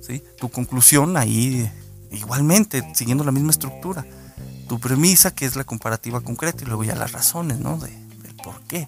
¿sí? 0.00 0.22
tu 0.38 0.50
conclusión 0.50 1.16
ahí 1.16 1.68
igualmente, 2.12 2.88
siguiendo 2.94 3.24
la 3.24 3.32
misma 3.32 3.50
estructura. 3.50 4.06
Tu 4.68 4.78
premisa, 4.78 5.34
que 5.34 5.46
es 5.46 5.56
la 5.56 5.64
comparativa 5.64 6.20
concreta, 6.20 6.62
y 6.62 6.66
luego 6.66 6.84
ya 6.84 6.94
las 6.94 7.10
razones, 7.10 7.58
¿no? 7.58 7.76
De, 7.78 7.90
del 8.22 8.36
por 8.36 8.62
qué. 8.68 8.86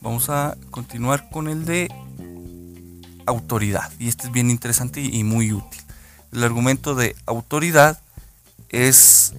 Vamos 0.00 0.30
a 0.30 0.56
continuar 0.70 1.28
con 1.28 1.48
el 1.48 1.66
de 1.66 1.90
autoridad. 3.26 3.92
Y 3.98 4.08
este 4.08 4.26
es 4.28 4.32
bien 4.32 4.48
interesante 4.48 5.02
y 5.02 5.24
muy 5.24 5.52
útil. 5.52 5.82
El 6.32 6.42
argumento 6.42 6.94
de 6.94 7.16
autoridad 7.26 8.00
es, 8.70 9.34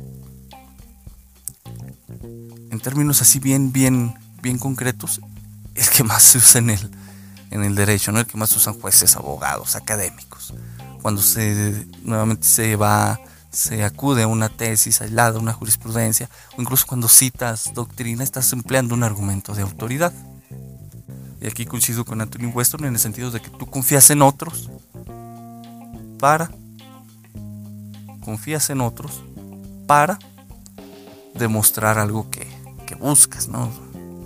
en 2.70 2.80
términos 2.80 3.24
así 3.24 3.39
bien, 3.39 3.72
bien, 3.72 4.13
bien 4.44 4.60
concretos, 4.60 5.20
el 5.76 5.90
que 5.90 6.04
más 6.04 6.24
se 6.24 6.38
usa 6.38 6.60
en 6.60 6.72
el, 6.72 6.92
en 7.52 7.64
el 7.64 7.76
derecho, 7.76 8.12
¿no? 8.12 8.20
el 8.20 8.26
que 8.26 8.38
más 8.38 8.56
usan 8.56 8.80
jueces, 8.80 9.16
abogados, 9.16 9.76
académicos. 9.76 10.54
Cuando 11.02 11.22
se 11.22 11.86
nuevamente 12.04 12.48
se 12.48 12.76
va, 12.76 13.20
se 13.52 13.84
acude 13.84 14.24
a 14.24 14.28
una 14.28 14.50
tesis 14.50 15.02
aislada, 15.02 15.40
una 15.40 15.54
jurisprudencia, 15.54 16.30
o 16.58 16.62
incluso 16.62 16.88
cuando 16.88 17.08
citas 17.08 17.72
doctrina, 17.74 18.24
estás 18.24 18.52
empleando 18.54 18.96
un 18.96 19.04
argumento 19.04 19.54
de 19.54 19.62
autoridad. 19.62 20.14
Y 21.42 21.48
aquí 21.48 21.66
coincido 21.66 22.06
con 22.06 22.22
Anthony 22.22 22.48
Weston 22.52 22.86
en 22.86 22.94
el 22.94 23.00
sentido 23.00 23.30
de 23.30 23.42
que 23.42 23.50
tú 23.50 23.68
confías 23.68 24.10
en 24.10 24.22
otros 24.22 24.70
para 26.18 26.50
confías 28.24 28.72
en 28.72 28.82
otros 28.82 29.22
para 29.86 30.18
demostrar 31.36 32.00
algo 32.00 32.32
que, 32.32 32.48
que 32.88 32.96
buscas, 32.96 33.48
¿no? 33.48 33.72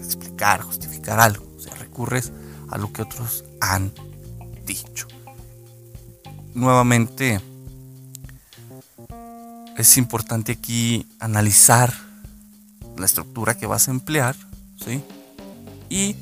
Explicar, 0.02 0.62
justificar 0.62 0.99
algo. 1.18 1.46
O 1.58 1.60
sea, 1.60 1.74
recurres 1.76 2.32
a 2.70 2.78
lo 2.78 2.92
que 2.94 3.02
otros 3.02 3.46
han 3.62 3.92
dicho. 4.66 5.08
Nuevamente, 6.54 7.42
es 9.78 9.98
importante 9.98 10.52
aquí 10.52 11.08
analizar 11.20 11.94
la 12.98 13.06
estructura 13.06 13.58
que 13.58 13.66
vas 13.66 13.88
a 13.88 13.92
emplear, 13.92 14.36
¿sí? 14.84 15.02
Y 15.90 16.16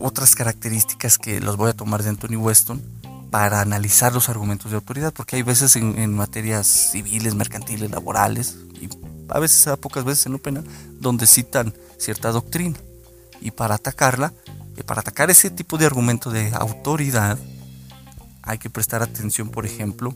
otras 0.00 0.34
características 0.34 1.18
que 1.18 1.40
los 1.40 1.56
voy 1.56 1.70
a 1.70 1.74
tomar 1.74 2.02
de 2.02 2.10
Anthony 2.10 2.36
Weston 2.36 2.82
para 3.30 3.60
analizar 3.60 4.12
los 4.12 4.28
argumentos 4.28 4.70
de 4.70 4.76
autoridad, 4.76 5.12
porque 5.12 5.36
hay 5.36 5.42
veces 5.42 5.76
en, 5.76 6.14
materias 6.14 6.66
civiles, 6.66 7.34
mercantiles, 7.34 7.90
laborales, 7.90 8.56
y 8.80 8.88
a 9.28 9.38
veces, 9.38 9.66
a 9.66 9.76
pocas 9.76 10.04
veces 10.04 10.26
en 10.26 10.32
lo 10.32 10.38
penal, 10.38 10.64
donde 11.00 11.26
citan 11.26 11.74
cierta 11.98 12.30
doctrina. 12.30 12.78
Y 13.40 13.50
para 13.52 13.76
atacarla, 13.76 14.32
y 14.76 14.82
para 14.82 15.00
atacar 15.00 15.30
ese 15.30 15.50
tipo 15.50 15.78
de 15.78 15.86
argumento 15.86 16.30
de 16.30 16.52
autoridad, 16.54 17.38
hay 18.42 18.58
que 18.58 18.70
prestar 18.70 19.02
atención, 19.02 19.50
por 19.50 19.66
ejemplo, 19.66 20.14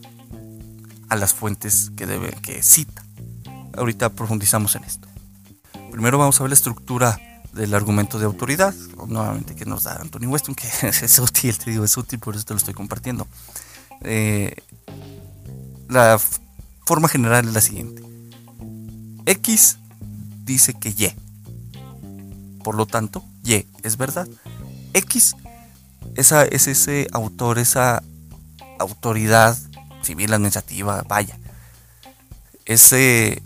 a 1.09 1.15
las 1.15 1.33
fuentes 1.33 1.91
que, 1.95 2.05
debe, 2.05 2.31
que 2.41 2.63
cita. 2.63 3.03
Ahorita 3.75 4.09
profundizamos 4.09 4.75
en 4.75 4.83
esto. 4.83 5.07
Primero 5.91 6.17
vamos 6.17 6.39
a 6.39 6.43
ver 6.43 6.49
la 6.49 6.55
estructura 6.55 7.19
del 7.53 7.73
argumento 7.75 8.17
de 8.17 8.25
autoridad, 8.25 8.73
nuevamente 9.07 9.55
que 9.55 9.65
nos 9.65 9.83
da 9.83 9.97
Anthony 9.97 10.25
Weston, 10.25 10.55
que 10.55 10.67
es 10.87 11.19
útil, 11.19 11.57
te 11.57 11.71
digo, 11.71 11.83
es 11.83 11.95
útil, 11.97 12.19
por 12.19 12.35
eso 12.35 12.45
te 12.45 12.53
lo 12.53 12.57
estoy 12.57 12.73
compartiendo. 12.73 13.27
Eh, 14.01 14.55
la 15.89 16.19
forma 16.85 17.07
general 17.07 17.47
es 17.47 17.53
la 17.53 17.61
siguiente. 17.61 18.12
X 19.25 19.77
dice 20.43 20.73
que 20.73 20.89
Y. 20.89 21.13
Por 22.63 22.75
lo 22.75 22.85
tanto, 22.85 23.23
Y 23.43 23.65
es 23.83 23.97
verdad. 23.97 24.27
X 24.93 25.35
esa, 26.15 26.45
es 26.45 26.67
ese 26.67 27.07
autor, 27.11 27.59
esa 27.59 28.03
autoridad 28.79 29.57
civil 30.01 30.33
administrativa, 30.33 31.03
vaya. 31.07 31.37
Ese 32.65 33.41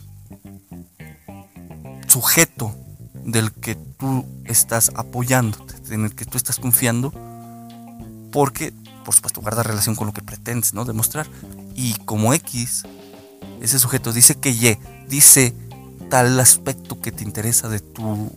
sujeto 2.07 2.75
del 3.13 3.51
que 3.51 3.75
tú 3.75 4.25
estás 4.45 4.91
apoyando, 4.95 5.65
en 5.89 6.05
el 6.05 6.15
que 6.15 6.25
tú 6.25 6.37
estás 6.37 6.59
confiando, 6.59 7.11
porque, 8.31 8.73
por 9.05 9.15
supuesto, 9.15 9.41
guarda 9.41 9.63
relación 9.63 9.95
con 9.95 10.07
lo 10.07 10.13
que 10.13 10.21
pretendes, 10.21 10.73
¿no? 10.73 10.85
Demostrar. 10.85 11.27
Y 11.75 11.93
como 12.05 12.33
X, 12.33 12.83
ese 13.61 13.79
sujeto 13.79 14.13
dice 14.13 14.35
que 14.35 14.49
Y, 14.49 14.77
dice 15.07 15.53
tal 16.09 16.39
aspecto 16.39 16.99
que 16.99 17.11
te 17.11 17.23
interesa 17.23 17.69
de 17.69 17.79
tu 17.79 18.31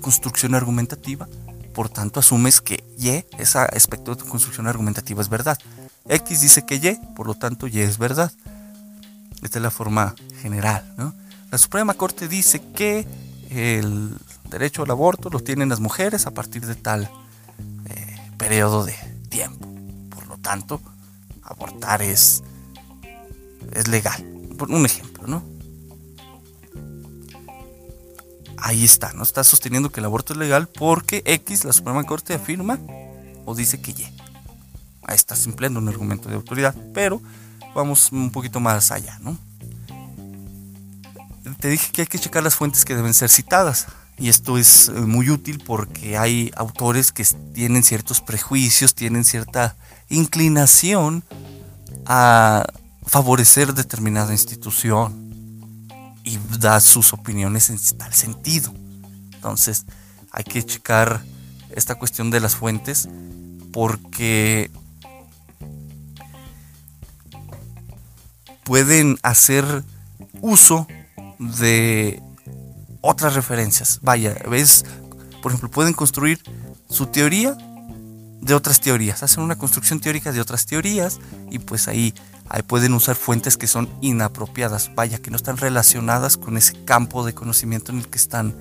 construcción 0.00 0.54
argumentativa, 0.54 1.28
por 1.74 1.88
tanto 1.88 2.20
asumes 2.20 2.60
que 2.60 2.84
Y, 2.98 3.24
ese 3.38 3.58
aspecto 3.58 4.14
de 4.14 4.22
tu 4.22 4.28
construcción 4.28 4.66
argumentativa 4.66 5.22
es 5.22 5.28
verdad. 5.28 5.58
X 6.08 6.40
dice 6.40 6.66
que 6.66 6.76
Y, 6.76 6.98
por 7.16 7.26
lo 7.26 7.34
tanto 7.34 7.66
Y 7.66 7.80
es 7.80 7.98
verdad. 7.98 8.32
Esta 9.42 9.58
es 9.58 9.62
la 9.62 9.70
forma 9.70 10.14
general. 10.40 10.94
¿no? 10.96 11.14
La 11.50 11.58
Suprema 11.58 11.94
Corte 11.94 12.28
dice 12.28 12.62
que 12.74 13.06
el 13.50 14.14
derecho 14.48 14.82
al 14.82 14.90
aborto 14.90 15.30
lo 15.30 15.40
tienen 15.40 15.68
las 15.68 15.80
mujeres 15.80 16.26
a 16.26 16.30
partir 16.30 16.66
de 16.66 16.74
tal 16.74 17.10
eh, 17.86 18.16
periodo 18.38 18.84
de 18.84 18.94
tiempo. 19.28 19.68
Por 20.10 20.26
lo 20.26 20.38
tanto, 20.38 20.80
abortar 21.42 22.02
es, 22.02 22.42
es 23.72 23.88
legal. 23.88 24.22
Por 24.56 24.70
un 24.70 24.86
ejemplo, 24.86 25.11
Ahí 28.64 28.84
está, 28.84 29.12
¿no? 29.12 29.24
Está 29.24 29.42
sosteniendo 29.42 29.90
que 29.90 29.98
el 29.98 30.06
aborto 30.06 30.34
es 30.34 30.38
legal 30.38 30.68
porque 30.68 31.24
X, 31.26 31.64
la 31.64 31.72
Suprema 31.72 32.04
Corte, 32.04 32.32
afirma 32.32 32.78
o 33.44 33.56
dice 33.56 33.80
que 33.80 33.90
Y. 33.90 34.04
Ahí 35.02 35.16
estás 35.16 35.44
empleando 35.46 35.80
un 35.80 35.88
argumento 35.88 36.28
de 36.28 36.36
autoridad, 36.36 36.72
pero 36.94 37.20
vamos 37.74 38.12
un 38.12 38.30
poquito 38.30 38.60
más 38.60 38.92
allá, 38.92 39.18
¿no? 39.18 39.36
Te 41.58 41.70
dije 41.70 41.90
que 41.90 42.02
hay 42.02 42.06
que 42.06 42.20
checar 42.20 42.44
las 42.44 42.54
fuentes 42.54 42.84
que 42.84 42.94
deben 42.94 43.14
ser 43.14 43.30
citadas. 43.30 43.88
Y 44.16 44.28
esto 44.28 44.56
es 44.56 44.88
eh, 44.88 44.92
muy 44.92 45.28
útil 45.28 45.60
porque 45.66 46.16
hay 46.16 46.52
autores 46.54 47.10
que 47.10 47.24
tienen 47.54 47.82
ciertos 47.82 48.20
prejuicios, 48.20 48.94
tienen 48.94 49.24
cierta 49.24 49.74
inclinación 50.08 51.24
a 52.06 52.64
favorecer 53.06 53.74
determinada 53.74 54.30
institución 54.32 55.31
y 56.24 56.38
da 56.58 56.80
sus 56.80 57.12
opiniones 57.12 57.70
en 57.70 57.78
tal 57.98 58.12
sentido. 58.12 58.72
Entonces 59.34 59.84
hay 60.30 60.44
que 60.44 60.62
checar 60.64 61.22
esta 61.70 61.94
cuestión 61.94 62.30
de 62.30 62.40
las 62.40 62.54
fuentes 62.56 63.08
porque 63.72 64.70
pueden 68.64 69.18
hacer 69.22 69.84
uso 70.40 70.86
de 71.38 72.22
otras 73.00 73.34
referencias. 73.34 73.98
Vaya, 74.02 74.34
ves, 74.48 74.84
por 75.42 75.52
ejemplo, 75.52 75.70
pueden 75.70 75.92
construir 75.92 76.40
su 76.88 77.06
teoría 77.06 77.56
de 78.40 78.54
otras 78.54 78.80
teorías, 78.80 79.22
hacen 79.22 79.42
una 79.42 79.56
construcción 79.56 80.00
teórica 80.00 80.32
de 80.32 80.40
otras 80.40 80.66
teorías 80.66 81.20
y 81.50 81.58
pues 81.60 81.86
ahí, 81.86 82.12
ahí 82.52 82.62
pueden 82.62 82.92
usar 82.92 83.16
fuentes 83.16 83.56
que 83.56 83.66
son 83.66 83.88
inapropiadas, 84.02 84.94
vaya, 84.94 85.16
que 85.16 85.30
no 85.30 85.36
están 85.36 85.56
relacionadas 85.56 86.36
con 86.36 86.58
ese 86.58 86.84
campo 86.84 87.24
de 87.24 87.32
conocimiento 87.32 87.92
en 87.92 87.98
el 87.98 88.08
que 88.08 88.18
están 88.18 88.54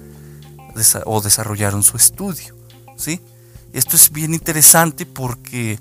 o 1.06 1.20
desarrollaron 1.20 1.84
su 1.84 1.98
estudio, 1.98 2.56
¿sí? 2.96 3.20
Esto 3.74 3.98
es 3.98 4.10
bien 4.10 4.34
interesante 4.34 5.06
porque 5.06 5.78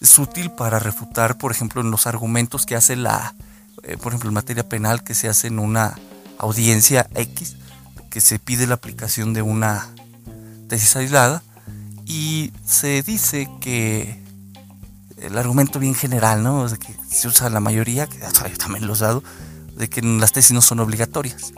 es 0.00 0.18
útil 0.18 0.50
para 0.50 0.80
refutar, 0.80 1.38
por 1.38 1.52
ejemplo, 1.52 1.80
en 1.82 1.92
los 1.92 2.08
argumentos 2.08 2.66
que 2.66 2.74
hace 2.74 2.96
la, 2.96 3.36
eh, 3.84 3.96
por 3.96 4.08
ejemplo, 4.08 4.28
en 4.28 4.34
materia 4.34 4.68
penal 4.68 5.04
que 5.04 5.14
se 5.14 5.28
hace 5.28 5.46
en 5.46 5.60
una 5.60 5.96
audiencia 6.38 7.08
X, 7.14 7.54
que 8.10 8.20
se 8.20 8.40
pide 8.40 8.66
la 8.66 8.74
aplicación 8.74 9.32
de 9.34 9.42
una 9.42 9.86
tesis 10.68 10.96
aislada 10.96 11.44
y 12.06 12.52
se 12.64 13.04
dice 13.04 13.48
que 13.60 14.20
el 15.18 15.38
argumento 15.38 15.78
bien 15.78 15.94
general, 15.94 16.42
¿no? 16.42 16.68
De 16.68 16.76
que 16.76 17.05
se 17.16 17.28
usa 17.28 17.50
la 17.50 17.60
mayoría, 17.60 18.06
que 18.06 18.18
yo 18.18 18.58
también 18.58 18.86
lo 18.86 18.92
he 18.92 18.92
usado, 18.92 19.22
de 19.74 19.88
que 19.88 20.02
las 20.02 20.32
tesis 20.32 20.52
no 20.52 20.60
son 20.60 20.80
obligatorias. 20.80 21.52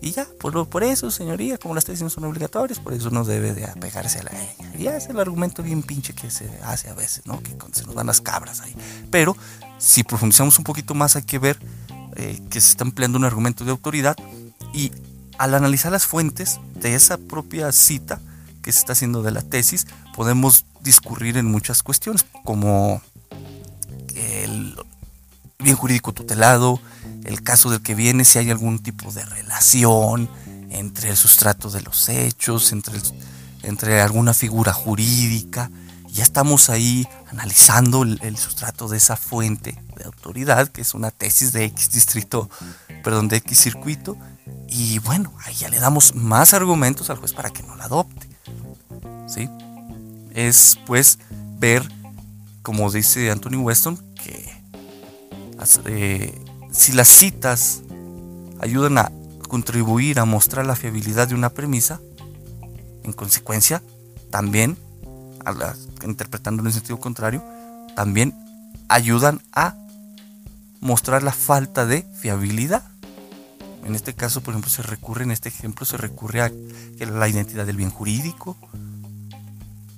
Y 0.00 0.12
ya, 0.12 0.26
por, 0.38 0.68
por 0.68 0.84
eso, 0.84 1.10
señoría, 1.10 1.58
como 1.58 1.74
las 1.74 1.84
tesis 1.84 2.02
no 2.02 2.10
son 2.10 2.24
obligatorias, 2.24 2.78
por 2.78 2.92
eso 2.92 3.10
no 3.10 3.24
debe 3.24 3.52
de 3.52 3.64
apegarse 3.64 4.20
a 4.20 4.24
la 4.24 4.30
ley. 4.30 4.48
Y 4.78 4.84
ya 4.84 4.96
es 4.96 5.06
el 5.06 5.18
argumento 5.18 5.62
bien 5.62 5.82
pinche 5.82 6.12
que 6.12 6.30
se 6.30 6.48
hace 6.62 6.88
a 6.88 6.94
veces, 6.94 7.26
¿no? 7.26 7.42
Que 7.42 7.56
se 7.72 7.84
nos 7.84 7.94
dan 7.94 8.06
las 8.06 8.20
cabras 8.20 8.60
ahí. 8.60 8.74
Pero 9.10 9.36
si 9.78 10.04
profundizamos 10.04 10.58
un 10.58 10.64
poquito 10.64 10.94
más, 10.94 11.16
hay 11.16 11.22
que 11.22 11.38
ver 11.38 11.58
eh, 12.16 12.40
que 12.50 12.60
se 12.60 12.70
está 12.70 12.84
empleando 12.84 13.18
un 13.18 13.24
argumento 13.24 13.64
de 13.64 13.72
autoridad 13.72 14.16
y 14.72 14.92
al 15.38 15.54
analizar 15.54 15.90
las 15.90 16.06
fuentes 16.06 16.60
de 16.74 16.94
esa 16.94 17.16
propia 17.16 17.72
cita 17.72 18.20
que 18.62 18.72
se 18.72 18.80
está 18.80 18.92
haciendo 18.92 19.22
de 19.22 19.30
la 19.32 19.42
tesis, 19.42 19.86
podemos 20.14 20.64
discurrir 20.82 21.38
en 21.38 21.46
muchas 21.46 21.82
cuestiones, 21.82 22.24
como 22.44 23.00
el 24.14 24.76
bien 25.60 25.74
jurídico 25.74 26.12
tutelado, 26.12 26.80
el 27.24 27.42
caso 27.42 27.68
del 27.68 27.82
que 27.82 27.96
viene, 27.96 28.24
si 28.24 28.38
hay 28.38 28.48
algún 28.48 28.78
tipo 28.78 29.10
de 29.10 29.24
relación 29.24 30.30
entre 30.70 31.10
el 31.10 31.16
sustrato 31.16 31.68
de 31.68 31.80
los 31.82 32.08
hechos, 32.08 32.70
entre, 32.70 33.00
entre 33.64 34.00
alguna 34.00 34.34
figura 34.34 34.72
jurídica. 34.72 35.68
Ya 36.06 36.22
estamos 36.22 36.70
ahí 36.70 37.08
analizando 37.28 38.04
el, 38.04 38.20
el, 38.22 38.36
sustrato 38.36 38.86
de 38.86 38.98
esa 38.98 39.16
fuente 39.16 39.76
de 39.96 40.04
autoridad, 40.04 40.68
que 40.68 40.80
es 40.80 40.94
una 40.94 41.10
tesis 41.10 41.52
de 41.52 41.64
X 41.64 41.90
distrito, 41.90 42.48
perdón, 43.02 43.26
de 43.26 43.38
X 43.38 43.58
circuito, 43.58 44.16
y 44.68 45.00
bueno, 45.00 45.32
ahí 45.44 45.54
ya 45.56 45.68
le 45.68 45.80
damos 45.80 46.14
más 46.14 46.54
argumentos 46.54 47.10
al 47.10 47.16
juez 47.16 47.32
para 47.32 47.50
que 47.50 47.64
no 47.64 47.74
la 47.74 47.86
adopte. 47.86 48.28
¿Sí? 49.26 49.50
Es 50.34 50.78
pues 50.86 51.18
ver, 51.58 51.82
como 52.62 52.92
dice 52.92 53.32
Anthony 53.32 53.56
Weston, 53.56 54.07
eh, 55.86 56.34
si 56.72 56.92
las 56.92 57.08
citas 57.08 57.82
ayudan 58.60 58.98
a 58.98 59.12
contribuir 59.48 60.20
a 60.20 60.24
mostrar 60.24 60.66
la 60.66 60.76
fiabilidad 60.76 61.28
de 61.28 61.34
una 61.34 61.50
premisa, 61.50 62.00
en 63.04 63.12
consecuencia, 63.12 63.82
también, 64.30 64.76
interpretando 66.04 66.60
en 66.60 66.66
el 66.66 66.72
sentido 66.72 66.98
contrario, 67.00 67.42
también 67.96 68.34
ayudan 68.88 69.40
a 69.52 69.74
mostrar 70.80 71.22
la 71.22 71.32
falta 71.32 71.86
de 71.86 72.06
fiabilidad. 72.20 72.82
En 73.84 73.94
este 73.94 74.14
caso, 74.14 74.42
por 74.42 74.52
ejemplo, 74.52 74.70
se 74.70 74.82
recurre, 74.82 75.24
en 75.24 75.30
este 75.30 75.48
ejemplo, 75.48 75.86
se 75.86 75.96
recurre 75.96 76.42
a 76.42 76.52
la 76.98 77.28
identidad 77.28 77.64
del 77.64 77.76
bien 77.76 77.90
jurídico, 77.90 78.56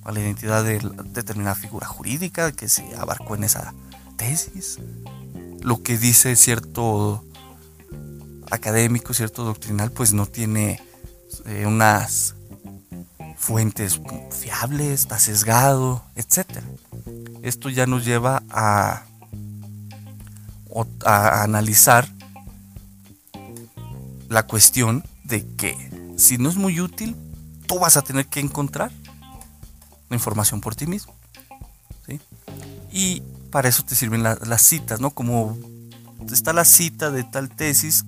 a 0.05 0.12
la 0.12 0.20
identidad 0.20 0.64
de 0.64 0.81
determinada 1.07 1.57
figura 1.57 1.87
jurídica 1.87 2.53
que 2.53 2.68
se 2.68 2.85
abarcó 2.96 3.35
en 3.35 3.44
esa 3.44 3.75
tesis, 4.16 4.79
lo 5.62 5.83
que 5.83 5.99
dice 5.99 6.37
cierto 6.37 7.25
académico, 8.51 9.14
cierto 9.14 9.44
doctrinal, 9.44 9.92
pues 9.92 10.12
no 10.12 10.27
tiene 10.27 10.81
eh, 11.46 11.66
unas 11.66 12.35
fuentes 13.37 14.01
fiables, 14.31 15.01
está 15.01 15.18
sesgado, 15.18 16.05
etc. 16.14 16.46
Esto 17.42 17.70
ya 17.70 17.87
nos 17.87 18.05
lleva 18.05 18.42
a, 18.51 19.07
analizar 21.05 22.07
la 24.29 24.46
cuestión 24.46 25.03
de 25.25 25.44
que 25.56 26.15
si 26.17 26.38
no 26.38 26.48
es 26.48 26.56
muy 26.56 26.81
útil, 26.81 27.17
tú 27.67 27.79
vas 27.79 27.96
a 27.96 28.02
tener 28.02 28.27
que 28.27 28.40
encontrar 28.40 28.92
la 30.08 30.17
información 30.17 30.61
por 30.61 30.75
ti 30.75 30.87
mismo. 30.87 31.15
Y 32.92 33.23
para 33.51 33.69
eso 33.69 33.85
te 33.85 33.94
sirven 33.94 34.23
las 34.23 34.63
citas, 34.63 35.01
¿no? 35.01 35.11
Como 35.11 35.59
está 36.33 36.53
la 36.53 36.65
cita 36.65 37.11
de 37.11 37.25
tal 37.25 37.48
tesis, 37.48 38.05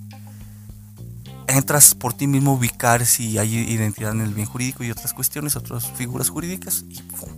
entras 1.48 1.94
por 1.94 2.14
ti 2.14 2.26
mismo 2.26 2.52
a 2.52 2.54
ubicar 2.54 3.04
si 3.06 3.38
hay 3.38 3.56
identidad 3.56 4.12
en 4.12 4.20
el 4.20 4.34
bien 4.34 4.46
jurídico 4.46 4.84
y 4.84 4.90
otras 4.90 5.12
cuestiones, 5.12 5.56
otras 5.56 5.90
figuras 5.92 6.30
jurídicas, 6.30 6.84
y 6.88 7.02
¡pum! 7.02 7.30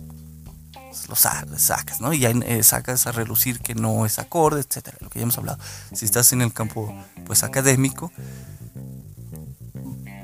lo 1.07 1.15
sacas, 1.15 2.01
¿no? 2.01 2.13
Y 2.13 2.19
ya 2.19 2.31
eh, 2.31 2.63
sacas 2.63 3.05
a 3.05 3.11
relucir 3.11 3.59
que 3.59 3.75
no 3.75 4.05
es 4.05 4.17
acorde, 4.17 4.61
etcétera, 4.61 4.97
lo 5.01 5.09
que 5.09 5.19
ya 5.19 5.23
hemos 5.23 5.37
hablado. 5.37 5.59
Si 5.93 6.05
estás 6.05 6.33
en 6.33 6.41
el 6.41 6.51
campo 6.51 6.93
pues 7.25 7.43
académico, 7.43 8.11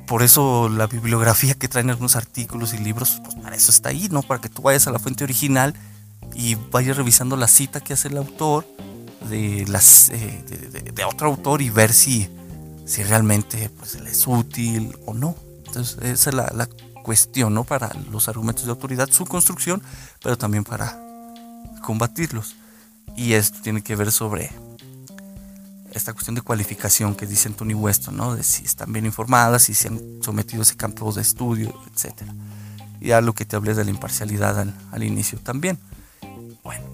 por 0.07 0.23
eso 0.23 0.69
la 0.69 0.87
bibliografía 0.87 1.53
que 1.53 1.67
traen 1.67 1.89
algunos 1.89 2.15
artículos 2.15 2.73
y 2.73 2.79
libros, 2.79 3.21
pues 3.23 3.35
para 3.35 3.55
eso 3.55 3.71
está 3.71 3.89
ahí, 3.89 4.09
¿no? 4.09 4.23
Para 4.23 4.41
que 4.41 4.49
tú 4.49 4.61
vayas 4.61 4.87
a 4.87 4.91
la 4.91 4.99
fuente 4.99 5.23
original 5.23 5.75
y 6.35 6.55
vayas 6.55 6.97
revisando 6.97 7.35
la 7.37 7.47
cita 7.47 7.79
que 7.81 7.93
hace 7.93 8.07
el 8.07 8.17
autor 8.17 8.65
de, 9.29 9.65
las, 9.67 10.09
eh, 10.09 10.91
de, 10.93 11.03
otro 11.03 11.27
autor 11.27 11.61
y 11.61 11.69
ver 11.69 11.93
si, 11.93 12.29
si 12.85 13.03
realmente 13.03 13.69
pues, 13.69 13.95
es 13.95 14.27
útil 14.27 14.97
o 15.05 15.13
no. 15.13 15.35
Entonces, 15.65 15.97
esa 16.03 16.29
es 16.29 16.35
la, 16.35 16.51
la 16.55 16.67
cuestión 17.03 17.53
¿no? 17.53 17.63
para 17.63 17.91
los 18.11 18.27
argumentos 18.27 18.65
de 18.65 18.71
autoridad, 18.71 19.09
su 19.09 19.25
construcción, 19.25 19.81
pero 20.21 20.37
también 20.37 20.63
para 20.63 20.97
combatirlos. 21.81 22.55
Y 23.15 23.33
esto 23.33 23.59
tiene 23.61 23.81
que 23.81 23.95
ver 23.95 24.11
sobre 24.11 24.51
esta 25.91 26.13
cuestión 26.13 26.35
de 26.35 26.41
cualificación 26.41 27.15
que 27.15 27.25
dice 27.25 27.49
Anthony 27.49 27.73
Weston, 27.73 28.15
¿no? 28.15 28.35
de 28.35 28.43
si 28.43 28.63
están 28.63 28.93
bien 28.93 29.05
informadas, 29.05 29.63
si 29.63 29.73
se 29.73 29.89
han 29.89 29.99
sometido 30.21 30.61
a 30.61 30.63
ese 30.63 30.77
campo 30.77 31.11
de 31.11 31.21
estudio, 31.21 31.73
etc. 31.93 32.23
Y 33.01 33.11
a 33.11 33.21
lo 33.21 33.33
que 33.33 33.45
te 33.45 33.55
hablé 33.55 33.73
de 33.73 33.83
la 33.83 33.91
imparcialidad 33.91 34.59
al, 34.59 34.73
al 34.91 35.03
inicio 35.03 35.39
también. 35.39 35.77
Bueno, 36.63 36.85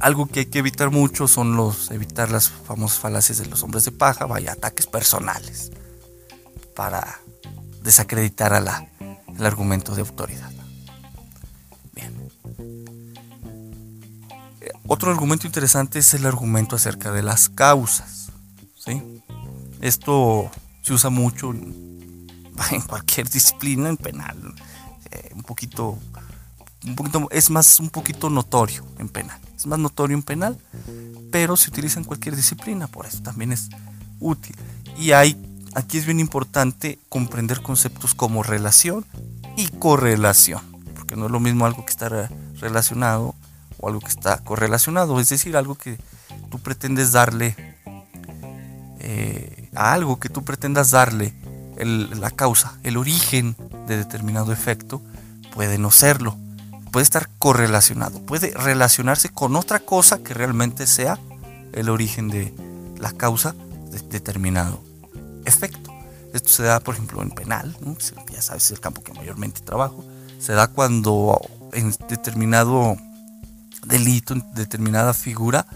algo 0.00 0.26
que 0.26 0.40
hay 0.40 0.46
que 0.46 0.58
evitar 0.58 0.90
mucho 0.90 1.26
son 1.28 1.56
los 1.56 1.90
evitar 1.90 2.30
las 2.30 2.50
famosas 2.50 2.98
falacias 2.98 3.38
de 3.38 3.46
los 3.46 3.62
hombres 3.62 3.84
de 3.84 3.92
paja, 3.92 4.26
vaya, 4.26 4.52
ataques 4.52 4.86
personales, 4.86 5.72
para 6.74 7.20
desacreditar 7.82 8.52
a 8.52 8.60
la, 8.60 8.88
el 9.36 9.46
argumento 9.46 9.94
de 9.94 10.02
autoridad. 10.02 10.50
Bien. 11.94 12.14
Otro 14.86 15.10
argumento 15.10 15.46
interesante 15.46 15.98
es 15.98 16.14
el 16.14 16.26
argumento 16.26 16.76
acerca 16.76 17.12
de 17.12 17.22
las 17.22 17.48
causas. 17.48 18.30
¿sí? 18.74 19.22
Esto 19.80 20.50
se 20.82 20.92
usa 20.92 21.10
mucho 21.10 21.52
en 21.52 22.80
cualquier 22.86 23.28
disciplina, 23.28 23.88
en 23.88 23.96
penal. 23.96 24.54
Eh, 25.10 25.30
un 25.34 25.42
poquito, 25.42 25.98
es 27.30 27.50
más 27.50 27.80
un 27.80 27.90
poquito 27.90 28.30
notorio 28.30 28.84
en 28.98 29.08
penal. 29.08 29.38
Es 29.56 29.66
más 29.66 29.78
notorio 29.78 30.16
en 30.16 30.22
penal, 30.22 30.58
pero 31.32 31.56
se 31.56 31.70
utiliza 31.70 31.98
en 31.98 32.04
cualquier 32.04 32.36
disciplina, 32.36 32.86
por 32.86 33.06
eso 33.06 33.20
también 33.22 33.52
es 33.52 33.68
útil. 34.20 34.56
Y 34.96 35.12
hay, 35.12 35.36
aquí 35.74 35.98
es 35.98 36.06
bien 36.06 36.20
importante 36.20 36.98
comprender 37.08 37.60
conceptos 37.62 38.14
como 38.14 38.42
relación 38.42 39.04
y 39.56 39.68
correlación, 39.68 40.62
porque 40.94 41.16
no 41.16 41.26
es 41.26 41.32
lo 41.32 41.40
mismo 41.40 41.66
algo 41.66 41.84
que 41.84 41.90
está 41.90 42.30
relacionado 42.60 43.34
o 43.80 43.88
algo 43.88 44.00
que 44.00 44.08
está 44.08 44.38
correlacionado, 44.38 45.18
es 45.20 45.28
decir, 45.28 45.56
algo 45.56 45.74
que 45.74 45.98
tú 46.50 46.58
pretendes 46.60 47.12
darle 47.12 47.56
eh, 49.00 49.70
a 49.74 49.92
algo 49.92 50.18
que 50.18 50.28
tú 50.28 50.44
pretendas 50.44 50.90
darle 50.90 51.34
la 51.76 52.30
causa, 52.30 52.78
el 52.82 52.96
origen 52.96 53.56
de 53.86 53.96
determinado 53.96 54.52
efecto, 54.52 55.00
puede 55.54 55.78
no 55.78 55.90
serlo, 55.90 56.36
puede 56.90 57.04
estar 57.04 57.28
correlacionado, 57.38 58.24
puede 58.24 58.52
relacionarse 58.54 59.28
con 59.28 59.56
otra 59.56 59.80
cosa 59.80 60.18
que 60.18 60.34
realmente 60.34 60.86
sea 60.86 61.18
el 61.72 61.88
origen 61.88 62.28
de 62.28 62.54
la 62.98 63.12
causa 63.12 63.54
de 63.90 64.00
determinado 64.00 64.82
efecto. 65.44 65.92
Esto 66.32 66.48
se 66.48 66.62
da, 66.64 66.80
por 66.80 66.94
ejemplo, 66.94 67.22
en 67.22 67.30
penal, 67.30 67.76
ya 68.32 68.42
sabes, 68.42 68.64
es 68.64 68.70
el 68.72 68.80
campo 68.80 69.02
que 69.02 69.14
mayormente 69.14 69.60
trabajo. 69.60 70.04
Se 70.38 70.52
da 70.52 70.68
cuando 70.68 71.40
en 71.72 71.94
determinado 72.08 72.96
delito, 73.86 74.34
en 74.34 74.44
determinada 74.54 75.14
figura, 75.14 75.66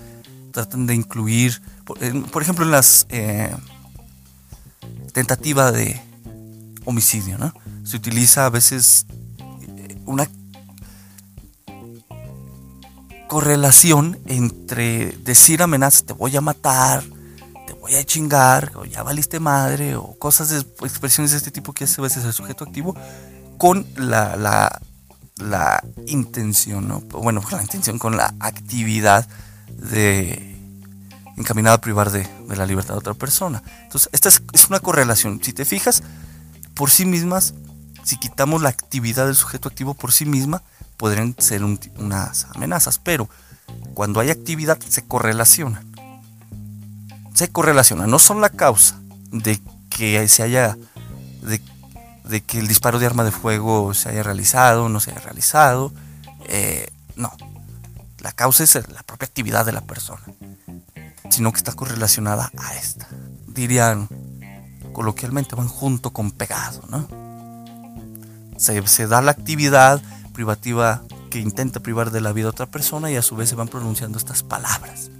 tratan 0.52 0.86
de 0.86 0.94
incluir, 0.94 1.60
por, 1.84 2.42
ejemplo, 2.42 2.64
en 2.64 2.70
las 2.70 3.06
eh, 3.08 3.54
tentativas 5.12 5.72
de 5.72 6.00
homicidio, 6.84 7.38
¿no? 7.38 7.52
Se 7.84 7.96
utiliza 7.96 8.46
a 8.46 8.50
veces 8.50 9.06
eh, 9.38 9.96
una 10.04 10.28
correlación 13.32 14.18
entre 14.26 15.16
decir 15.24 15.62
amenazas, 15.62 16.04
te 16.04 16.12
voy 16.12 16.36
a 16.36 16.42
matar, 16.42 17.02
te 17.66 17.72
voy 17.72 17.94
a 17.94 18.04
chingar, 18.04 18.72
o 18.74 18.84
ya 18.84 19.02
valiste 19.02 19.40
madre, 19.40 19.96
o 19.96 20.18
cosas 20.18 20.50
de 20.50 20.58
expresiones 20.86 21.30
de 21.30 21.38
este 21.38 21.50
tipo 21.50 21.72
que 21.72 21.84
hace 21.84 22.02
a 22.02 22.04
veces 22.04 22.26
el 22.26 22.34
sujeto 22.34 22.64
activo, 22.64 22.94
con 23.56 23.86
la, 23.96 24.36
la, 24.36 24.82
la 25.36 25.82
intención, 26.06 26.86
¿no? 26.86 27.00
bueno, 27.00 27.40
con 27.40 27.56
la 27.56 27.62
intención, 27.62 27.98
con 27.98 28.18
la 28.18 28.34
actividad 28.38 29.26
de 29.78 30.54
encaminada 31.38 31.76
a 31.76 31.80
privar 31.80 32.10
de, 32.10 32.28
de 32.46 32.56
la 32.56 32.66
libertad 32.66 32.92
de 32.92 32.98
otra 32.98 33.14
persona. 33.14 33.62
Entonces, 33.84 34.10
esta 34.12 34.28
es, 34.28 34.42
es 34.52 34.68
una 34.68 34.80
correlación. 34.80 35.40
Si 35.42 35.54
te 35.54 35.64
fijas, 35.64 36.02
por 36.74 36.90
sí 36.90 37.06
mismas, 37.06 37.54
si 38.04 38.18
quitamos 38.18 38.60
la 38.60 38.68
actividad 38.68 39.24
del 39.24 39.36
sujeto 39.36 39.70
activo 39.70 39.94
por 39.94 40.12
sí 40.12 40.26
misma, 40.26 40.62
podrían 40.96 41.34
ser 41.38 41.62
unas 41.64 42.46
amenazas, 42.54 42.98
pero 42.98 43.28
cuando 43.94 44.20
hay 44.20 44.30
actividad 44.30 44.78
se 44.80 45.02
correlacionan. 45.02 45.90
Se 47.34 47.50
correlacionan, 47.50 48.10
no 48.10 48.18
son 48.18 48.40
la 48.40 48.50
causa 48.50 49.00
de 49.30 49.60
que 49.88 50.28
se 50.28 50.42
haya, 50.42 50.76
de, 51.42 52.40
que 52.42 52.58
el 52.58 52.68
disparo 52.68 52.98
de 52.98 53.06
arma 53.06 53.24
de 53.24 53.30
fuego 53.30 53.94
se 53.94 54.08
haya 54.08 54.22
realizado 54.22 54.88
no 54.88 55.00
se 55.00 55.10
haya 55.10 55.20
realizado. 55.20 55.92
Eh, 56.46 56.88
no, 57.16 57.32
la 58.18 58.32
causa 58.32 58.64
es 58.64 58.74
la 58.74 59.02
propia 59.02 59.26
actividad 59.26 59.66
de 59.66 59.72
la 59.72 59.80
persona, 59.80 60.22
sino 61.30 61.52
que 61.52 61.58
está 61.58 61.72
correlacionada 61.72 62.50
a 62.58 62.74
esta. 62.74 63.08
Dirían 63.46 64.08
coloquialmente, 64.92 65.56
van 65.56 65.68
junto 65.68 66.12
con 66.12 66.30
pegado, 66.30 66.82
¿no? 66.88 67.08
Se 68.58 69.06
da 69.08 69.20
la 69.22 69.32
actividad 69.32 70.00
privativa 70.32 71.02
que 71.30 71.38
intenta 71.38 71.80
privar 71.80 72.10
de 72.10 72.20
la 72.20 72.32
vida 72.32 72.48
a 72.48 72.50
otra 72.50 72.66
persona 72.66 73.10
y 73.10 73.16
a 73.16 73.22
su 73.22 73.36
vez 73.36 73.48
se 73.48 73.54
van 73.54 73.68
pronunciando 73.68 74.18
estas 74.18 74.42
palabras 74.42 75.10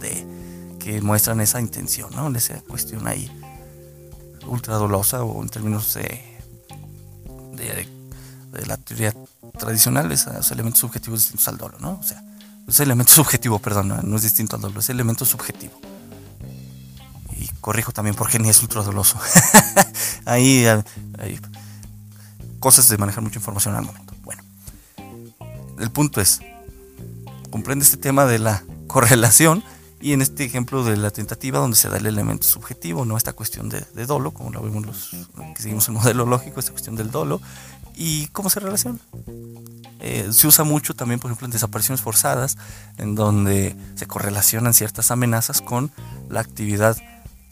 de, 0.00 0.76
que 0.78 1.00
muestran 1.00 1.40
esa 1.40 1.60
intención, 1.60 2.10
¿no? 2.14 2.28
Esa 2.36 2.60
cuestión 2.62 3.06
ahí 3.06 3.30
ultra 4.46 4.76
dolosa 4.76 5.22
o 5.24 5.42
en 5.42 5.48
términos 5.48 5.94
de, 5.94 6.20
de, 7.52 8.66
la 8.66 8.76
teoría 8.76 9.14
tradicional, 9.58 10.10
es, 10.12 10.26
elementos 10.50 10.80
subjetivos 10.80 11.20
distintos 11.20 11.48
al 11.48 11.58
dolo, 11.58 11.78
¿no? 11.80 11.98
O 12.00 12.02
sea, 12.02 12.22
es 12.66 12.80
elemento 12.80 13.12
subjetivo, 13.12 13.58
perdón, 13.58 14.00
no, 14.02 14.16
es 14.16 14.22
distinto 14.22 14.56
al 14.56 14.62
dolo, 14.62 14.80
es 14.80 14.88
elemento 14.90 15.24
subjetivo. 15.24 15.80
Y 17.36 17.48
corrijo 17.60 17.92
también 17.92 18.16
porque 18.16 18.38
ni 18.38 18.48
es 18.48 18.62
ultra 18.62 18.82
doloso. 18.82 19.18
ahí 20.24 20.66
hay 20.66 21.40
cosas 22.58 22.88
de 22.88 22.98
manejar 22.98 23.22
mucha 23.22 23.38
información 23.38 23.74
al 23.74 23.84
momento 23.84 24.17
el 25.78 25.90
punto 25.90 26.20
es, 26.20 26.40
comprende 27.50 27.84
este 27.84 27.96
tema 27.96 28.26
de 28.26 28.38
la 28.38 28.64
correlación 28.86 29.62
y 30.00 30.12
en 30.12 30.22
este 30.22 30.44
ejemplo 30.44 30.84
de 30.84 30.96
la 30.96 31.10
tentativa 31.10 31.58
donde 31.58 31.76
se 31.76 31.88
da 31.88 31.96
el 31.96 32.06
elemento 32.06 32.46
subjetivo, 32.46 33.04
no 33.04 33.16
esta 33.16 33.32
cuestión 33.32 33.68
de, 33.68 33.84
dolo, 34.06 34.32
como 34.32 34.50
lo 34.50 34.62
vemos 34.62 34.86
los 34.86 35.10
que 35.54 35.62
seguimos 35.62 35.88
el 35.88 35.94
modelo 35.94 36.24
lógico, 36.24 36.60
esta 36.60 36.72
cuestión 36.72 36.94
del 36.94 37.10
dolo, 37.10 37.40
y 37.96 38.28
cómo 38.28 38.48
se 38.48 38.60
relaciona. 38.60 38.98
Eh, 40.00 40.28
se 40.30 40.46
usa 40.46 40.62
mucho 40.64 40.94
también, 40.94 41.18
por 41.18 41.30
ejemplo, 41.30 41.46
en 41.46 41.50
desapariciones 41.50 42.00
forzadas, 42.00 42.56
en 42.96 43.16
donde 43.16 43.74
se 43.96 44.06
correlacionan 44.06 44.72
ciertas 44.72 45.10
amenazas 45.10 45.60
con 45.60 45.90
la 46.28 46.40
actividad 46.40 46.96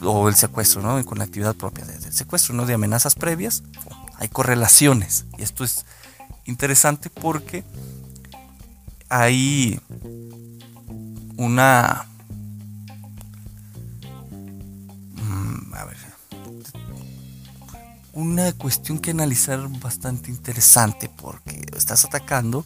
o 0.03 0.29
el 0.29 0.37
secuestro, 0.37 0.83
¿no? 0.83 1.05
con 1.05 1.19
la 1.19 1.25
actividad 1.25 1.57
propia 1.57 1.85
del 1.85 2.13
secuestro, 2.13 2.55
¿no? 2.55 2.65
de 2.65 2.75
amenazas 2.75 3.17
previas. 3.17 3.65
Hay 4.19 4.29
correlaciones, 4.29 5.25
y 5.37 5.43
esto 5.43 5.65
es 5.65 5.85
interesante 6.45 7.11
porque 7.11 7.65
hay 9.09 9.81
una... 11.37 12.07
Mm, 15.15 15.75
a 15.75 15.85
ver, 15.85 15.97
una 18.13 18.53
cuestión 18.53 18.99
que 18.99 19.11
analizar 19.11 19.69
bastante 19.81 20.31
interesante 20.31 21.09
porque 21.09 21.67
estás 21.77 22.05
atacando 22.05 22.65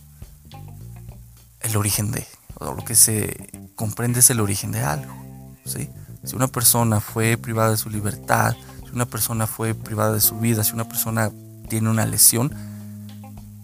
el 1.60 1.76
origen 1.76 2.10
de, 2.10 2.26
lo 2.60 2.84
que 2.84 2.94
se 2.94 3.50
comprende 3.74 4.20
es 4.20 4.30
el 4.30 4.40
origen 4.40 4.72
de 4.72 4.80
algo. 4.80 5.12
¿sí? 5.64 5.88
Si 6.24 6.36
una 6.36 6.48
persona 6.48 7.00
fue 7.00 7.36
privada 7.36 7.70
de 7.70 7.76
su 7.76 7.90
libertad, 7.90 8.54
si 8.84 8.90
una 8.92 9.06
persona 9.06 9.46
fue 9.46 9.74
privada 9.74 10.12
de 10.12 10.20
su 10.20 10.38
vida, 10.38 10.64
si 10.64 10.72
una 10.72 10.88
persona 10.88 11.30
tiene 11.68 11.90
una 11.90 12.06
lesión, 12.06 12.52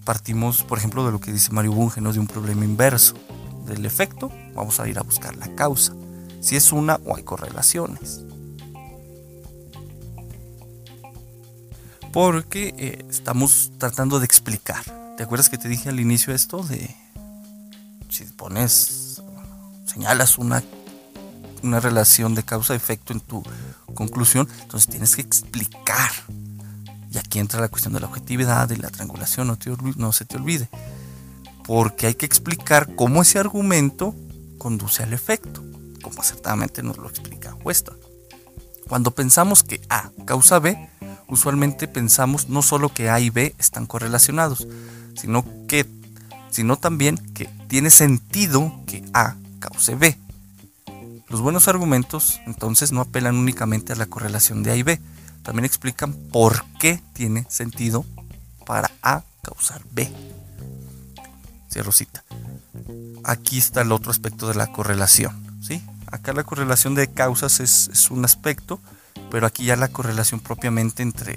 partimos, 0.06 0.62
por 0.62 0.78
ejemplo, 0.78 1.04
de 1.04 1.12
lo 1.12 1.20
que 1.20 1.32
dice 1.32 1.52
Mario 1.52 1.72
Bunge, 1.72 2.00
de 2.00 2.18
un 2.18 2.26
problema 2.26 2.64
inverso. 2.64 3.14
Del 3.66 3.84
efecto, 3.84 4.30
vamos 4.54 4.80
a 4.80 4.88
ir 4.88 4.98
a 4.98 5.02
buscar 5.02 5.36
la 5.36 5.54
causa. 5.54 5.92
Si 6.40 6.56
es 6.56 6.72
una 6.72 7.00
o 7.04 7.16
hay 7.16 7.24
correlaciones. 7.24 8.22
Porque 12.12 12.72
eh, 12.78 13.04
estamos 13.10 13.72
tratando 13.76 14.20
de 14.20 14.24
explicar. 14.24 14.82
¿Te 15.16 15.24
acuerdas 15.24 15.50
que 15.50 15.58
te 15.58 15.68
dije 15.68 15.88
al 15.88 15.98
inicio 15.98 16.32
esto 16.32 16.62
de 16.62 16.94
si 18.08 18.24
pones, 18.24 19.20
señalas 19.84 20.38
una, 20.38 20.62
una 21.62 21.80
relación 21.80 22.34
de 22.34 22.44
causa-efecto 22.44 23.12
en 23.12 23.20
tu 23.20 23.42
conclusión, 23.94 24.48
entonces 24.62 24.88
tienes 24.88 25.16
que 25.16 25.22
explicar 25.22 26.10
y 27.16 27.18
aquí 27.18 27.38
entra 27.38 27.62
la 27.62 27.68
cuestión 27.68 27.94
de 27.94 28.00
la 28.00 28.08
objetividad 28.08 28.68
y 28.68 28.76
la 28.76 28.90
triangulación, 28.90 29.46
no, 29.46 29.56
no 29.96 30.12
se 30.12 30.26
te 30.26 30.36
olvide. 30.36 30.68
Porque 31.64 32.08
hay 32.08 32.14
que 32.14 32.26
explicar 32.26 32.94
cómo 32.94 33.22
ese 33.22 33.38
argumento 33.38 34.14
conduce 34.58 35.02
al 35.02 35.14
efecto. 35.14 35.64
como 36.02 36.20
acertadamente 36.20 36.82
nos 36.82 36.98
lo 36.98 37.08
explica 37.08 37.56
Weston. 37.64 37.96
Cuando 38.86 39.12
pensamos 39.12 39.62
que 39.62 39.80
A 39.88 40.10
causa 40.26 40.58
B, 40.58 40.90
usualmente 41.26 41.88
pensamos 41.88 42.50
no 42.50 42.60
solo 42.60 42.92
que 42.92 43.08
A 43.08 43.18
y 43.18 43.30
B 43.30 43.54
están 43.58 43.86
correlacionados, 43.86 44.68
sino 45.16 45.44
que 45.66 45.86
sino 46.50 46.76
también 46.76 47.16
que 47.32 47.48
tiene 47.66 47.88
sentido 47.90 48.78
que 48.86 49.02
A 49.14 49.36
cause 49.58 49.94
B. 49.94 50.18
Los 51.28 51.40
buenos 51.40 51.66
argumentos 51.66 52.40
entonces 52.46 52.92
no 52.92 53.00
apelan 53.00 53.36
únicamente 53.36 53.94
a 53.94 53.96
la 53.96 54.06
correlación 54.06 54.62
de 54.62 54.70
A 54.70 54.76
y 54.76 54.82
B, 54.82 55.00
también 55.46 55.64
explican 55.64 56.12
por 56.12 56.64
qué 56.80 57.00
tiene 57.12 57.46
sentido 57.48 58.04
para 58.66 58.90
A 59.00 59.22
causar 59.42 59.80
B. 59.92 60.12
Cierro 61.70 61.92
cita. 61.92 62.24
Aquí 63.22 63.58
está 63.58 63.82
el 63.82 63.92
otro 63.92 64.10
aspecto 64.10 64.48
de 64.48 64.56
la 64.56 64.72
correlación. 64.72 65.56
¿sí? 65.62 65.80
Acá 66.10 66.32
la 66.32 66.42
correlación 66.42 66.96
de 66.96 67.06
causas 67.06 67.60
es, 67.60 68.10
un 68.10 68.24
aspecto, 68.24 68.80
pero 69.30 69.46
aquí 69.46 69.64
ya 69.64 69.76
la 69.76 69.86
correlación 69.86 70.40
propiamente 70.40 71.04
entre 71.04 71.36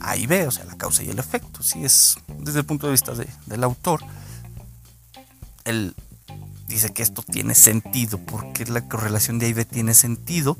A 0.00 0.16
y 0.16 0.26
B, 0.26 0.46
o 0.46 0.50
sea, 0.50 0.64
la 0.64 0.78
causa 0.78 1.02
y 1.02 1.10
el 1.10 1.18
efecto. 1.18 1.62
¿sí? 1.62 1.84
Es 1.84 2.16
desde 2.38 2.60
el 2.60 2.64
punto 2.64 2.86
de 2.86 2.92
vista 2.92 3.12
del 3.12 3.62
autor. 3.62 4.00
Él 5.66 5.94
dice 6.66 6.94
que 6.94 7.02
esto 7.02 7.22
tiene 7.22 7.54
sentido. 7.54 8.16
porque 8.16 8.64
la 8.64 8.88
correlación 8.88 9.38
de 9.38 9.46
A 9.46 9.48
y 9.50 9.52
B 9.52 9.66
tiene 9.66 9.92
sentido? 9.92 10.56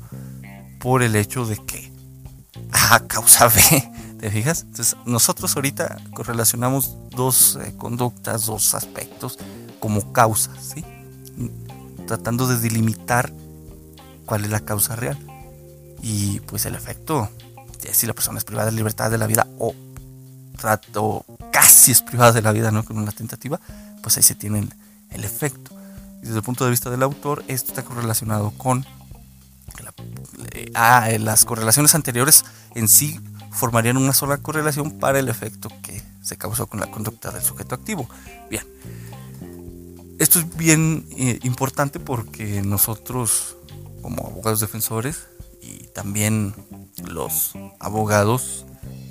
Por 0.79 1.01
el 1.01 1.15
hecho 1.15 1.47
de 1.47 1.57
que 1.65 1.94
A 2.91 2.99
causa 3.01 3.47
B. 3.47 3.91
¿Te 4.19 4.31
fijas? 4.31 4.61
Entonces, 4.61 4.95
nosotros 5.05 5.55
ahorita 5.55 5.97
correlacionamos 6.13 6.95
dos 7.11 7.59
eh, 7.61 7.73
conductas, 7.77 8.45
dos 8.45 8.73
aspectos 8.73 9.37
como 9.79 10.13
causas, 10.13 10.73
¿sí? 10.73 10.83
Tratando 12.07 12.47
de 12.47 12.57
delimitar 12.57 13.31
cuál 14.25 14.45
es 14.45 14.51
la 14.51 14.61
causa 14.61 14.95
real. 14.95 15.17
Y 16.01 16.39
pues 16.41 16.65
el 16.65 16.75
efecto, 16.75 17.29
si 17.91 18.07
la 18.07 18.13
persona 18.13 18.37
es 18.37 18.45
privada 18.45 18.69
de 18.69 18.75
libertad 18.75 19.11
de 19.11 19.17
la 19.17 19.27
vida 19.27 19.47
o, 19.59 19.73
trato, 20.55 21.25
casi 21.51 21.91
es 21.91 22.01
privada 22.01 22.31
de 22.31 22.41
la 22.41 22.51
vida, 22.51 22.71
¿no? 22.71 22.83
Con 22.83 22.97
una 22.97 23.11
tentativa, 23.11 23.59
pues 24.01 24.17
ahí 24.17 24.23
se 24.23 24.35
tiene 24.35 24.67
el, 25.11 25.23
efecto. 25.23 25.75
Y 26.21 26.27
desde 26.27 26.37
el 26.37 26.43
punto 26.43 26.63
de 26.63 26.71
vista 26.71 26.89
del 26.89 27.03
autor, 27.03 27.43
esto 27.47 27.69
está 27.69 27.83
correlacionado 27.83 28.51
con 28.51 28.85
eh, 30.51 30.71
ah, 30.73 31.09
las 31.19 31.45
correlaciones 31.45 31.95
anteriores 31.95 32.45
en 32.75 32.87
sí 32.87 33.19
formarían 33.51 33.97
una 33.97 34.13
sola 34.13 34.37
correlación 34.37 34.99
para 34.99 35.19
el 35.19 35.29
efecto 35.29 35.69
que 35.81 36.01
se 36.21 36.37
causó 36.37 36.67
con 36.67 36.79
la 36.79 36.91
conducta 36.91 37.31
del 37.31 37.41
sujeto 37.41 37.75
activo. 37.75 38.09
Bien, 38.49 38.63
esto 40.19 40.39
es 40.39 40.55
bien 40.55 41.07
eh, 41.17 41.39
importante 41.43 41.99
porque 41.99 42.61
nosotros 42.61 43.57
como 44.01 44.27
abogados 44.27 44.59
defensores 44.59 45.27
y 45.61 45.87
también 45.87 46.53
los 47.03 47.53
abogados 47.79 48.65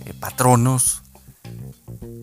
eh, 0.05 0.15
patronos, 0.19 1.03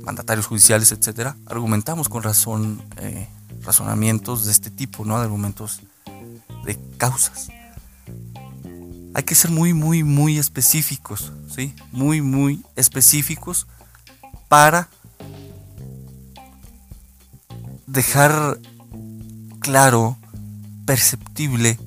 mandatarios 0.03 0.47
judiciales, 0.47 0.91
etcétera, 0.91 1.35
argumentamos 1.47 2.07
con 2.07 2.23
razón 2.23 2.81
eh, 2.97 3.27
razonamientos 3.61 4.45
de 4.45 4.51
este 4.51 4.69
tipo, 4.69 5.05
¿no? 5.05 5.17
De 5.17 5.25
argumentos 5.25 5.81
de 6.65 6.79
causas 6.97 7.49
hay 9.13 9.23
que 9.23 9.35
ser 9.35 9.51
muy, 9.51 9.73
muy, 9.73 10.03
muy 10.03 10.37
específicos, 10.37 11.33
¿sí? 11.53 11.75
Muy, 11.91 12.21
muy 12.21 12.63
específicos 12.75 13.67
para 14.47 14.89
dejar 17.87 18.59
claro, 19.59 20.17
perceptible, 20.85 21.77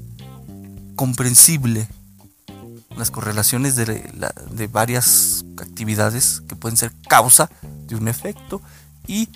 comprensible 0.96 1.88
las 2.96 3.10
correlaciones 3.10 3.74
de, 3.74 4.68
varias 4.70 5.44
actividades 5.58 6.42
que 6.48 6.56
pueden 6.56 6.76
ser 6.76 6.92
causa 7.08 7.50
de 7.86 7.96
un 7.96 8.08
efecto 8.08 8.62
y 9.06 9.28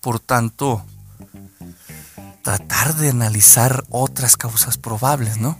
por 0.00 0.18
tanto 0.18 0.84
tratar 2.42 2.96
de 2.96 3.10
analizar 3.10 3.84
otras 3.90 4.36
causas 4.36 4.78
probables, 4.78 5.36
¿no? 5.38 5.58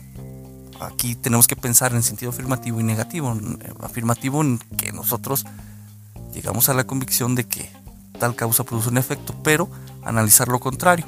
Aquí 0.85 1.15
tenemos 1.15 1.47
que 1.47 1.55
pensar 1.55 1.93
en 1.93 2.03
sentido 2.03 2.31
afirmativo 2.31 2.79
y 2.79 2.83
negativo. 2.83 3.35
Afirmativo 3.81 4.41
en 4.41 4.59
que 4.77 4.91
nosotros 4.91 5.45
llegamos 6.33 6.69
a 6.69 6.73
la 6.73 6.85
convicción 6.85 7.35
de 7.35 7.45
que 7.45 7.69
tal 8.19 8.35
causa 8.35 8.63
produce 8.63 8.89
un 8.89 8.97
efecto, 8.97 9.35
pero 9.43 9.69
analizar 10.03 10.47
lo 10.47 10.59
contrario. 10.59 11.05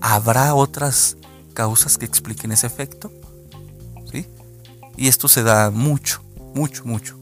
¿Habrá 0.00 0.54
otras 0.54 1.16
causas 1.54 1.98
que 1.98 2.04
expliquen 2.04 2.52
ese 2.52 2.66
efecto? 2.66 3.12
¿Sí? 4.10 4.26
Y 4.96 5.08
esto 5.08 5.28
se 5.28 5.42
da 5.42 5.70
mucho, 5.70 6.22
mucho, 6.54 6.84
mucho. 6.84 7.18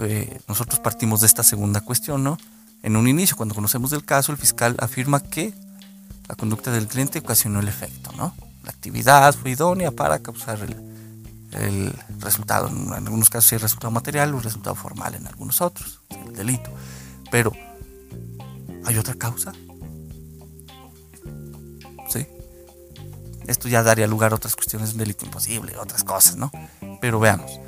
Eh, 0.00 0.40
nosotros 0.48 0.80
partimos 0.80 1.20
de 1.20 1.26
esta 1.26 1.42
segunda 1.42 1.80
cuestión, 1.80 2.22
¿no? 2.22 2.38
En 2.82 2.96
un 2.96 3.08
inicio, 3.08 3.36
cuando 3.36 3.54
conocemos 3.54 3.92
el 3.92 4.04
caso, 4.04 4.30
el 4.32 4.38
fiscal 4.38 4.76
afirma 4.78 5.20
que 5.20 5.52
la 6.28 6.34
conducta 6.34 6.70
del 6.70 6.86
cliente 6.86 7.18
ocasionó 7.18 7.60
el 7.60 7.68
efecto, 7.68 8.12
¿no? 8.16 8.34
Actividad 8.70 9.34
fue 9.34 9.52
idónea 9.52 9.90
para 9.90 10.18
causar 10.20 10.58
el, 10.60 11.94
resultado. 12.20 12.68
En 12.68 12.92
algunos 12.92 13.30
casos 13.30 13.52
el 13.52 13.60
resultado 13.60 13.90
material 13.90 14.34
o 14.34 14.40
resultado 14.40 14.74
formal, 14.74 15.14
en 15.14 15.26
algunos 15.26 15.60
otros, 15.60 16.00
el 16.10 16.34
delito. 16.34 16.70
Pero, 17.30 17.52
¿hay 18.84 18.96
otra 18.96 19.14
causa? 19.14 19.52
¿Sí? 22.08 22.26
Esto 23.46 23.68
ya 23.68 23.82
daría 23.82 24.06
lugar 24.06 24.32
a 24.32 24.36
otras 24.36 24.54
cuestiones 24.54 24.92
un 24.92 24.98
delito 24.98 25.24
imposible, 25.24 25.76
otras 25.78 26.04
cosas, 26.04 26.36
¿no? 26.36 26.50
Pero 27.00 27.18
veamos, 27.18 27.58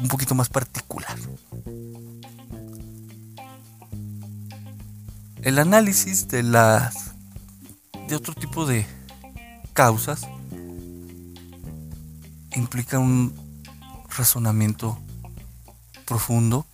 un 0.00 0.08
poquito 0.08 0.34
más 0.34 0.48
particular. 0.48 1.16
El 5.42 5.58
análisis 5.58 6.26
de 6.28 6.42
las 6.42 7.12
de 8.08 8.16
otro 8.16 8.34
tipo 8.34 8.66
de 8.66 8.86
causas 9.74 10.22
implica 12.54 12.98
un 12.98 13.34
razonamiento 14.16 14.98
profundo 16.06 16.66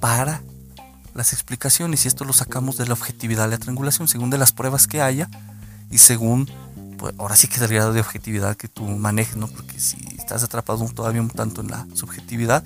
para 0.00 0.42
las 1.14 1.32
explicaciones 1.32 2.04
y 2.04 2.08
esto 2.08 2.24
lo 2.24 2.32
sacamos 2.32 2.76
de 2.76 2.86
la 2.86 2.92
objetividad 2.92 3.44
de 3.44 3.52
la 3.52 3.58
triangulación 3.58 4.06
según 4.06 4.30
de 4.30 4.38
las 4.38 4.52
pruebas 4.52 4.86
que 4.86 5.00
haya 5.02 5.28
y 5.90 5.98
según 5.98 6.48
pues 6.98 7.14
ahora 7.18 7.36
sí 7.36 7.48
que 7.48 7.60
el 7.60 7.68
grado 7.68 7.92
de 7.92 8.00
objetividad 8.00 8.56
que 8.56 8.68
tú 8.68 8.84
manejes 8.84 9.36
no 9.36 9.48
porque 9.48 9.80
si 9.80 9.96
estás 10.18 10.42
atrapado 10.42 10.84
todavía 10.90 11.22
un 11.22 11.30
tanto 11.30 11.62
en 11.62 11.68
la 11.68 11.86
subjetividad 11.94 12.62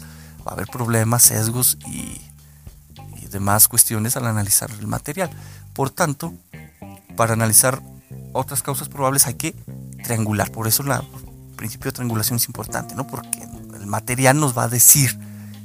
va 0.46 0.50
a 0.50 0.54
haber 0.54 0.66
problemas 0.66 1.22
sesgos 1.22 1.78
y, 1.86 2.20
y 3.22 3.26
demás 3.30 3.68
cuestiones 3.68 4.16
al 4.16 4.26
analizar 4.26 4.70
el 4.70 4.86
material. 4.86 5.30
Por 5.72 5.90
tanto 5.90 6.34
para 7.16 7.34
analizar 7.34 7.82
otras 8.32 8.62
causas 8.62 8.88
probables 8.88 9.26
hay 9.26 9.34
que 9.34 9.54
triangular. 10.02 10.50
Por 10.50 10.66
eso 10.66 10.82
el 10.82 11.56
principio 11.56 11.90
de 11.90 11.96
triangulación 11.96 12.36
es 12.36 12.46
importante, 12.46 12.94
¿no? 12.94 13.06
Porque 13.06 13.42
el 13.74 13.86
material 13.86 14.38
nos 14.38 14.56
va 14.56 14.64
a 14.64 14.68
decir. 14.68 15.18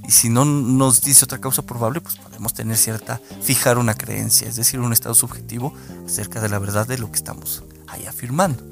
Y 0.07 0.11
si 0.11 0.29
no 0.29 0.45
nos 0.45 1.01
dice 1.01 1.25
otra 1.25 1.39
causa 1.39 1.63
probable, 1.63 1.99
pues 1.99 2.15
podemos 2.15 2.53
tener 2.53 2.77
cierta, 2.77 3.19
fijar 3.41 3.77
una 3.77 3.93
creencia, 3.93 4.47
es 4.47 4.55
decir, 4.55 4.79
un 4.79 4.93
estado 4.93 5.13
subjetivo 5.13 5.73
acerca 6.05 6.39
de 6.39 6.47
la 6.47 6.59
verdad 6.59 6.87
de 6.87 6.97
lo 6.97 7.09
que 7.11 7.17
estamos 7.17 7.63
ahí 7.87 8.05
afirmando. 8.05 8.63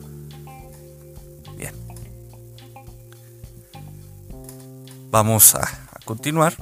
Bien. 1.58 1.74
Vamos 5.12 5.56
a, 5.56 5.68
continuar 6.06 6.56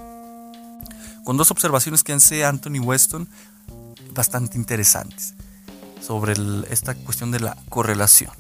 con 1.24 1.38
dos 1.38 1.52
observaciones 1.52 2.04
que 2.04 2.14
hace 2.14 2.46
Anthony 2.46 2.80
Weston 2.80 3.30
bastante 4.14 4.58
interesantes 4.58 5.36
sobre 6.06 6.34
esta 6.70 6.96
cuestión 6.96 7.32
de 7.32 7.40
la 7.40 7.58
correlación. 7.70 8.32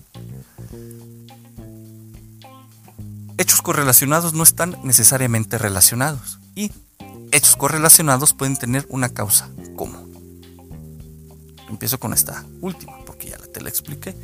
Hechos 3.38 3.62
correlacionados 3.62 4.34
no 4.34 4.44
están 4.44 4.78
necesariamente 4.84 5.58
relacionados 5.58 6.40
y 6.56 6.72
hechos 7.32 7.56
correlacionados 7.56 8.34
pueden 8.34 8.58
tener 8.58 8.86
una 8.90 9.10
causa 9.10 9.50
común. 9.76 10.12
Empiezo 11.70 12.00
con 12.00 12.14
esta 12.14 12.46
última 12.62 12.94
porque 13.06 13.30
ya 13.30 13.38
te 13.38 13.62
la 13.62 13.70
expliqué. 13.70 14.16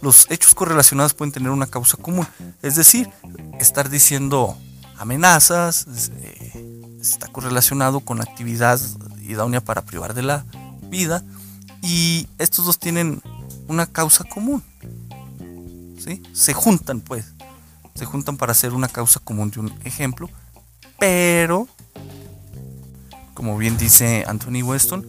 Los 0.00 0.26
hechos 0.30 0.54
correlacionados 0.54 1.14
pueden 1.14 1.32
tener 1.32 1.50
una 1.50 1.66
causa 1.66 1.96
común, 1.96 2.26
es 2.62 2.76
decir, 2.76 3.08
estar 3.60 3.90
diciendo 3.90 4.56
amenazas 4.96 5.86
eh, 6.20 6.96
está 7.00 7.28
correlacionado 7.28 8.00
con 8.00 8.20
actividad 8.20 8.80
idónea 9.22 9.60
para 9.60 9.82
privar 9.82 10.14
de 10.14 10.22
la 10.22 10.44
vida 10.82 11.22
y 11.82 12.28
estos 12.38 12.66
dos 12.66 12.78
tienen 12.78 13.22
una 13.66 13.86
causa 13.86 14.24
común. 14.24 14.62
¿sí? 15.98 16.22
Se 16.32 16.52
juntan, 16.52 17.00
pues. 17.00 17.32
Se 17.94 18.04
juntan 18.04 18.36
para 18.36 18.52
hacer 18.52 18.74
una 18.74 18.88
causa 18.88 19.20
común 19.20 19.50
de 19.50 19.60
un 19.60 19.74
ejemplo. 19.84 20.28
Pero, 20.98 21.68
como 23.34 23.56
bien 23.56 23.76
dice 23.76 24.24
Anthony 24.26 24.62
Weston, 24.62 25.06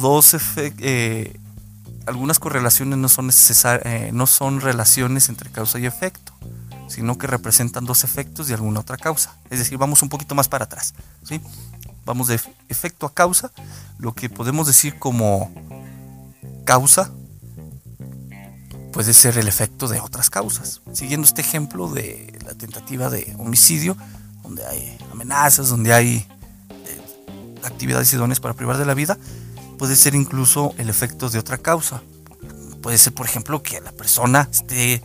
dos, 0.00 0.36
eh, 0.56 1.40
algunas 2.06 2.38
correlaciones 2.38 2.98
no 2.98 3.08
son, 3.08 3.30
eh, 3.64 4.10
no 4.12 4.26
son 4.26 4.60
relaciones 4.60 5.28
entre 5.28 5.50
causa 5.50 5.78
y 5.78 5.86
efecto, 5.86 6.32
sino 6.88 7.18
que 7.18 7.26
representan 7.26 7.84
dos 7.84 8.04
efectos 8.04 8.48
de 8.48 8.54
alguna 8.54 8.80
otra 8.80 8.96
causa. 8.96 9.34
Es 9.50 9.58
decir, 9.58 9.78
vamos 9.78 10.02
un 10.02 10.08
poquito 10.08 10.34
más 10.34 10.48
para 10.48 10.64
atrás. 10.64 10.94
¿sí? 11.22 11.40
Vamos 12.10 12.26
de 12.26 12.40
efecto 12.68 13.06
a 13.06 13.14
causa. 13.14 13.52
Lo 13.98 14.16
que 14.16 14.28
podemos 14.28 14.66
decir 14.66 14.98
como 14.98 15.48
causa 16.64 17.12
puede 18.92 19.14
ser 19.14 19.38
el 19.38 19.46
efecto 19.46 19.86
de 19.86 20.00
otras 20.00 20.28
causas. 20.28 20.80
Siguiendo 20.92 21.24
este 21.24 21.40
ejemplo 21.40 21.88
de 21.88 22.36
la 22.44 22.54
tentativa 22.54 23.10
de 23.10 23.32
homicidio, 23.38 23.96
donde 24.42 24.66
hay 24.66 24.98
amenazas, 25.12 25.68
donde 25.68 25.92
hay 25.92 26.16
eh, 26.16 27.58
actividades 27.62 28.12
idóneas 28.12 28.40
para 28.40 28.54
privar 28.54 28.76
de 28.76 28.86
la 28.86 28.94
vida, 28.94 29.16
puede 29.78 29.94
ser 29.94 30.16
incluso 30.16 30.74
el 30.78 30.90
efecto 30.90 31.30
de 31.30 31.38
otra 31.38 31.58
causa. 31.58 32.02
Puede 32.82 32.98
ser, 32.98 33.14
por 33.14 33.26
ejemplo, 33.26 33.62
que 33.62 33.80
la 33.80 33.92
persona 33.92 34.48
esté 34.50 35.00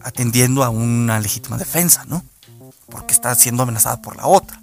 atendiendo 0.00 0.62
a 0.62 0.68
una 0.68 1.18
legítima 1.18 1.58
defensa, 1.58 2.04
¿no? 2.06 2.22
Porque 2.88 3.14
está 3.14 3.34
siendo 3.34 3.64
amenazada 3.64 4.00
por 4.00 4.14
la 4.14 4.28
otra. 4.28 4.61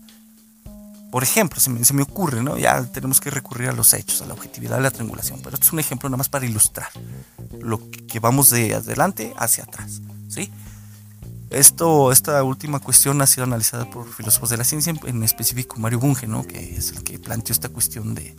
Por 1.12 1.24
ejemplo, 1.24 1.60
se 1.60 1.93
me, 1.93 2.03
ocurre, 2.03 2.43
¿no? 2.43 2.57
Ya 2.57 2.84
tenemos 2.84 3.20
que 3.20 3.32
recurrir 3.32 3.70
a 3.70 3.72
los 3.72 3.93
hechos, 3.93 4.22
a 4.22 4.28
la 4.28 4.34
objetividad 4.34 4.78
de 4.78 4.84
la 4.84 4.91
triangulación, 4.91 5.39
pero 5.41 5.55
esto 5.55 5.66
es 5.66 5.74
un 5.74 5.80
ejemplo 5.80 6.07
nada 6.07 6.18
más 6.18 6.30
para 6.30 6.45
ilustrar 6.45 6.89
lo 7.60 7.82
que 7.89 8.20
vamos 8.20 8.51
de 8.51 8.76
adelante 8.76 9.34
hacia 9.38 9.64
atrás, 9.64 10.01
¿sí? 10.28 10.51
Esto, 11.49 12.12
esta 12.12 12.43
última 12.43 12.80
cuestión 12.80 13.20
ha 13.24 13.28
sido 13.28 13.43
analizada 13.43 13.89
por 13.89 14.07
filósofos 14.07 14.51
de 14.51 14.57
la 14.57 14.64
ciencia, 14.64 14.93
en 15.03 15.24
específico 15.24 15.78
Mario 15.80 15.99
Bunge, 15.99 16.28
¿no? 16.28 16.45
Que 16.45 16.76
es 16.76 16.91
el 16.91 17.03
que 17.03 17.18
planteó 17.18 17.53
esta 17.53 17.70
cuestión 17.70 18.14
de, 18.14 18.36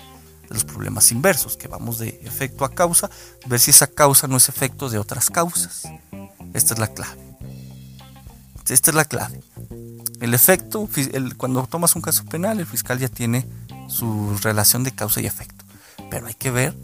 de 0.50 0.54
los 0.54 0.64
problemas 0.64 1.10
inversos, 1.10 1.56
que 1.56 1.66
vamos 1.66 1.98
de 1.98 2.20
efecto 2.22 2.64
a 2.64 2.72
causa, 2.72 3.10
ver 3.46 3.58
si 3.58 3.72
esa 3.72 3.88
causa 3.88 4.28
no 4.28 4.36
es 4.36 4.48
efecto 4.48 4.88
de 4.88 4.98
otras 4.98 5.28
causas. 5.28 5.88
Esta 6.54 6.74
es 6.74 6.80
la 6.80 6.86
clave. 6.86 7.18
Esta 8.68 8.90
es 8.92 8.94
la 8.94 9.04
clave. 9.04 9.42
El 10.20 10.34
efecto, 10.34 10.88
cuando 11.38 11.66
tomas 11.66 11.96
un 11.96 12.02
caso 12.02 12.24
penal, 12.26 12.60
el 12.60 12.66
fiscal 12.66 12.98
ya 12.98 13.08
tiene 13.08 13.46
su 13.88 14.36
relación 14.42 14.84
de 14.84 14.92
causa 14.92 15.20
y 15.20 15.26
efecto. 15.26 15.64
Pero 16.10 16.26
hay 16.26 16.34
que 16.34 16.50
ver, 16.50 16.74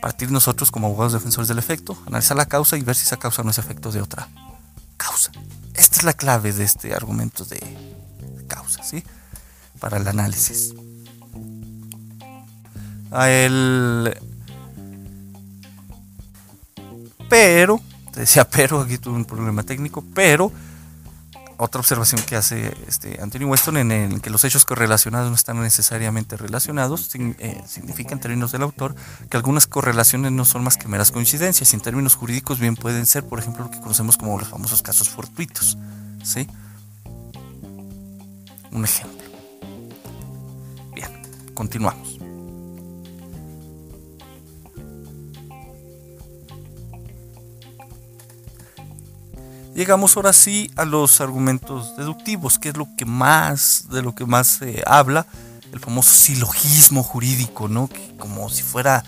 partir 0.00 0.30
nosotros 0.30 0.70
como 0.70 0.86
abogados 0.86 1.12
defensores 1.12 1.48
del 1.48 1.58
efecto, 1.58 1.98
analizar 2.06 2.36
la 2.36 2.46
causa 2.46 2.76
y 2.76 2.82
ver 2.82 2.94
si 2.94 3.04
esa 3.04 3.16
causa 3.16 3.42
no 3.42 3.50
es 3.50 3.58
efecto 3.58 3.90
de 3.90 4.00
otra 4.00 4.28
causa. 4.96 5.32
Esta 5.74 5.96
es 5.96 6.04
la 6.04 6.12
clave 6.12 6.52
de 6.52 6.62
este 6.64 6.94
argumento 6.94 7.44
de 7.44 7.60
causa, 8.46 8.84
¿sí? 8.84 9.02
Para 9.80 9.96
el 9.96 10.06
análisis 10.06 10.74
a 13.10 13.30
él. 13.30 14.16
Pero, 17.28 17.80
te 18.12 18.20
decía 18.20 18.48
pero, 18.48 18.80
aquí 18.80 18.98
tuve 18.98 19.16
un 19.16 19.24
problema 19.24 19.62
técnico, 19.62 20.04
pero 20.14 20.52
otra 21.60 21.80
observación 21.80 22.22
que 22.22 22.36
hace 22.36 22.74
este 22.88 23.20
Anthony 23.20 23.44
Weston 23.44 23.76
en 23.76 24.20
que 24.20 24.30
los 24.30 24.44
hechos 24.44 24.64
correlacionados 24.64 25.28
no 25.28 25.34
están 25.34 25.60
necesariamente 25.60 26.38
relacionados 26.38 27.14
eh, 27.14 27.62
significa 27.66 28.14
en 28.14 28.20
términos 28.20 28.50
del 28.52 28.62
autor 28.62 28.94
que 29.28 29.36
algunas 29.36 29.66
correlaciones 29.66 30.32
no 30.32 30.46
son 30.46 30.64
más 30.64 30.78
que 30.78 30.88
meras 30.88 31.10
coincidencias 31.10 31.72
y 31.72 31.76
en 31.76 31.82
términos 31.82 32.14
jurídicos 32.14 32.58
bien 32.58 32.76
pueden 32.76 33.04
ser 33.04 33.24
por 33.24 33.38
ejemplo 33.38 33.64
lo 33.64 33.70
que 33.70 33.80
conocemos 33.80 34.16
como 34.16 34.38
los 34.38 34.48
famosos 34.48 34.80
casos 34.80 35.10
fortuitos 35.10 35.76
¿sí? 36.22 36.48
un 38.72 38.84
ejemplo 38.84 39.28
bien 40.94 41.10
continuamos 41.52 42.19
Llegamos 49.80 50.14
ahora 50.14 50.34
sí 50.34 50.70
a 50.76 50.84
los 50.84 51.22
argumentos 51.22 51.96
deductivos, 51.96 52.58
que 52.58 52.68
es 52.68 52.76
lo 52.76 52.86
que 52.98 53.06
más, 53.06 53.86
de 53.90 54.02
lo 54.02 54.14
que 54.14 54.26
más 54.26 54.46
se 54.46 54.82
habla, 54.84 55.24
el 55.72 55.80
famoso 55.80 56.10
silogismo 56.10 57.02
jurídico, 57.02 57.66
¿no? 57.66 57.88
Que 57.88 58.14
como 58.18 58.50
si 58.50 58.62
fuera, 58.62 59.02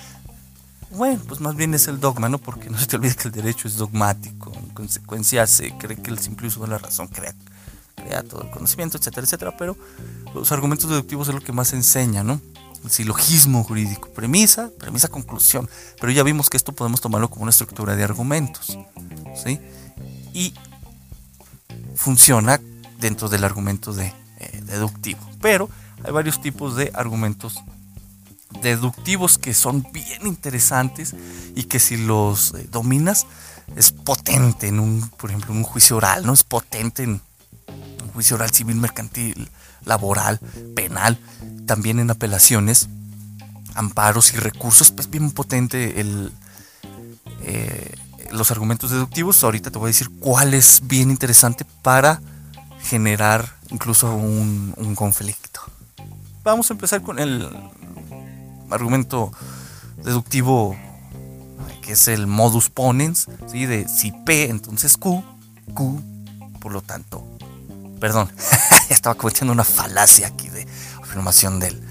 bueno, 0.92 1.20
pues 1.28 1.42
más 1.42 1.56
bien 1.56 1.74
es 1.74 1.88
el 1.88 2.00
dogma, 2.00 2.30
¿no? 2.30 2.38
Porque 2.38 2.70
no 2.70 2.78
se 2.78 2.86
te 2.86 2.96
olvide 2.96 3.14
que 3.14 3.28
el 3.28 3.32
derecho 3.32 3.68
es 3.68 3.76
dogmático, 3.76 4.50
en 4.56 4.70
consecuencia 4.70 5.46
se 5.46 5.76
cree 5.76 5.98
que 5.98 6.10
el 6.10 6.18
simple 6.18 6.48
uso 6.48 6.62
de 6.62 6.68
la 6.68 6.78
razón 6.78 7.06
crea, 7.08 7.34
crea 7.94 8.22
todo 8.22 8.40
el 8.40 8.50
conocimiento, 8.50 8.96
etcétera, 8.96 9.26
etcétera, 9.26 9.54
pero 9.58 9.76
los 10.34 10.52
argumentos 10.52 10.88
deductivos 10.88 11.28
es 11.28 11.34
lo 11.34 11.42
que 11.42 11.52
más 11.52 11.68
se 11.68 11.76
enseña, 11.76 12.22
¿no? 12.24 12.40
El 12.82 12.90
silogismo 12.90 13.62
jurídico, 13.62 14.08
premisa, 14.08 14.70
premisa, 14.78 15.08
conclusión, 15.08 15.68
pero 16.00 16.10
ya 16.12 16.22
vimos 16.22 16.48
que 16.48 16.56
esto 16.56 16.72
podemos 16.72 17.02
tomarlo 17.02 17.28
como 17.28 17.42
una 17.42 17.50
estructura 17.50 17.94
de 17.94 18.04
argumentos, 18.04 18.78
¿sí? 19.44 19.60
Y 20.32 20.54
funciona 21.96 22.60
dentro 22.98 23.28
del 23.28 23.44
argumento 23.44 23.92
de, 23.92 24.12
eh, 24.38 24.60
deductivo. 24.64 25.20
Pero 25.40 25.68
hay 26.04 26.12
varios 26.12 26.40
tipos 26.40 26.76
de 26.76 26.90
argumentos 26.94 27.62
deductivos 28.60 29.38
que 29.38 29.54
son 29.54 29.86
bien 29.92 30.26
interesantes 30.26 31.14
y 31.54 31.64
que 31.64 31.78
si 31.78 31.96
los 31.96 32.54
eh, 32.54 32.68
dominas 32.70 33.26
es 33.76 33.90
potente 33.92 34.68
en 34.68 34.80
un, 34.80 35.08
por 35.16 35.30
ejemplo, 35.30 35.52
en 35.52 35.58
un 35.58 35.64
juicio 35.64 35.96
oral, 35.96 36.26
¿no? 36.26 36.32
Es 36.32 36.44
potente 36.44 37.04
en 37.04 37.20
un 38.02 38.08
juicio 38.12 38.36
oral 38.36 38.50
civil, 38.50 38.76
mercantil, 38.76 39.48
laboral, 39.84 40.38
penal, 40.74 41.18
también 41.66 41.98
en 41.98 42.10
apelaciones, 42.10 42.88
amparos 43.74 44.34
y 44.34 44.36
recursos, 44.36 44.90
pues 44.90 45.08
bien 45.08 45.30
potente 45.30 46.00
el, 46.00 46.32
eh, 47.42 47.94
los 48.32 48.50
argumentos 48.50 48.90
deductivos. 48.90 49.42
Ahorita 49.44 49.70
te 49.70 49.78
voy 49.78 49.86
a 49.86 49.88
decir 49.88 50.10
cuál 50.18 50.54
es 50.54 50.80
bien 50.84 51.10
interesante 51.10 51.64
para 51.82 52.20
generar 52.80 53.56
incluso 53.70 54.14
un, 54.14 54.94
conflicto. 54.96 55.60
Vamos 56.42 56.70
a 56.70 56.74
empezar 56.74 57.02
con 57.02 57.18
el 57.18 57.48
argumento 58.70 59.32
deductivo 60.04 60.76
que 61.82 61.92
es 61.92 62.08
el 62.08 62.26
modus 62.26 62.70
ponens, 62.70 63.26
¿sí? 63.50 63.66
de 63.66 63.88
si 63.88 64.12
P, 64.12 64.50
entonces 64.50 64.96
Q, 64.96 65.24
Q, 65.74 66.00
por 66.60 66.72
lo 66.72 66.80
tanto, 66.80 67.26
perdón, 67.98 68.30
estaba 68.88 69.16
cometiendo 69.16 69.52
una 69.52 69.64
falacia 69.64 70.28
aquí 70.28 70.48
de 70.48 70.66
afirmación 71.02 71.58
del 71.58 71.82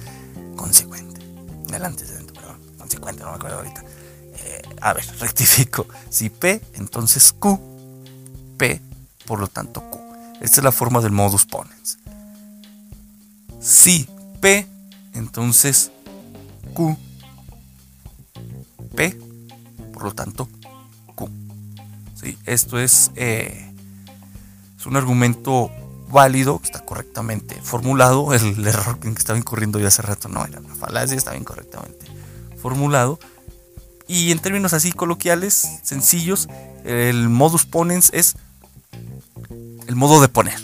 consecuente, 0.56 1.20
del 1.68 1.84
antecedente, 1.84 2.32
perdón, 2.32 2.58
consecuente, 2.78 3.24
no 3.24 3.32
me 3.32 3.36
acuerdo 3.36 3.58
ahorita 3.58 3.84
a 4.82 4.94
ver, 4.94 5.06
rectifico. 5.20 5.86
Si 6.10 6.30
P, 6.30 6.62
entonces 6.74 7.34
Q. 7.34 7.60
P, 8.58 8.82
por 9.26 9.40
lo 9.40 9.48
tanto 9.48 9.82
Q. 9.90 10.00
Esta 10.42 10.62
es 10.62 10.64
la 10.64 10.72
forma 10.72 11.02
del 11.02 11.12
modus 11.12 11.46
ponens. 11.46 11.98
Si 13.60 14.08
P, 14.42 14.68
entonces 15.14 15.92
Q. 16.74 16.98
P, 18.96 19.18
por 19.94 20.04
lo 20.04 20.14
tanto 20.14 20.48
Q. 21.16 21.30
¿Sí? 22.16 22.38
Esto 22.46 22.80
es, 22.80 23.12
eh, 23.16 23.72
un 24.86 24.96
argumento 24.96 25.72
válido, 26.10 26.60
está 26.64 26.80
correctamente 26.84 27.60
formulado. 27.62 28.34
El, 28.34 28.66
error 28.66 29.00
que 29.00 29.10
estaba 29.10 29.38
incurriendo 29.38 29.80
ya 29.80 29.88
hace 29.88 30.02
rato 30.02 30.28
no 30.28 30.46
era 30.46 30.60
una 30.60 30.76
falacia, 30.76 31.18
estaba 31.18 31.38
incorrectamente 31.38 32.06
formulado. 32.62 33.20
Y 34.12 34.34
en 34.34 34.40
términos 34.40 34.74
así 34.74 34.92
coloquiales, 34.92 35.80
sencillos, 35.84 36.50
el 36.84 37.30
modus 37.30 37.66
ponens 37.66 38.10
es 38.14 38.36
el 39.88 39.96
modo 39.96 40.22
de 40.22 40.28
poner. 40.28 40.60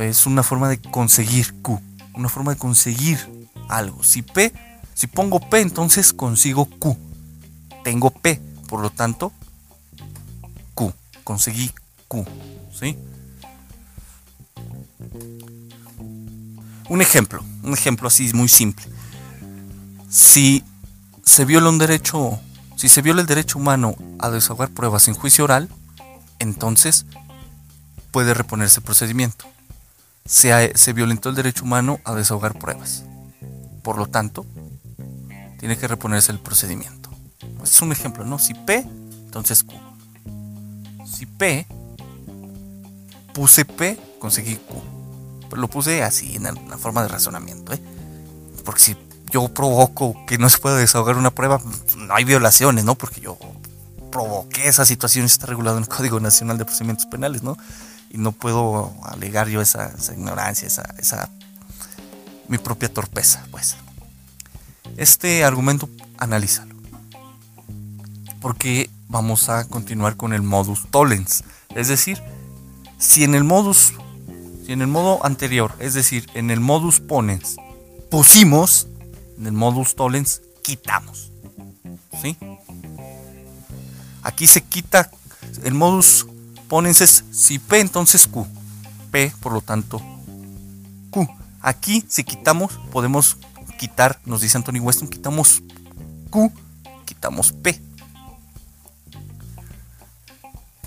Es 0.00 0.26
una 0.26 0.42
forma 0.42 0.68
de 0.68 0.80
conseguir 0.80 1.54
Q, 1.62 1.80
una 2.14 2.28
forma 2.28 2.52
de 2.52 2.58
conseguir 2.58 3.20
algo. 3.68 4.02
Si 4.02 4.22
P, 4.22 4.52
si 4.92 5.06
pongo 5.06 5.38
P, 5.38 5.60
entonces 5.60 6.12
consigo 6.12 6.64
Q. 6.64 6.96
Tengo 7.84 8.10
P, 8.10 8.40
por 8.68 8.80
lo 8.80 8.90
tanto, 8.90 9.32
Q. 10.74 10.92
Conseguí 11.22 11.70
Q. 12.08 12.26
¿Sí? 12.76 12.98
Un 16.88 17.00
ejemplo, 17.00 17.44
un 17.62 17.72
ejemplo 17.72 18.08
así 18.08 18.32
muy 18.34 18.48
simple. 18.48 18.84
Si 20.10 20.64
se 21.26 21.44
viola 21.44 21.68
un 21.68 21.76
derecho, 21.76 22.38
si 22.76 22.88
se 22.88 23.02
viola 23.02 23.20
el 23.20 23.26
derecho 23.26 23.58
humano 23.58 23.96
a 24.20 24.30
desahogar 24.30 24.70
pruebas 24.70 25.08
en 25.08 25.14
juicio 25.14 25.44
oral, 25.44 25.68
entonces 26.38 27.04
puede 28.12 28.32
reponerse 28.32 28.80
el 28.80 28.84
procedimiento. 28.84 29.44
Se, 30.24 30.92
violentó 30.94 31.28
el 31.28 31.34
derecho 31.34 31.64
humano 31.64 31.98
a 32.04 32.14
desahogar 32.14 32.58
pruebas. 32.58 33.04
Por 33.82 33.98
lo 33.98 34.06
tanto, 34.06 34.46
tiene 35.58 35.76
que 35.76 35.88
reponerse 35.88 36.32
el 36.32 36.38
procedimiento. 36.38 37.10
es 37.62 37.82
un 37.82 37.92
ejemplo, 37.92 38.24
¿no? 38.24 38.38
Si 38.38 38.54
P, 38.54 38.78
entonces 38.78 39.64
Q. 39.64 39.74
Si 41.06 41.26
P, 41.26 41.66
puse 43.34 43.64
P, 43.64 43.98
conseguí 44.20 44.56
Q. 44.56 44.82
Pero 45.50 45.60
lo 45.60 45.68
puse 45.68 46.02
así, 46.02 46.36
en 46.36 46.44
la 46.44 46.78
forma 46.78 47.02
de 47.02 47.08
razonamiento, 47.08 47.72
¿eh? 47.72 47.80
Porque 48.64 48.80
si 48.80 48.96
yo 49.30 49.48
provoco 49.48 50.14
que 50.26 50.38
no 50.38 50.48
se 50.48 50.58
pueda 50.58 50.76
desahogar 50.76 51.16
una 51.16 51.30
prueba, 51.30 51.60
no 51.96 52.14
hay 52.14 52.24
violaciones, 52.24 52.84
¿no? 52.84 52.94
Porque 52.94 53.20
yo 53.20 53.38
provoqué 54.10 54.68
esa 54.68 54.86
situación, 54.86 55.26
está 55.26 55.46
regulado 55.46 55.76
en 55.76 55.84
el 55.84 55.88
Código 55.88 56.20
Nacional 56.20 56.58
de 56.58 56.64
Procedimientos 56.64 57.06
Penales, 57.06 57.42
¿no? 57.42 57.56
Y 58.10 58.18
no 58.18 58.32
puedo 58.32 58.94
alegar 59.02 59.48
yo 59.48 59.60
esa, 59.60 59.92
ignorancia, 60.12 60.66
esa, 60.66 60.94
esa 60.98 61.28
mi 62.48 62.58
propia 62.58 62.92
torpeza, 62.92 63.44
pues. 63.50 63.76
Este 64.96 65.44
argumento, 65.44 65.88
analízalo. 66.16 66.74
Porque 68.40 68.88
vamos 69.08 69.48
a 69.48 69.68
continuar 69.68 70.16
con 70.16 70.32
el 70.32 70.42
modus 70.42 70.86
tollens. 70.90 71.44
Es 71.74 71.88
decir, 71.88 72.22
si 72.98 73.24
en 73.24 73.34
el 73.34 73.44
modus, 73.44 73.92
si 74.64 74.72
en 74.72 74.80
el 74.80 74.86
modo 74.86 75.24
anterior, 75.26 75.74
es 75.78 75.94
decir, 75.94 76.28
en 76.34 76.50
el 76.50 76.60
modus 76.60 77.00
ponens, 77.00 77.56
pusimos, 78.10 78.88
en 79.38 79.46
el 79.46 79.52
modus 79.52 79.94
tollens 79.94 80.42
quitamos. 80.62 81.30
¿Sí? 82.22 82.36
Aquí 84.22 84.46
se 84.46 84.62
quita 84.62 85.10
el 85.64 85.74
modus 85.74 86.26
ponens 86.68 87.00
es 87.00 87.24
si 87.30 87.58
P, 87.58 87.80
entonces 87.80 88.26
Q. 88.26 88.46
P, 89.10 89.32
por 89.40 89.52
lo 89.52 89.60
tanto, 89.60 90.02
Q. 91.10 91.28
Aquí, 91.60 92.04
si 92.08 92.24
quitamos, 92.24 92.78
podemos 92.92 93.38
quitar, 93.78 94.20
nos 94.24 94.40
dice 94.40 94.56
Anthony 94.56 94.80
Weston, 94.80 95.08
quitamos 95.08 95.62
Q, 96.30 96.52
quitamos 97.04 97.52
P. 97.52 97.80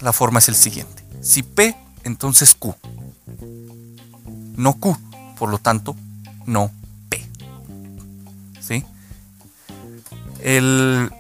La 0.02 0.14
forma 0.14 0.40
es 0.40 0.50
el 0.50 0.56
siguiente. 0.56 1.04
Si 1.22 1.44
P, 1.44 1.76
entonces 2.04 2.56
Q. 2.56 2.76
No 4.56 4.74
Q, 4.74 4.98
por 5.38 5.50
lo 5.50 5.58
tanto, 5.58 5.96
no 6.46 6.72
El, 10.42 11.12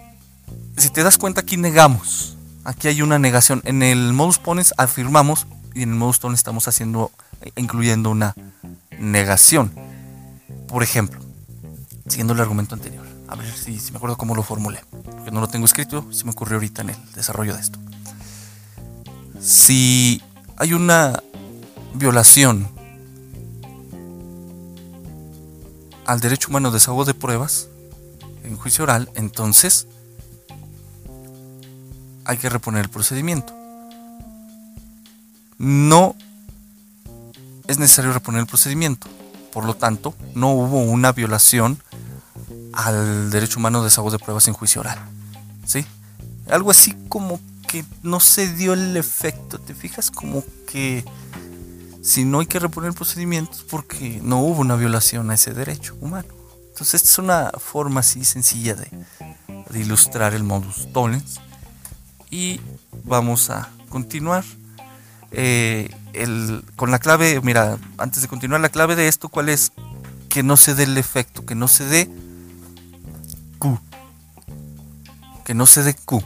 si 0.78 0.90
te 0.90 1.04
das 1.04 1.18
cuenta, 1.18 1.42
aquí 1.42 1.58
negamos. 1.58 2.36
Aquí 2.64 2.88
hay 2.88 3.02
una 3.02 3.20
negación. 3.20 3.62
En 3.66 3.84
el 3.84 4.14
modus 4.14 4.38
ponens 4.38 4.74
afirmamos 4.78 5.48
y 5.74 5.84
en 5.84 5.90
el 5.90 5.96
modus 5.96 6.20
tollens 6.20 6.40
estamos 6.40 6.68
haciendo, 6.68 7.12
incluyendo 7.56 8.10
una 8.10 8.36
negación. 9.00 9.72
Por 10.68 10.84
ejemplo, 10.84 11.20
siguiendo 12.08 12.34
el 12.34 12.40
argumento 12.42 12.76
anterior. 12.76 13.06
A 13.28 13.36
ver 13.36 13.52
si, 13.52 13.80
si 13.80 13.92
me 13.92 13.98
acuerdo 13.98 14.18
cómo 14.18 14.36
lo 14.36 14.44
formulé. 14.44 14.84
Porque 14.92 15.32
no 15.32 15.40
lo 15.40 15.48
tengo 15.48 15.66
escrito, 15.66 16.06
se 16.12 16.26
me 16.26 16.32
ocurrió 16.32 16.56
ahorita 16.56 16.82
en 16.82 16.90
el 16.90 16.98
desarrollo 17.14 17.56
de 17.56 17.62
esto 17.62 17.80
si 19.40 20.22
hay 20.58 20.74
una 20.74 21.24
violación 21.94 22.68
al 26.06 26.20
derecho 26.20 26.50
humano 26.50 26.70
de 26.70 26.76
desahogo 26.76 27.06
de 27.06 27.14
pruebas 27.14 27.69
en 28.50 28.58
juicio 28.58 28.84
oral, 28.84 29.10
entonces 29.16 29.88
hay 32.26 32.38
que 32.38 32.50
reponer 32.50 32.84
el 32.84 32.90
procedimiento. 32.90 33.54
No 35.58 36.16
es 37.68 37.80
necesario 37.80 38.14
reponer 38.14 38.42
el 38.42 38.48
procedimiento. 38.48 39.08
Por 39.54 39.66
lo 39.66 39.76
tanto, 39.76 40.14
no 40.36 40.52
hubo 40.52 40.82
una 40.82 41.12
violación 41.12 41.82
al 42.74 43.30
derecho 43.30 43.60
humano 43.60 43.80
de 43.80 43.86
desahogo 43.86 44.12
de 44.12 44.20
pruebas 44.20 44.48
en 44.48 44.54
juicio 44.54 44.82
oral. 44.82 45.00
¿Sí? 45.66 45.86
Algo 46.50 46.72
así 46.72 46.96
como 47.10 47.40
que 47.68 47.86
no 48.04 48.20
se 48.20 48.54
dio 48.54 48.74
el 48.74 48.96
efecto. 48.98 49.60
¿Te 49.60 49.74
fijas? 49.74 50.12
Como 50.12 50.44
que 50.68 51.04
si 52.02 52.26
no 52.26 52.40
hay 52.40 52.48
que 52.48 52.60
reponer 52.60 52.94
procedimientos 52.94 53.66
porque 53.70 54.20
no 54.24 54.42
hubo 54.42 54.62
una 54.62 54.76
violación 54.76 55.30
a 55.32 55.36
ese 55.36 55.54
derecho 55.54 55.96
humano. 56.02 56.39
Entonces, 56.80 57.02
esta 57.02 57.10
es 57.10 57.20
una 57.20 57.52
forma 57.58 58.00
así 58.00 58.24
sencilla 58.24 58.74
de, 58.74 58.90
ilustrar 59.78 60.34
el 60.34 60.46
modus 60.46 60.88
tollens. 60.94 61.42
Y 62.32 62.62
vamos 63.04 63.50
a 63.50 63.70
continuar. 63.90 64.46
Eh, 65.32 65.94
con 66.78 66.90
la 66.90 67.00
clave, 67.00 67.42
mira, 67.44 67.78
antes 67.98 68.22
de 68.22 68.30
continuar, 68.30 68.62
la 68.62 68.70
clave 68.70 68.96
de 68.96 69.10
esto, 69.10 69.28
¿cuál 69.28 69.50
es? 69.50 69.74
Que 70.30 70.42
no 70.42 70.56
se 70.56 70.74
dé 70.74 70.84
el 70.84 70.98
efecto, 70.98 71.46
que 71.46 71.54
no 71.54 71.68
se 71.68 71.84
dé 71.84 72.10
Q. 73.58 73.78
Que 75.44 75.54
no 75.54 75.66
se 75.66 75.84
dé 75.84 75.94
Q 75.96 76.24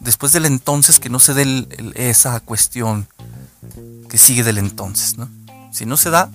después 0.00 0.32
del 0.32 0.46
entonces 0.46 0.98
que 0.98 1.10
no 1.10 1.18
se 1.18 1.34
dé 1.34 1.68
esa 1.94 2.40
cuestión 2.40 3.06
que 4.08 4.16
sigue 4.16 4.44
del 4.44 4.56
entonces, 4.56 5.18
¿no? 5.18 5.28
Si 5.72 5.84
no 5.84 5.98
se 5.98 6.08
da, 6.08 6.30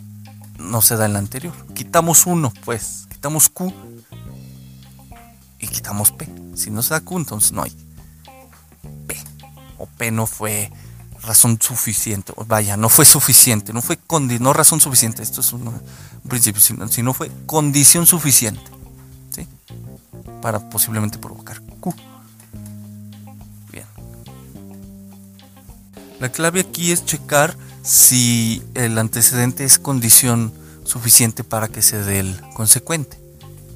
no 0.58 0.82
se 0.82 0.96
da 0.96 1.06
en 1.06 1.14
la 1.14 1.20
anterior. 1.20 1.54
Quitamos 1.74 2.26
uno, 2.26 2.52
pues, 2.64 3.08
quitamos 3.10 3.50
Q 3.50 3.74
y 5.60 5.68
quitamos 5.68 6.12
P. 6.12 6.28
Si 6.56 6.72
no 6.72 6.82
se 6.82 6.94
da 6.94 7.02
Q, 7.02 7.18
entonces 7.18 7.52
no 7.52 7.64
hay 7.64 7.72
P. 9.08 9.18
O 9.78 9.88
P 9.88 10.12
no 10.12 10.26
fue 10.28 10.72
razón 11.22 11.60
suficiente. 11.62 12.34
Vaya, 12.48 12.78
no 12.78 12.90
fue 12.90 13.06
suficiente, 13.06 13.74
no 13.74 13.82
fue 13.82 13.98
no 14.40 14.54
razón 14.54 14.80
suficiente. 14.80 15.24
Esto 15.24 15.42
es 15.42 15.54
un, 15.54 15.72
principio, 16.28 16.62
sino, 16.62 17.14
fue 17.14 17.32
condición 17.46 18.06
suficiente. 18.06 18.64
¿sí? 19.32 19.48
Para 20.42 20.70
posiblemente 20.70 21.18
provocar 21.18 21.62
Q. 21.80 21.94
La 26.20 26.32
clave 26.32 26.62
aquí 26.62 26.92
es 26.92 27.06
checar 27.06 27.58
si 27.86 28.64
el 28.74 28.98
antecedente 28.98 29.64
es 29.64 29.78
condición 29.78 30.52
suficiente 30.84 31.44
para 31.44 31.68
que 31.68 31.82
se 31.82 32.04
dé 32.04 32.20
el 32.20 32.42
consecuente. 32.56 33.18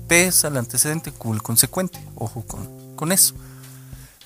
P 0.08 0.28
es 0.28 0.44
el 0.44 0.58
antecedente, 0.58 1.12
Q 1.12 1.34
el 1.34 1.44
consecuente. 1.44 2.00
Ojo 2.16 2.42
con, 2.42 2.96
con 2.96 3.12
eso. 3.12 3.36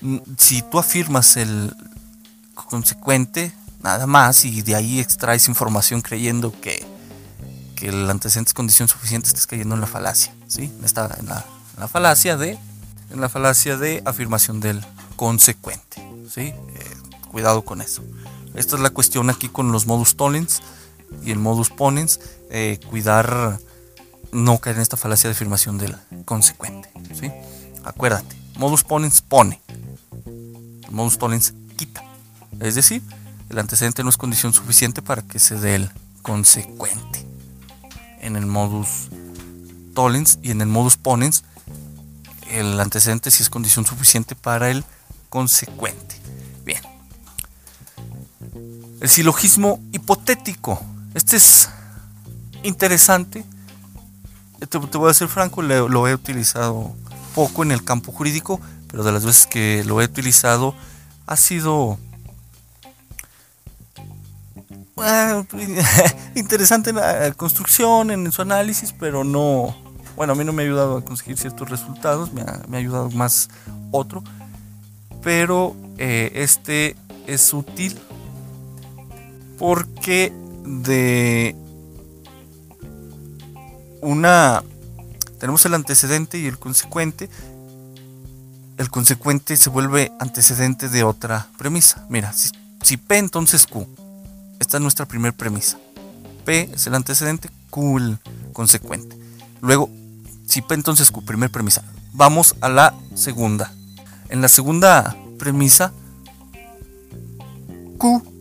Mm, 0.00 0.18
si 0.38 0.62
tú 0.62 0.78
afirmas 0.78 1.36
el 1.36 1.74
consecuente, 2.54 3.52
nada 3.82 4.06
más, 4.06 4.46
y 4.46 4.62
de 4.62 4.74
ahí 4.74 5.00
extraes 5.00 5.48
información 5.48 6.00
creyendo 6.00 6.58
que, 6.60 6.84
que 7.76 7.88
el 7.88 8.08
antecedente 8.08 8.50
es 8.50 8.54
condición 8.54 8.88
suficiente, 8.88 9.28
estás 9.28 9.46
cayendo 9.46 9.74
en 9.74 9.82
la 9.82 9.86
falacia. 9.86 10.34
¿sí? 10.46 10.72
Está 10.82 11.14
en 11.18 11.26
la, 11.26 11.88
falacia 11.88 12.38
de 12.38 12.58
en 13.10 13.20
la 13.20 13.28
falacia 13.28 13.76
de 13.76 14.02
afirmación 14.06 14.60
del 14.60 14.84
consecuente. 15.16 16.02
¿sí? 16.34 16.40
Eh, 16.40 16.54
cuidado 17.30 17.62
con 17.66 17.82
eso. 17.82 18.02
Esta 18.54 18.76
es 18.76 18.82
la 18.82 18.90
cuestión 18.90 19.30
aquí 19.30 19.48
con 19.48 19.72
los 19.72 19.86
modus 19.86 20.16
tollens 20.16 20.62
y 21.24 21.30
el 21.30 21.38
modus 21.38 21.70
ponens, 21.70 22.20
eh, 22.50 22.78
cuidar 22.88 23.58
no 24.32 24.58
caer 24.58 24.76
en 24.76 24.82
esta 24.82 24.96
falacia 24.96 25.28
de 25.28 25.34
afirmación 25.34 25.78
del 25.78 25.96
consecuente. 26.24 26.90
Acuérdate, 27.84 28.36
modus 28.56 28.84
ponens 28.84 29.20
pone, 29.20 29.60
modus 30.90 31.18
tollens 31.18 31.54
quita. 31.76 32.02
Es 32.60 32.74
decir, 32.74 33.02
el 33.50 33.58
antecedente 33.58 34.02
no 34.02 34.10
es 34.10 34.16
condición 34.16 34.52
suficiente 34.52 35.02
para 35.02 35.22
que 35.22 35.38
se 35.38 35.56
dé 35.56 35.74
el 35.76 35.90
consecuente. 36.22 37.26
En 38.20 38.36
el 38.36 38.46
modus 38.46 39.08
tollens 39.94 40.38
y 40.42 40.50
en 40.50 40.60
el 40.60 40.68
modus 40.68 40.96
ponens, 40.96 41.44
el 42.50 42.80
antecedente 42.80 43.30
sí 43.30 43.42
es 43.42 43.50
condición 43.50 43.84
suficiente 43.84 44.34
para 44.34 44.70
el 44.70 44.84
consecuente. 45.28 46.23
El 49.04 49.10
silogismo 49.10 49.80
hipotético. 49.92 50.80
Este 51.12 51.36
es 51.36 51.68
interesante. 52.62 53.44
Te, 54.66 54.78
voy 54.78 55.10
a 55.10 55.12
ser 55.12 55.28
franco, 55.28 55.60
lo 55.60 56.08
he 56.08 56.14
utilizado 56.14 56.96
poco 57.34 57.62
en 57.62 57.72
el 57.72 57.84
campo 57.84 58.12
jurídico, 58.12 58.62
pero 58.88 59.04
de 59.04 59.12
las 59.12 59.26
veces 59.26 59.46
que 59.46 59.84
lo 59.84 60.00
he 60.00 60.06
utilizado 60.06 60.74
ha 61.26 61.36
sido 61.36 61.98
ah, 64.96 65.44
interesante 66.34 66.88
en 66.88 66.96
la 66.96 67.30
construcción, 67.32 68.10
en 68.10 68.32
su 68.32 68.40
análisis, 68.40 68.94
pero 68.98 69.22
no, 69.22 69.76
bueno, 70.16 70.32
a 70.32 70.36
mí 70.36 70.46
no 70.46 70.54
me 70.54 70.62
ha 70.62 70.66
ayudado 70.66 70.96
a 70.96 71.04
conseguir 71.04 71.36
ciertos 71.36 71.68
resultados, 71.68 72.32
me 72.32 72.40
ha, 72.40 72.62
ayudado 72.72 73.10
más 73.10 73.50
otro, 73.90 74.24
pero 75.22 75.76
eh, 75.98 76.32
este 76.36 76.96
es 77.26 77.52
útil 77.52 78.00
porque 79.58 80.32
de 80.64 81.54
una 84.00 84.62
tenemos 85.38 85.64
el 85.66 85.74
antecedente 85.74 86.38
y 86.38 86.46
el 86.46 86.58
consecuente 86.58 87.28
el 88.76 88.90
consecuente 88.90 89.56
se 89.56 89.70
vuelve 89.70 90.12
antecedente 90.18 90.88
de 90.88 91.04
otra 91.04 91.46
premisa. 91.56 92.04
Mira 92.08 92.32
si, 92.32 92.96
P 92.96 93.18
entonces 93.18 93.66
Q 93.66 93.86
esta 94.58 94.78
es 94.78 94.82
nuestra 94.82 95.06
primera 95.06 95.36
premisa. 95.36 95.78
P 96.44 96.70
es 96.72 96.86
el 96.86 96.94
antecedente 96.94 97.50
Q 97.70 97.98
el 97.98 98.18
consecuente. 98.52 99.16
Luego 99.60 99.88
si 100.46 100.60
P 100.62 100.74
entonces 100.74 101.10
Q 101.10 101.24
primera 101.24 101.52
premisa 101.52 101.84
vamos 102.12 102.56
a 102.60 102.68
la 102.68 102.94
segunda. 103.14 103.72
En 104.28 104.40
la 104.40 104.48
segunda 104.48 105.16
premisa 105.38 105.92
Q 107.98 108.33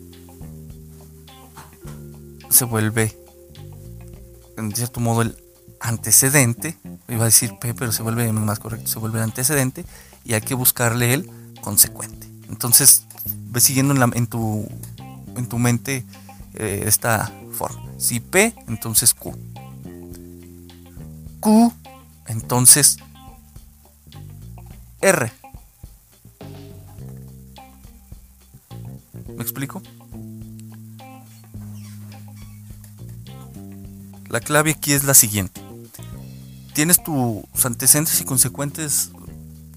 se 2.54 2.66
vuelve, 2.66 3.18
en 4.58 4.74
cierto 4.76 5.00
modo, 5.00 5.24
el 5.24 5.38
antecedente, 5.80 6.78
iba 7.10 7.24
a 7.24 7.26
decir 7.26 7.58
P, 7.60 7.74
pero 7.74 7.92
se 7.92 8.04
vuelve 8.04 8.32
más 8.32 8.60
correcto, 8.60 8.88
se 8.88 9.00
vuelve 9.00 9.22
antecedente 9.22 9.86
y 10.24 10.34
hay 10.34 10.42
que 10.42 10.54
buscarle 10.54 11.14
el 11.14 11.30
consecuente. 11.62 12.28
Entonces, 12.48 13.06
ve 13.26 13.60
siguiendo 13.60 13.94
en, 14.14 14.28
tu, 14.28 14.68
en 15.36 15.48
tu 15.48 15.58
mente 15.58 16.06
eh, 16.54 16.84
esta 16.86 17.32
forma. 17.52 17.84
Si 17.98 18.20
P, 18.20 18.54
entonces 18.68 19.14
Q. 19.14 19.36
Q, 21.40 21.74
entonces 22.28 22.98
R. 25.02 25.32
¿Me 29.36 29.42
explico? 29.42 29.82
La 34.34 34.40
clave 34.40 34.72
aquí 34.72 34.94
es 34.94 35.04
la 35.04 35.14
siguiente. 35.14 35.62
Tienes 36.74 37.04
tus 37.04 37.44
antecedentes 37.66 38.20
y 38.20 38.24
consecuentes 38.24 39.12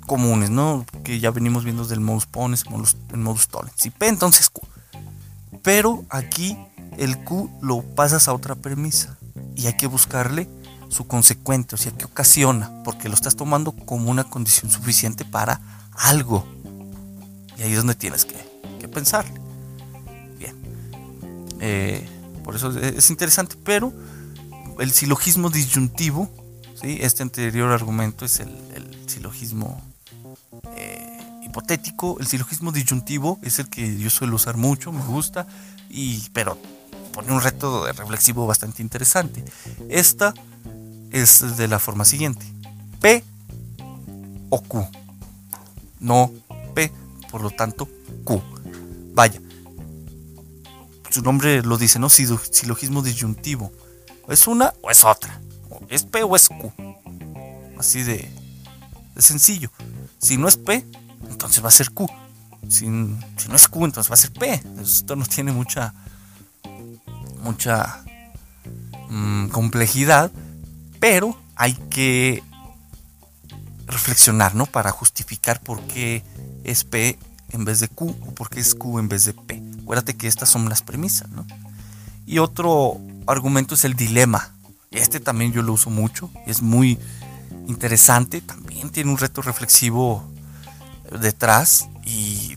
comunes, 0.06 0.48
¿no? 0.48 0.86
Que 1.04 1.20
ya 1.20 1.30
venimos 1.30 1.62
viendo 1.62 1.84
del 1.84 2.00
modus 2.00 2.24
ponens, 2.24 2.64
en 3.12 3.22
modus 3.22 3.48
tollens. 3.48 3.74
Si 3.76 3.90
P, 3.90 4.08
entonces 4.08 4.48
Q. 4.48 4.66
Pero 5.62 6.06
aquí 6.08 6.56
el 6.96 7.22
Q 7.22 7.50
lo 7.60 7.82
pasas 7.82 8.28
a 8.28 8.32
otra 8.32 8.54
premisa 8.54 9.18
y 9.54 9.66
hay 9.66 9.76
que 9.76 9.88
buscarle 9.88 10.48
su 10.88 11.06
consecuente, 11.06 11.74
o 11.74 11.78
sea, 11.78 11.92
que 11.92 12.06
ocasiona, 12.06 12.82
porque 12.82 13.10
lo 13.10 13.14
estás 13.14 13.36
tomando 13.36 13.72
como 13.72 14.10
una 14.10 14.24
condición 14.24 14.70
suficiente 14.70 15.26
para 15.26 15.60
algo. 15.92 16.46
Y 17.58 17.62
ahí 17.62 17.72
es 17.72 17.76
donde 17.76 17.94
tienes 17.94 18.24
que, 18.24 18.36
que 18.80 18.88
pensarle. 18.88 19.38
Bien. 20.38 20.56
Eh, 21.60 22.08
por 22.42 22.56
eso 22.56 22.70
es 22.78 23.10
interesante, 23.10 23.54
pero 23.62 23.92
el 24.78 24.92
silogismo 24.92 25.50
disyuntivo, 25.50 26.28
este 26.82 27.22
anterior 27.22 27.72
argumento 27.72 28.24
es 28.24 28.40
el, 28.40 28.50
silogismo 29.06 29.80
eh, 30.76 31.18
hipotético, 31.42 32.18
el 32.20 32.26
silogismo 32.26 32.72
disyuntivo 32.72 33.38
es 33.42 33.58
el 33.58 33.68
que 33.68 33.96
yo 33.96 34.10
suelo 34.10 34.36
usar 34.36 34.56
mucho, 34.56 34.92
me 34.92 35.02
gusta, 35.04 35.46
y, 35.88 36.28
pero 36.32 36.58
pone 37.12 37.32
un 37.32 37.40
reto 37.40 37.90
reflexivo 37.92 38.46
bastante 38.46 38.82
interesante. 38.82 39.44
Esta 39.88 40.34
es 41.10 41.56
de 41.56 41.68
la 41.68 41.78
forma 41.78 42.04
siguiente, 42.04 42.44
P 43.00 43.24
o 44.50 44.60
Q, 44.60 44.86
no 46.00 46.30
P, 46.74 46.92
por 47.30 47.40
lo 47.40 47.50
tanto 47.50 47.88
Q. 48.24 48.42
Vaya, 49.14 49.40
su 51.10 51.22
nombre 51.22 51.62
lo 51.62 51.78
dice, 51.78 51.98
¿no? 51.98 52.10
Silogismo 52.10 53.00
disyuntivo 53.00 53.72
es 54.28 54.46
una 54.46 54.72
o 54.82 54.90
es 54.90 55.04
otra. 55.04 55.40
es 55.88 56.04
P 56.04 56.22
o 56.22 56.36
es 56.36 56.48
Q. 56.48 56.72
Así 57.78 58.02
de, 58.02 58.28
sencillo. 59.16 59.70
Si 60.18 60.36
no 60.36 60.48
es 60.48 60.56
P, 60.56 60.84
entonces 61.28 61.62
va 61.62 61.68
a 61.68 61.72
ser 61.72 61.90
Q. 61.90 62.06
Si, 62.68 62.88
no 62.88 63.54
es 63.54 63.68
Q, 63.68 63.84
entonces 63.84 64.10
va 64.10 64.14
a 64.14 64.18
ser 64.18 64.32
P. 64.32 64.62
Esto 64.80 65.16
no 65.16 65.24
tiene 65.24 65.52
mucha, 65.52 65.94
mucha 67.42 68.02
mm, 69.08 69.48
complejidad, 69.48 70.30
pero 70.98 71.38
hay 71.54 71.74
que 71.74 72.42
reflexionar, 73.86 74.54
¿no? 74.54 74.66
Para 74.66 74.90
justificar 74.90 75.60
por 75.60 75.80
qué 75.82 76.24
es 76.64 76.84
P 76.84 77.18
en 77.50 77.64
vez 77.64 77.80
de 77.80 77.88
Q 77.88 78.16
o 78.26 78.34
por 78.34 78.50
qué 78.50 78.60
es 78.60 78.74
Q 78.74 78.98
en 78.98 79.08
vez 79.08 79.24
de 79.24 79.34
P. 79.34 79.62
Acuérdate 79.82 80.16
que 80.16 80.26
estas 80.26 80.48
son 80.48 80.68
las 80.68 80.82
premisas, 80.82 81.30
¿no? 81.30 81.46
Y 82.26 82.38
otro 82.38 83.00
argumento 83.26 83.74
es 83.74 83.84
el 83.84 83.94
dilema. 83.94 84.52
Este 84.90 85.20
también 85.20 85.52
yo 85.52 85.62
lo 85.62 85.72
uso 85.72 85.90
mucho, 85.90 86.30
es 86.46 86.62
muy 86.62 86.98
interesante, 87.66 88.40
también 88.40 88.90
tiene 88.90 89.10
un 89.10 89.18
reto 89.18 89.42
reflexivo 89.42 90.24
detrás 91.20 91.88
y 92.04 92.56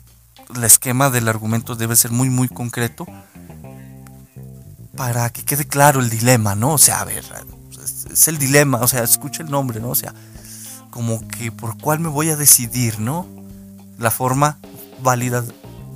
el 0.55 0.63
esquema 0.63 1.09
del 1.09 1.27
argumento 1.27 1.75
debe 1.75 1.95
ser 1.95 2.11
muy 2.11 2.29
muy 2.29 2.47
concreto 2.47 3.05
para 4.95 5.29
que 5.29 5.43
quede 5.43 5.65
claro 5.65 6.01
el 6.01 6.09
dilema, 6.09 6.55
¿no? 6.55 6.73
O 6.73 6.77
sea, 6.77 7.01
a 7.01 7.05
ver, 7.05 7.23
es, 8.11 8.27
el 8.27 8.37
dilema, 8.37 8.79
o 8.79 8.87
sea, 8.87 9.03
escucha 9.03 9.43
el 9.43 9.49
nombre, 9.49 9.79
¿no? 9.79 9.89
O 9.89 9.95
sea, 9.95 10.13
como 10.89 11.25
que 11.27 11.51
por 11.51 11.77
cuál 11.77 11.99
me 11.99 12.09
voy 12.09 12.29
a 12.29 12.35
decidir, 12.35 12.99
¿no? 12.99 13.27
La 13.97 14.11
forma 14.11 14.57
válida 15.01 15.43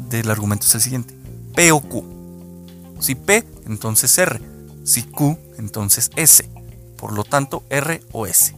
del 0.09 0.29
argumento 0.29 0.65
es 0.67 0.75
el 0.75 0.81
siguiente. 0.81 1.15
P 1.55 1.71
o 1.71 1.81
Q. 1.81 2.95
Si 2.99 3.15
P, 3.15 3.45
entonces 3.65 4.17
R. 4.17 4.52
Si 4.83 5.03
Q, 5.03 5.37
entonces 5.57 6.11
S. 6.15 6.49
Por 6.97 7.13
lo 7.13 7.23
tanto, 7.23 7.63
R 7.69 8.03
o 8.11 8.25
S. 8.25 8.55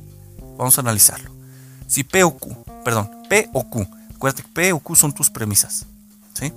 Vamos 0.57 0.77
a 0.77 0.81
analizarlo. 0.81 1.31
Si 1.87 2.03
P 2.03 2.23
o 2.23 2.37
Q, 2.37 2.55
perdón, 2.83 3.09
P 3.29 3.49
o 3.53 3.69
Q. 3.69 3.87
Acuérdate 4.15 4.43
que 4.43 4.49
P 4.49 4.73
o 4.73 4.79
Q 4.79 4.95
son 4.95 5.13
tus 5.13 5.29
premisas. 5.29 5.85
¿Sí? 6.33 6.51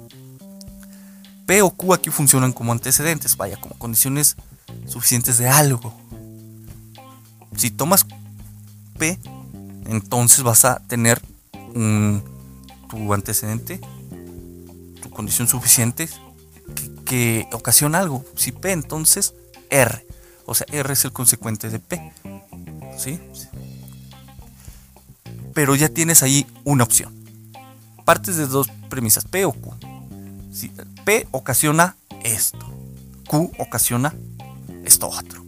P 1.47 1.63
o 1.63 1.71
Q 1.71 1.95
aquí 1.95 2.11
funcionan 2.11 2.53
como 2.53 2.73
antecedentes, 2.73 3.37
vaya, 3.37 3.59
como 3.61 3.77
condiciones 3.79 4.37
suficientes 4.87 5.39
de 5.39 5.49
algo. 5.49 5.95
Si 7.57 7.71
tomas 7.71 8.07
P, 8.99 9.19
entonces 9.87 10.43
vas 10.43 10.65
a 10.65 10.81
tener 10.87 11.21
tu 12.89 13.15
antecedente, 13.15 13.81
tu 15.03 15.11
condición 15.11 15.49
suficiente 15.49 16.09
que 17.05 17.49
ocasiona 17.53 17.99
algo. 17.99 18.25
Si 18.37 18.53
P, 18.53 18.73
entonces 18.73 19.35
R. 19.71 20.07
O 20.47 20.55
sea, 20.55 20.67
R 20.73 20.93
es 20.93 21.05
el 21.05 21.13
consecuente 21.13 21.69
de 21.69 21.79
P. 21.79 22.13
¿Sí? 22.97 23.21
Pero 25.53 25.75
ya 25.75 25.89
tienes 25.89 26.23
ahí 26.23 26.47
una 26.65 26.85
opción. 26.85 27.15
Partes 28.05 28.37
de 28.37 28.47
dos 28.47 28.69
premisas, 28.89 29.25
P 29.27 29.45
o 29.45 29.53
Q. 29.53 29.75
P 31.05 31.29
ocasiona 31.33 31.97
esto. 32.25 32.67
Q 33.27 33.53
ocasiona 33.59 34.15
esto 34.85 35.09
otro. 35.09 35.45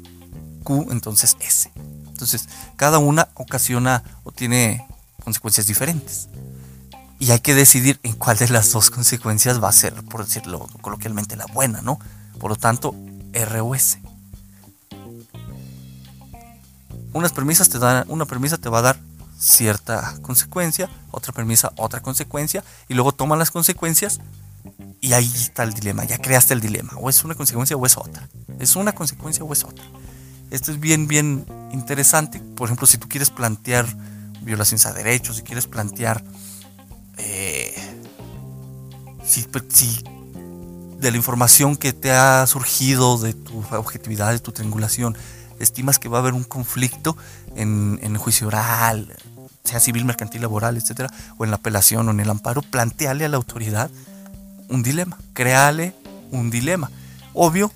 Q 0.65 0.89
entonces 0.91 1.37
S. 1.41 1.71
Entonces, 2.07 2.49
cada 2.77 2.99
una 2.99 3.29
ocasiona 3.35 4.03
o 4.25 4.33
tiene 4.33 4.87
consecuencias 5.25 5.67
diferentes. 5.67 6.29
Y 7.19 7.31
hay 7.31 7.41
que 7.41 7.55
decidir 7.55 7.99
en 8.03 8.13
cuál 8.13 8.37
de 8.37 8.49
las 8.49 8.73
dos 8.73 8.91
consecuencias 8.91 9.63
va 9.63 9.69
a 9.69 9.73
ser, 9.73 9.95
por 10.05 10.25
decirlo 10.25 10.67
coloquialmente, 10.83 11.37
la 11.37 11.47
buena, 11.47 11.81
¿no? 11.83 11.99
Por 12.39 12.51
lo 12.51 12.57
tanto, 12.57 12.95
R 13.33 13.61
o 13.61 13.75
S 13.75 14.00
unas 17.13 17.33
premisas 17.33 17.69
te 17.69 17.79
dan, 17.79 18.05
una 18.09 18.25
premisa 18.25 18.59
te 18.59 18.69
va 18.69 18.79
a 18.79 18.83
dar 18.83 19.01
cierta 19.39 20.17
consecuencia, 20.23 20.91
otra 21.11 21.33
premisa, 21.33 21.73
otra 21.77 22.01
consecuencia, 22.01 22.63
y 22.89 22.95
luego 22.95 23.13
toman 23.13 23.39
las 23.39 23.51
consecuencias 23.51 24.21
y 25.01 25.15
ahí 25.15 25.31
está 25.35 25.63
el 25.63 25.73
dilema, 25.73 26.05
ya 26.05 26.19
creaste 26.19 26.53
el 26.53 26.61
dilema, 26.61 26.93
o 26.97 27.09
es 27.09 27.25
una 27.25 27.35
consecuencia 27.35 27.77
o 27.77 27.87
es 27.87 27.97
otra, 27.97 28.29
es 28.59 28.77
una 28.77 28.93
consecuencia 28.93 29.45
o 29.45 29.53
es 29.53 29.65
otra. 29.65 29.85
Esto 30.51 30.73
es 30.73 30.81
bien, 30.81 31.09
bien 31.09 31.47
interesante, 31.73 32.41
por 32.41 32.67
ejemplo, 32.67 32.87
si 32.87 32.99
tú 32.99 33.09
quieres 33.09 33.31
plantear 33.31 33.87
violaciones 34.43 34.85
a 34.87 34.93
derechos, 34.93 35.37
si 35.37 35.43
quieres 35.43 35.67
plantear 35.67 36.23
eh, 37.17 37.75
si, 39.25 39.47
si 39.69 40.05
de 40.99 41.11
la 41.11 41.17
información 41.17 41.77
que 41.77 41.93
te 41.93 42.11
ha 42.11 42.47
surgido 42.47 43.17
de 43.19 43.33
tu 43.33 43.65
objetividad, 43.71 44.33
de 44.33 44.39
tu 44.39 44.53
triangulación, 44.53 45.17
estimas 45.61 45.99
que 45.99 46.09
va 46.09 46.19
a 46.19 46.21
haber 46.21 46.35
un 46.35 46.45
conflicto 46.45 47.17
en, 47.55 48.01
el 48.03 48.17
juicio 48.19 48.49
oral, 48.49 49.15
sea 49.65 49.81
civil, 49.81 50.05
mercantil, 50.05 50.43
laboral, 50.43 50.77
etcétera, 50.77 51.11
o 51.39 51.45
en 51.45 51.51
la 51.51 51.57
apelación 51.57 52.09
o 52.09 52.11
en 52.11 52.21
el 52.21 52.31
amparo, 52.31 52.63
planteale 52.63 53.25
a 53.25 53.29
la 53.29 53.37
autoridad 53.37 53.91
un 54.69 54.83
dilema, 54.83 55.19
créale 55.35 55.95
un 56.31 56.51
dilema. 56.51 56.91
Obvio, 57.35 57.73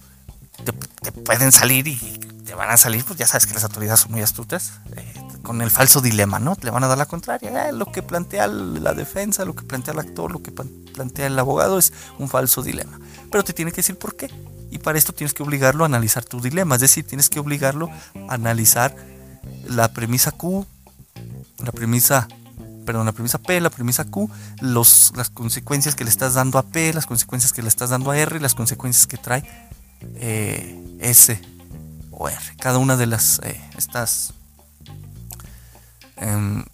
te, 0.64 1.12
pueden 1.12 1.52
salir 1.52 1.86
y 1.86 1.96
te 2.44 2.54
van 2.54 2.70
a 2.70 2.76
salir, 2.76 3.04
pues 3.04 3.18
ya 3.18 3.26
sabes 3.26 3.46
que 3.46 3.54
las 3.54 3.64
autoridades 3.64 4.00
son 4.00 4.12
muy 4.12 4.22
astutas, 4.22 4.74
eh, 4.96 5.14
con 5.42 5.60
el 5.60 5.70
falso 5.70 6.00
dilema, 6.00 6.38
¿no? 6.38 6.56
Le 6.62 6.70
van 6.70 6.84
a 6.84 6.88
dar 6.88 6.98
la 6.98 7.06
contraria. 7.06 7.68
Eh, 7.68 7.72
lo 7.72 7.86
que 7.86 8.02
plantea 8.02 8.46
la 8.46 8.94
defensa, 8.94 9.44
lo 9.44 9.54
que 9.54 9.64
plantea 9.64 9.92
el 9.92 10.00
actor, 10.00 10.32
lo 10.32 10.42
que 10.42 10.52
plantea 10.94 11.26
el 11.26 11.38
abogado 11.38 11.78
es 11.78 11.92
un 12.18 12.28
falso 12.28 12.62
dilema. 12.62 12.98
Pero 13.30 13.44
te 13.44 13.52
tiene 13.52 13.72
que 13.72 13.78
decir 13.78 13.98
por 13.98 14.16
qué. 14.16 14.30
Y 14.70 14.78
para 14.78 14.96
esto 14.96 15.12
tienes 15.12 15.34
que 15.34 15.42
obligarlo 15.42 15.84
a 15.84 15.86
analizar 15.86 16.24
tu 16.24 16.40
dilema, 16.40 16.76
es 16.76 16.80
decir, 16.80 17.06
tienes 17.06 17.28
que 17.28 17.38
obligarlo 17.38 17.90
a 18.28 18.34
analizar 18.34 18.96
la 19.68 19.92
premisa 19.92 20.32
Q, 20.32 20.66
la 21.58 21.72
premisa, 21.72 22.26
perdón, 22.84 23.06
la 23.06 23.12
premisa 23.12 23.38
P, 23.38 23.60
la 23.60 23.70
premisa 23.70 24.04
Q, 24.04 24.30
los, 24.60 25.12
las 25.16 25.30
consecuencias 25.30 25.94
que 25.94 26.04
le 26.04 26.10
estás 26.10 26.34
dando 26.34 26.58
a 26.58 26.62
P, 26.62 26.92
las 26.92 27.06
consecuencias 27.06 27.52
que 27.52 27.62
le 27.62 27.68
estás 27.68 27.90
dando 27.90 28.10
a 28.10 28.18
R 28.18 28.36
y 28.36 28.40
las 28.40 28.54
consecuencias 28.54 29.06
que 29.06 29.16
trae 29.16 29.44
eh, 30.16 30.98
S 31.00 31.40
o 32.10 32.28
R. 32.28 32.38
Cada 32.58 32.78
una 32.78 32.96
de 32.96 33.06
las 33.06 33.40
eh, 33.44 33.60
estas 33.76 34.34
em, 36.16 36.64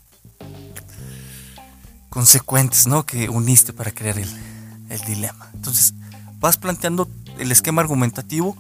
consecuentes 2.10 2.86
¿no? 2.86 3.06
que 3.06 3.28
uniste 3.28 3.72
para 3.72 3.92
crear 3.92 4.18
el, 4.18 4.28
el 4.90 5.00
dilema. 5.02 5.50
Entonces, 5.54 5.94
vas 6.38 6.56
planteando 6.58 7.08
el 7.38 7.50
esquema 7.52 7.80
argumentativo, 7.80 8.56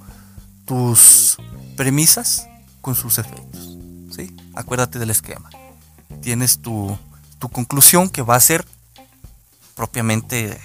tus 0.64 1.36
premisas 1.76 2.46
con 2.80 2.94
sus 2.94 3.18
efectos. 3.18 3.76
acuérdate 4.54 4.98
del 4.98 5.10
esquema. 5.10 5.50
Tienes 6.22 6.60
tu, 6.60 6.96
tu 7.38 7.48
conclusión 7.48 8.08
que 8.08 8.22
va 8.22 8.36
a 8.36 8.40
ser 8.40 8.64
propiamente, 9.74 10.50
eh, 10.50 10.58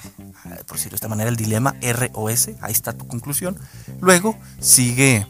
por 0.67 0.77
decirlo 0.77 0.91
de 0.91 0.95
esta 0.95 1.07
manera, 1.07 1.29
el 1.29 1.37
dilema 1.37 1.75
R 1.81 2.11
o 2.13 2.29
S. 2.29 2.55
Ahí 2.61 2.73
está 2.73 2.93
tu 2.93 3.07
conclusión. 3.07 3.57
Luego 4.01 4.37
sigue 4.59 5.25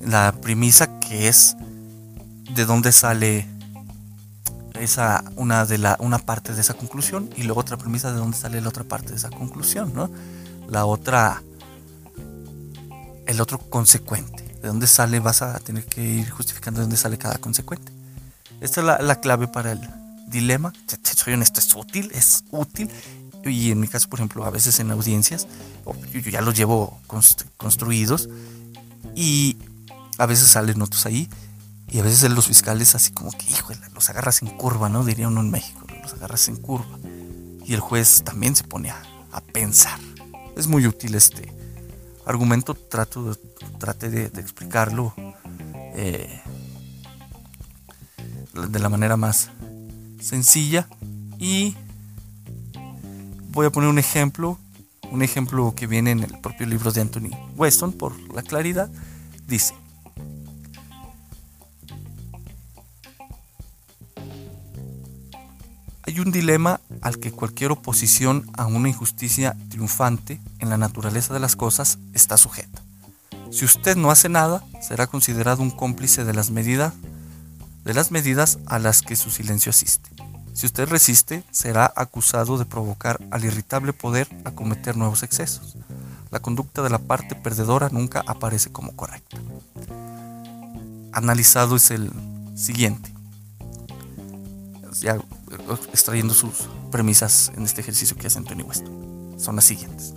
la 0.00 0.32
premisa 0.40 1.00
que 1.00 1.28
es 1.28 1.56
de 2.54 2.64
dónde 2.64 2.92
sale 2.92 3.48
esa 4.80 5.24
una 5.36 5.64
de 5.66 5.78
la 5.78 5.96
una 6.00 6.18
parte 6.18 6.54
de 6.54 6.60
esa 6.60 6.74
conclusión 6.74 7.30
y 7.36 7.42
luego 7.42 7.60
otra 7.60 7.76
premisa 7.76 8.12
de 8.12 8.18
dónde 8.18 8.36
sale 8.36 8.60
la 8.60 8.68
otra 8.68 8.84
parte 8.84 9.10
de 9.10 9.16
esa 9.16 9.30
conclusión, 9.30 9.92
¿no? 9.94 10.10
La 10.68 10.86
otra 10.86 11.42
el 13.26 13.40
otro 13.40 13.58
consecuente, 13.58 14.42
de 14.60 14.68
dónde 14.68 14.86
sale 14.86 15.20
vas 15.20 15.42
a 15.42 15.58
tener 15.60 15.84
que 15.86 16.02
ir 16.02 16.30
justificando 16.30 16.80
de 16.80 16.84
dónde 16.84 16.96
sale 16.96 17.18
cada 17.18 17.38
consecuente. 17.38 17.92
Esta 18.60 18.80
es 18.80 19.04
la, 19.04 19.20
clave 19.20 19.48
para 19.48 19.72
el 19.72 19.80
dilema. 20.28 20.72
Soy 21.02 21.34
honesto, 21.34 21.60
es 21.60 21.74
útil, 21.74 22.10
es 22.14 22.44
útil. 22.50 22.88
Y 23.44 23.72
en 23.72 23.80
mi 23.80 23.88
caso, 23.88 24.08
por 24.08 24.20
ejemplo, 24.20 24.44
a 24.44 24.50
veces 24.50 24.78
en 24.78 24.90
audiencias, 24.90 25.48
yo 26.12 26.20
ya 26.30 26.40
los 26.40 26.56
llevo 26.56 27.00
construidos 27.56 28.28
y 29.16 29.56
a 30.18 30.26
veces 30.26 30.48
salen 30.48 30.80
otros 30.80 31.06
ahí 31.06 31.28
y 31.92 31.98
a 31.98 32.02
veces 32.02 32.30
los 32.30 32.46
fiscales 32.46 32.94
así 32.94 33.12
como 33.12 33.30
que, 33.32 33.44
híjole, 33.50 33.78
los 33.94 34.08
agarras 34.08 34.40
en 34.40 34.48
curva, 34.48 34.88
¿no? 34.88 35.04
Diría 35.04 35.28
uno 35.28 35.42
en 35.42 35.50
México, 35.50 35.86
los 36.02 36.14
agarras 36.14 36.48
en 36.48 36.56
curva. 36.56 36.98
Y 37.66 37.74
el 37.74 37.80
juez 37.80 38.22
también 38.24 38.56
se 38.56 38.64
pone 38.64 38.90
a, 38.90 39.02
pensar. 39.52 39.98
Es 40.56 40.66
muy 40.66 40.86
útil 40.86 41.14
este 41.14 41.52
argumento, 42.24 42.74
trato 42.74 43.24
de, 43.24 43.36
trate 43.78 44.08
de, 44.08 44.40
explicarlo 44.40 45.12
eh, 45.94 46.40
de 48.54 48.78
la 48.78 48.88
manera 48.88 49.18
más 49.18 49.50
sencilla 50.18 50.88
y 51.38 51.76
voy 53.50 53.66
a 53.66 53.70
poner 53.70 53.90
un 53.90 53.98
ejemplo, 53.98 54.58
un 55.10 55.22
ejemplo 55.22 55.74
que 55.76 55.86
viene 55.86 56.12
en 56.12 56.20
el 56.20 56.38
propio 56.40 56.66
libro 56.66 56.90
de 56.90 57.02
Anthony 57.02 57.30
Weston 57.56 57.92
por 57.92 58.18
la 58.32 58.42
claridad. 58.42 58.90
Dice, 59.46 59.74
Hay 66.12 66.20
un 66.20 66.30
dilema 66.30 66.78
al 67.00 67.18
que 67.18 67.32
cualquier 67.32 67.72
oposición 67.72 68.46
a 68.58 68.66
una 68.66 68.90
injusticia 68.90 69.56
triunfante 69.70 70.42
en 70.58 70.68
la 70.68 70.76
naturaleza 70.76 71.32
de 71.32 71.40
las 71.40 71.56
cosas 71.56 71.96
está 72.12 72.36
sujeta. 72.36 72.82
Si 73.50 73.64
usted 73.64 73.96
no 73.96 74.10
hace 74.10 74.28
nada, 74.28 74.62
será 74.82 75.06
considerado 75.06 75.62
un 75.62 75.70
cómplice 75.70 76.26
de 76.26 76.34
las 76.34 76.50
medidas 76.50 76.92
de 77.86 77.94
las 77.94 78.10
medidas 78.10 78.58
a 78.66 78.78
las 78.78 79.00
que 79.00 79.16
su 79.16 79.30
silencio 79.30 79.70
asiste. 79.70 80.10
Si 80.52 80.66
usted 80.66 80.86
resiste, 80.86 81.44
será 81.50 81.90
acusado 81.96 82.58
de 82.58 82.66
provocar 82.66 83.18
al 83.30 83.46
irritable 83.46 83.94
poder 83.94 84.28
a 84.44 84.50
cometer 84.50 84.98
nuevos 84.98 85.22
excesos. 85.22 85.78
La 86.30 86.40
conducta 86.40 86.82
de 86.82 86.90
la 86.90 86.98
parte 86.98 87.36
perdedora 87.36 87.88
nunca 87.88 88.22
aparece 88.26 88.70
como 88.70 88.94
correcta. 88.94 89.38
Analizado 91.12 91.76
es 91.76 91.90
el 91.90 92.12
siguiente. 92.54 93.21
Extrayendo 95.92 96.34
sus 96.34 96.68
premisas 96.90 97.52
en 97.56 97.64
este 97.64 97.80
ejercicio 97.80 98.16
que 98.16 98.26
hace 98.26 98.38
Anthony 98.38 98.62
Weston. 98.62 99.36
Son 99.38 99.56
las 99.56 99.64
siguientes. 99.64 100.14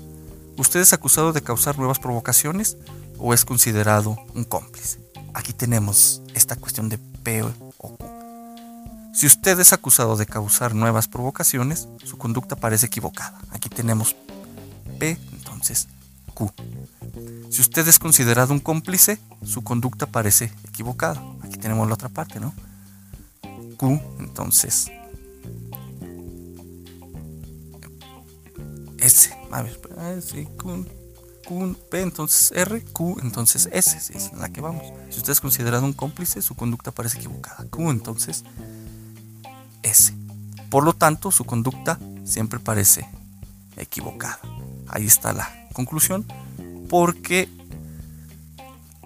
¿Usted 0.57 0.79
es 0.79 0.93
acusado 0.93 1.33
de 1.33 1.41
causar 1.41 1.77
nuevas 1.77 1.99
provocaciones 1.99 2.77
o 3.17 3.33
es 3.33 3.43
considerado 3.45 4.17
un 4.33 4.43
cómplice? 4.43 4.99
Aquí 5.33 5.51
tenemos 5.51 6.21
esta 6.33 6.55
cuestión 6.55 6.87
de 6.89 6.97
P 6.97 7.43
o 7.43 7.51
Q. 7.77 7.97
Si 9.13 9.25
usted 9.25 9.59
es 9.59 9.73
acusado 9.73 10.15
de 10.17 10.25
causar 10.25 10.75
nuevas 10.75 11.07
provocaciones, 11.07 11.87
su 12.03 12.17
conducta 12.17 12.55
parece 12.55 12.85
equivocada. 12.85 13.39
Aquí 13.51 13.69
tenemos 13.69 14.15
P, 14.99 15.17
entonces 15.33 15.87
Q. 16.33 16.51
Si 17.49 17.61
usted 17.61 17.87
es 17.87 17.97
considerado 17.97 18.53
un 18.53 18.59
cómplice, 18.59 19.19
su 19.43 19.63
conducta 19.63 20.05
parece 20.05 20.51
equivocada. 20.67 21.21
Aquí 21.41 21.57
tenemos 21.57 21.87
la 21.87 21.93
otra 21.93 22.09
parte, 22.09 22.39
¿no? 22.39 22.53
Q, 23.77 23.99
entonces 24.19 24.91
S. 28.99 29.35
A 29.51 29.61
ver, 29.61 29.79
S, 30.17 30.47
Q, 30.57 30.85
Q, 31.47 31.75
P, 31.89 32.01
entonces 32.01 32.51
R, 32.55 32.83
Q, 32.91 33.17
entonces 33.21 33.69
S. 33.71 33.97
es 33.97 34.31
en 34.31 34.39
la 34.39 34.49
que 34.49 34.61
vamos. 34.61 34.83
Si 35.09 35.19
usted 35.19 35.31
es 35.31 35.41
considerado 35.41 35.85
un 35.85 35.93
cómplice, 35.93 36.41
su 36.41 36.55
conducta 36.55 36.91
parece 36.91 37.19
equivocada. 37.19 37.65
Q, 37.69 37.91
entonces 37.91 38.43
S. 39.83 40.13
Por 40.69 40.83
lo 40.83 40.93
tanto, 40.93 41.31
su 41.31 41.45
conducta 41.45 41.99
siempre 42.25 42.59
parece 42.59 43.07
equivocada. 43.77 44.39
Ahí 44.87 45.05
está 45.05 45.33
la 45.33 45.67
conclusión. 45.73 46.25
Porque 46.89 47.49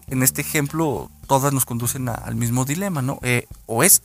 en 0.07 0.24
este 0.24 0.41
ejemplo 0.41 1.11
todas 1.28 1.53
nos 1.53 1.65
conducen 1.65 2.09
al 2.09 2.36
mismo 2.36 2.65
dilema, 2.65 3.01
¿no? 3.01 3.20
Eh, 3.22 3.47
o 3.65 3.84
es 3.84 4.01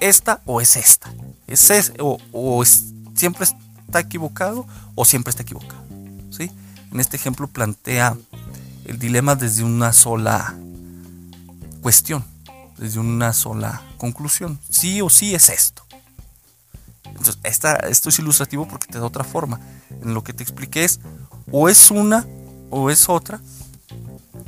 esta 0.00 0.42
o 0.44 0.60
es 0.60 0.76
esta. 0.76 1.12
Es, 1.46 1.70
es 1.70 1.92
o, 1.98 2.18
o 2.32 2.62
es, 2.62 2.84
siempre 3.14 3.44
está 3.44 4.00
equivocado 4.00 4.66
o 4.94 5.04
siempre 5.04 5.30
está 5.30 5.42
equivocado. 5.42 5.82
¿sí? 6.30 6.50
En 6.92 7.00
este 7.00 7.16
ejemplo 7.16 7.48
plantea 7.48 8.16
el 8.84 8.98
dilema 8.98 9.34
desde 9.34 9.64
una 9.64 9.92
sola 9.92 10.54
cuestión, 11.82 12.24
desde 12.78 12.98
una 13.00 13.32
sola 13.32 13.82
conclusión. 13.96 14.58
Sí 14.68 15.00
o 15.00 15.10
sí 15.10 15.34
es 15.34 15.48
esto. 15.48 15.84
Entonces, 17.04 17.38
esto 17.88 18.08
es 18.08 18.18
ilustrativo 18.18 18.68
porque 18.68 18.86
te 18.86 18.98
da 18.98 19.04
otra 19.04 19.24
forma. 19.24 19.60
En 20.02 20.14
lo 20.14 20.22
que 20.22 20.32
te 20.32 20.42
expliqué 20.42 20.84
es 20.84 21.00
o 21.50 21.68
es 21.68 21.90
una 21.90 22.26
o 22.70 22.90
es 22.90 23.08
otra. 23.08 23.40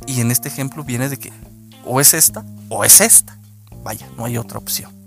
Y 0.05 0.21
en 0.21 0.31
este 0.31 0.47
ejemplo 0.47 0.83
viene 0.83 1.09
de 1.09 1.17
que 1.17 1.31
o 1.85 1.99
es 1.99 2.13
esta 2.13 2.45
o 2.69 2.83
es 2.83 3.01
esta. 3.01 3.37
Vaya, 3.83 4.07
no 4.17 4.25
hay 4.25 4.37
otra 4.37 4.59
opción. 4.59 4.98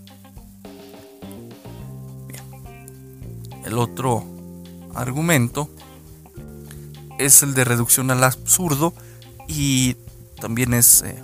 El 3.65 3.77
otro 3.77 4.25
argumento 4.93 5.69
es 7.17 7.43
el 7.43 7.53
de 7.53 7.63
reducción 7.63 8.11
al 8.11 8.23
absurdo 8.23 8.93
y 9.47 9.95
también 10.39 10.73
es 10.73 11.01
eh, 11.03 11.21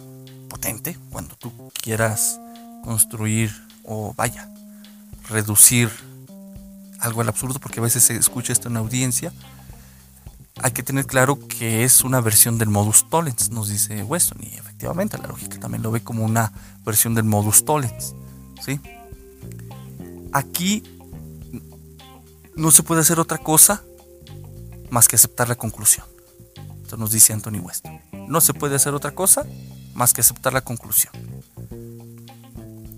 potente 0.49 0.97
cuando 1.09 1.35
tú 1.35 1.51
quieras 1.73 2.39
construir 2.83 3.51
o 3.83 4.13
vaya, 4.15 4.49
reducir 5.27 5.89
algo 6.99 7.21
al 7.21 7.29
absurdo, 7.29 7.59
porque 7.59 7.79
a 7.79 7.83
veces 7.83 8.03
se 8.03 8.15
escucha 8.15 8.53
esto 8.53 8.67
en 8.67 8.77
audiencia. 8.77 9.33
Hay 10.61 10.71
que 10.71 10.83
tener 10.83 11.05
claro 11.05 11.39
que 11.47 11.83
es 11.83 12.03
una 12.03 12.19
versión 12.19 12.57
del 12.57 12.69
modus 12.69 13.09
tollens, 13.09 13.49
nos 13.51 13.69
dice 13.69 14.03
Weston, 14.03 14.39
y 14.43 14.55
efectivamente 14.55 15.17
la 15.17 15.27
lógica 15.27 15.57
también 15.59 15.81
lo 15.81 15.91
ve 15.91 16.01
como 16.01 16.25
una 16.25 16.51
versión 16.85 17.15
del 17.15 17.23
modus 17.23 17.63
tollens. 17.63 18.13
¿sí? 18.61 18.79
Aquí 20.33 20.83
no 22.59 22.71
se 22.71 22.83
puede 22.83 23.01
hacer 23.01 23.19
otra 23.19 23.37
cosa 23.37 23.83
más 24.89 25.07
que 25.07 25.15
aceptar 25.15 25.47
la 25.47 25.55
conclusión. 25.55 26.05
Esto 26.83 26.97
nos 26.97 27.11
dice 27.11 27.31
Anthony 27.31 27.59
West. 27.61 27.85
No 28.27 28.41
se 28.41 28.53
puede 28.53 28.75
hacer 28.75 28.93
otra 28.93 29.11
cosa 29.11 29.45
más 29.93 30.13
que 30.13 30.21
aceptar 30.21 30.51
la 30.51 30.61
conclusión. 30.61 31.13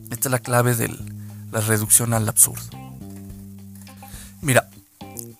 Esta 0.09 0.28
es 0.28 0.32
la 0.32 0.39
clave 0.39 0.76
de 0.76 0.89
la 1.51 1.62
reducción 1.62 2.14
al 2.14 2.28
absurdo. 2.28 2.64
Mira, 4.41 4.68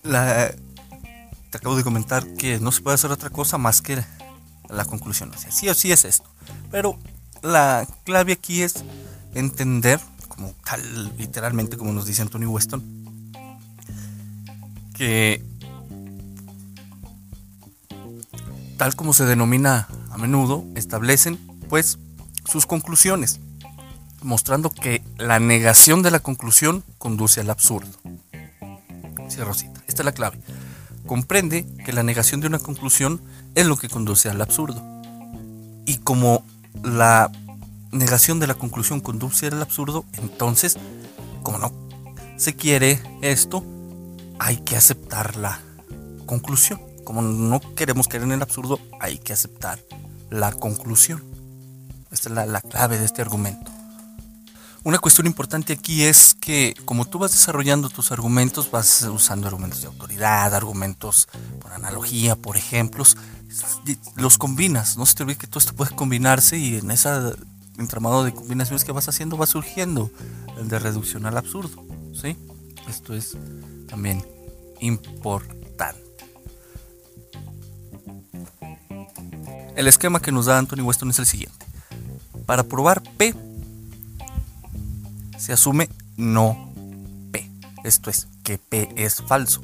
te 0.02 1.58
acabo 1.58 1.76
de 1.76 1.82
comentar 1.82 2.24
que 2.34 2.60
no 2.60 2.70
se 2.70 2.80
puede 2.80 2.94
hacer 2.94 3.10
otra 3.10 3.30
cosa 3.30 3.58
más 3.58 3.82
que 3.82 4.04
la 4.68 4.84
conclusión. 4.84 5.32
Sí 5.50 5.68
o 5.68 5.74
sí 5.74 5.90
es 5.90 6.04
esto. 6.04 6.30
Pero 6.70 6.96
la 7.42 7.88
clave 8.04 8.34
aquí 8.34 8.62
es 8.62 8.84
entender, 9.34 9.98
como 10.28 10.54
tal, 10.64 11.16
literalmente 11.16 11.76
como 11.76 11.92
nos 11.92 12.06
dice 12.06 12.22
Anthony 12.22 12.46
Weston, 12.46 13.01
que 14.92 15.44
tal 18.76 18.96
como 18.96 19.12
se 19.14 19.24
denomina 19.24 19.88
a 20.10 20.18
menudo, 20.18 20.64
establecen 20.74 21.38
pues 21.68 21.98
sus 22.44 22.66
conclusiones, 22.66 23.40
mostrando 24.22 24.70
que 24.70 25.02
la 25.18 25.38
negación 25.38 26.02
de 26.02 26.10
la 26.10 26.20
conclusión 26.20 26.82
conduce 26.98 27.40
al 27.40 27.50
absurdo. 27.50 27.90
Cierro 29.30 29.54
cita. 29.54 29.82
Esta 29.86 30.02
es 30.02 30.04
la 30.04 30.12
clave. 30.12 30.38
Comprende 31.06 31.66
que 31.84 31.92
la 31.92 32.02
negación 32.02 32.40
de 32.40 32.48
una 32.48 32.58
conclusión 32.58 33.22
es 33.54 33.66
lo 33.66 33.76
que 33.76 33.88
conduce 33.88 34.28
al 34.28 34.40
absurdo. 34.42 34.82
Y 35.86 35.98
como 35.98 36.44
la 36.82 37.30
negación 37.92 38.40
de 38.40 38.46
la 38.46 38.54
conclusión 38.54 39.00
conduce 39.00 39.46
al 39.46 39.62
absurdo, 39.62 40.04
entonces, 40.14 40.76
como 41.42 41.58
no 41.58 41.72
se 42.36 42.56
quiere 42.56 43.00
esto, 43.20 43.64
hay 44.44 44.56
que 44.56 44.76
aceptar 44.76 45.36
la 45.36 45.60
conclusión. 46.26 46.80
Como 47.04 47.22
no 47.22 47.60
queremos 47.76 48.08
caer 48.08 48.24
en 48.24 48.32
el 48.32 48.42
absurdo, 48.42 48.80
hay 49.00 49.18
que 49.18 49.32
aceptar 49.32 49.78
la 50.30 50.52
conclusión. 50.52 51.22
Esta 52.10 52.28
es 52.28 52.48
la, 52.50 52.60
clave 52.60 52.98
de 52.98 53.04
este 53.04 53.22
argumento. 53.22 53.70
Una 54.82 54.98
cuestión 54.98 55.28
importante 55.28 55.72
aquí 55.72 56.02
es 56.02 56.34
que 56.34 56.74
como 56.84 57.04
tú 57.04 57.20
vas 57.20 57.30
desarrollando 57.30 57.88
tus 57.88 58.10
argumentos, 58.10 58.68
vas 58.68 59.02
usando 59.02 59.46
argumentos 59.46 59.80
de 59.80 59.86
autoridad, 59.86 60.52
argumentos 60.56 61.28
por 61.60 61.72
analogía, 61.72 62.34
por 62.34 62.56
ejemplos, 62.56 63.16
los 64.16 64.38
combinas. 64.38 64.96
No 64.96 65.06
se 65.06 65.14
te 65.14 65.22
olvide 65.22 65.38
que 65.38 65.46
todo 65.46 65.60
esto 65.60 65.74
puede 65.74 65.94
combinarse 65.94 66.58
y 66.58 66.78
en 66.78 66.90
ese 66.90 67.08
entramado 67.78 68.24
de 68.24 68.34
combinaciones 68.34 68.84
que 68.84 68.90
vas 68.90 69.08
haciendo 69.08 69.36
va 69.36 69.46
surgiendo 69.46 70.10
el 70.58 70.66
de 70.66 70.80
reducción 70.80 71.26
al 71.26 71.36
absurdo. 71.36 71.84
¿sí? 72.12 72.36
Esto 72.88 73.14
es 73.14 73.36
también 73.88 74.31
importante. 74.82 76.02
El 79.76 79.88
esquema 79.88 80.20
que 80.20 80.32
nos 80.32 80.46
da 80.46 80.58
Anthony 80.58 80.82
Weston 80.82 81.10
es 81.10 81.18
el 81.18 81.26
siguiente. 81.26 81.66
Para 82.44 82.64
probar 82.64 83.02
P, 83.02 83.34
se 85.38 85.52
asume 85.52 85.88
no 86.16 86.72
P. 87.30 87.50
Esto 87.84 88.10
es, 88.10 88.28
que 88.42 88.58
P 88.58 88.92
es 88.96 89.22
falso. 89.22 89.62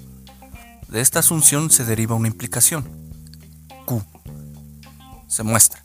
De 0.89 1.01
esta 1.01 1.19
asunción 1.19 1.71
se 1.71 1.85
deriva 1.85 2.15
una 2.15 2.29
implicación. 2.29 2.89
Q. 3.85 4.03
Se 5.27 5.43
muestra. 5.43 5.85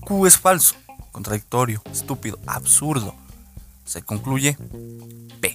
Q 0.00 0.26
es 0.26 0.38
falso, 0.38 0.74
contradictorio, 1.12 1.82
estúpido, 1.92 2.38
absurdo. 2.46 3.14
Se 3.84 4.02
concluye 4.02 4.56
P. 5.40 5.54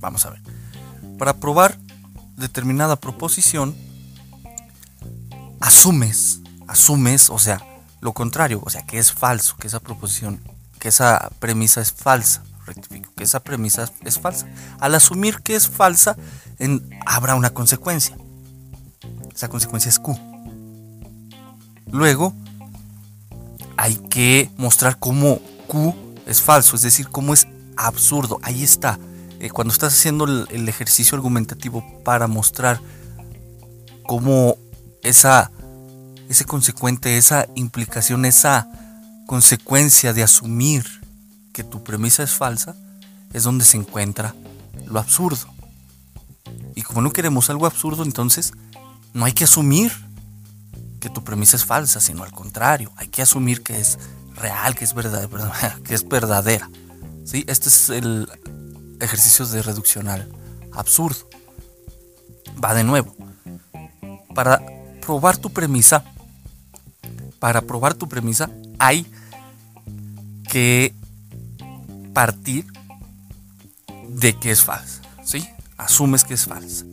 Vamos 0.00 0.26
a 0.26 0.30
ver. 0.30 0.59
Para 1.20 1.34
probar 1.34 1.76
determinada 2.38 2.96
proposición, 2.96 3.76
asumes, 5.60 6.40
asumes, 6.66 7.28
o 7.28 7.38
sea, 7.38 7.62
lo 8.00 8.14
contrario, 8.14 8.62
o 8.64 8.70
sea, 8.70 8.86
que 8.86 8.98
es 8.98 9.12
falso, 9.12 9.54
que 9.58 9.66
esa 9.66 9.80
proposición 9.80 10.40
que 10.78 10.88
esa 10.88 11.30
premisa 11.38 11.82
es 11.82 11.92
falsa. 11.92 12.42
Rectifico, 12.64 13.12
que 13.14 13.24
esa 13.24 13.40
premisa 13.40 13.92
es 14.02 14.18
falsa. 14.18 14.46
Al 14.78 14.94
asumir 14.94 15.40
que 15.42 15.54
es 15.54 15.68
falsa, 15.68 16.16
habrá 17.04 17.34
una 17.34 17.50
consecuencia. 17.50 18.16
Esa 19.34 19.50
consecuencia 19.50 19.90
es 19.90 19.98
Q. 19.98 20.18
Luego, 21.92 22.32
hay 23.76 23.96
que 24.08 24.50
mostrar 24.56 24.98
cómo 24.98 25.38
Q 25.66 25.94
es 26.24 26.40
falso, 26.40 26.76
es 26.76 26.82
decir, 26.82 27.10
cómo 27.10 27.34
es 27.34 27.46
absurdo. 27.76 28.38
Ahí 28.42 28.62
está. 28.62 28.98
Eh, 29.40 29.48
cuando 29.48 29.72
estás 29.72 29.94
haciendo 29.94 30.26
el, 30.26 30.68
ejercicio 30.68 31.16
argumentativo 31.16 31.82
para 32.04 32.26
mostrar 32.26 32.78
cómo 34.06 34.58
esa, 35.02 35.50
ese 36.28 36.44
consecuente, 36.44 37.16
esa 37.16 37.46
implicación, 37.54 38.26
esa 38.26 38.68
consecuencia 39.26 40.12
de 40.12 40.22
asumir 40.22 40.84
que 41.54 41.64
tu 41.64 41.82
premisa 41.82 42.22
es 42.22 42.32
falsa 42.32 42.76
es 43.32 43.42
donde 43.42 43.64
se 43.64 43.78
encuentra 43.78 44.34
lo 44.86 44.98
absurdo. 44.98 45.46
Y 46.74 46.82
como 46.82 47.00
no 47.00 47.10
queremos 47.10 47.48
algo 47.48 47.64
absurdo, 47.64 48.02
entonces 48.02 48.52
no 49.14 49.24
hay 49.24 49.32
que 49.32 49.44
asumir 49.44 49.90
que 51.00 51.08
tu 51.08 51.24
premisa 51.24 51.56
es 51.56 51.64
falsa, 51.64 51.98
sino 52.00 52.24
al 52.24 52.32
contrario, 52.32 52.92
hay 52.96 53.08
que 53.08 53.22
asumir 53.22 53.62
que 53.62 53.80
es 53.80 53.98
real, 54.34 54.74
que 54.74 54.84
es 54.84 54.92
verdadera, 54.92 55.78
que 55.84 55.94
es 55.94 56.06
verdadera. 56.06 56.68
¿Sí? 57.24 57.44
Este 57.46 57.70
es 57.70 57.88
el 57.88 58.28
ejercicio 59.00 59.46
de 59.46 59.62
reducción 59.62 60.08
al 60.08 60.30
absurdo. 60.72 61.28
Va 62.62 62.74
de 62.74 62.84
nuevo. 62.84 63.14
Para 64.34 64.62
probar 65.00 65.36
tu 65.36 65.50
premisa, 65.50 66.04
para 67.38 67.62
probar 67.62 67.94
tu 67.94 68.08
premisa, 68.08 68.50
hay 68.78 69.06
que 70.48 70.94
partir 72.12 72.66
de 74.08 74.38
que 74.38 74.50
es 74.50 74.62
falsa, 74.62 75.00
¿sí? 75.24 75.48
Asumes 75.78 76.24
que 76.24 76.34
es 76.34 76.44
falsa. 76.44 76.84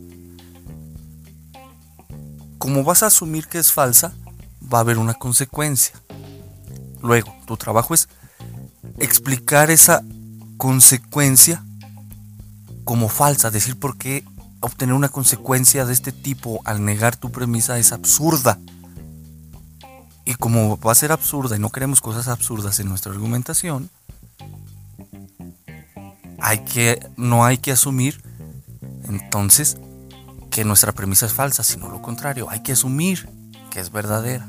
Como 2.58 2.84
vas 2.84 3.02
a 3.02 3.06
asumir 3.06 3.46
que 3.46 3.58
es 3.58 3.72
falsa, 3.72 4.12
va 4.72 4.78
a 4.78 4.80
haber 4.80 4.98
una 4.98 5.14
consecuencia. 5.14 5.94
Luego, 7.02 7.34
tu 7.46 7.56
trabajo 7.56 7.94
es 7.94 8.08
explicar 8.98 9.70
esa 9.70 10.02
consecuencia 10.56 11.64
como 12.88 13.10
falsa, 13.10 13.50
decir 13.50 13.78
por 13.78 13.98
qué 13.98 14.24
obtener 14.60 14.94
una 14.94 15.10
consecuencia 15.10 15.84
de 15.84 15.92
este 15.92 16.10
tipo 16.10 16.62
al 16.64 16.82
negar 16.82 17.16
tu 17.16 17.30
premisa 17.30 17.78
es 17.78 17.92
absurda. 17.92 18.58
Y 20.24 20.36
como 20.36 20.78
va 20.78 20.92
a 20.92 20.94
ser 20.94 21.12
absurda 21.12 21.54
y 21.54 21.58
no 21.58 21.68
queremos 21.68 22.00
cosas 22.00 22.28
absurdas 22.28 22.80
en 22.80 22.88
nuestra 22.88 23.12
argumentación, 23.12 23.90
hay 26.40 26.60
que, 26.60 27.06
no 27.18 27.44
hay 27.44 27.58
que 27.58 27.72
asumir 27.72 28.22
entonces 29.06 29.76
que 30.50 30.64
nuestra 30.64 30.92
premisa 30.92 31.26
es 31.26 31.34
falsa, 31.34 31.62
sino 31.62 31.90
lo 31.90 32.00
contrario, 32.00 32.48
hay 32.48 32.62
que 32.62 32.72
asumir 32.72 33.28
que 33.70 33.80
es 33.80 33.92
verdadera. 33.92 34.48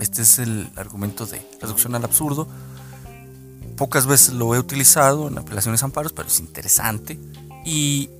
Este 0.00 0.22
es 0.22 0.38
el 0.38 0.70
argumento 0.76 1.26
de 1.26 1.46
reducción 1.60 1.94
al 1.96 2.04
absurdo. 2.04 2.48
Pocas 3.80 4.04
veces 4.04 4.34
lo 4.34 4.54
he 4.54 4.58
utilizado 4.58 5.28
en 5.28 5.38
apelaciones 5.38 5.82
amparos, 5.82 6.12
pero 6.12 6.28
es 6.28 6.38
interesante. 6.38 7.18
Y 7.64 8.10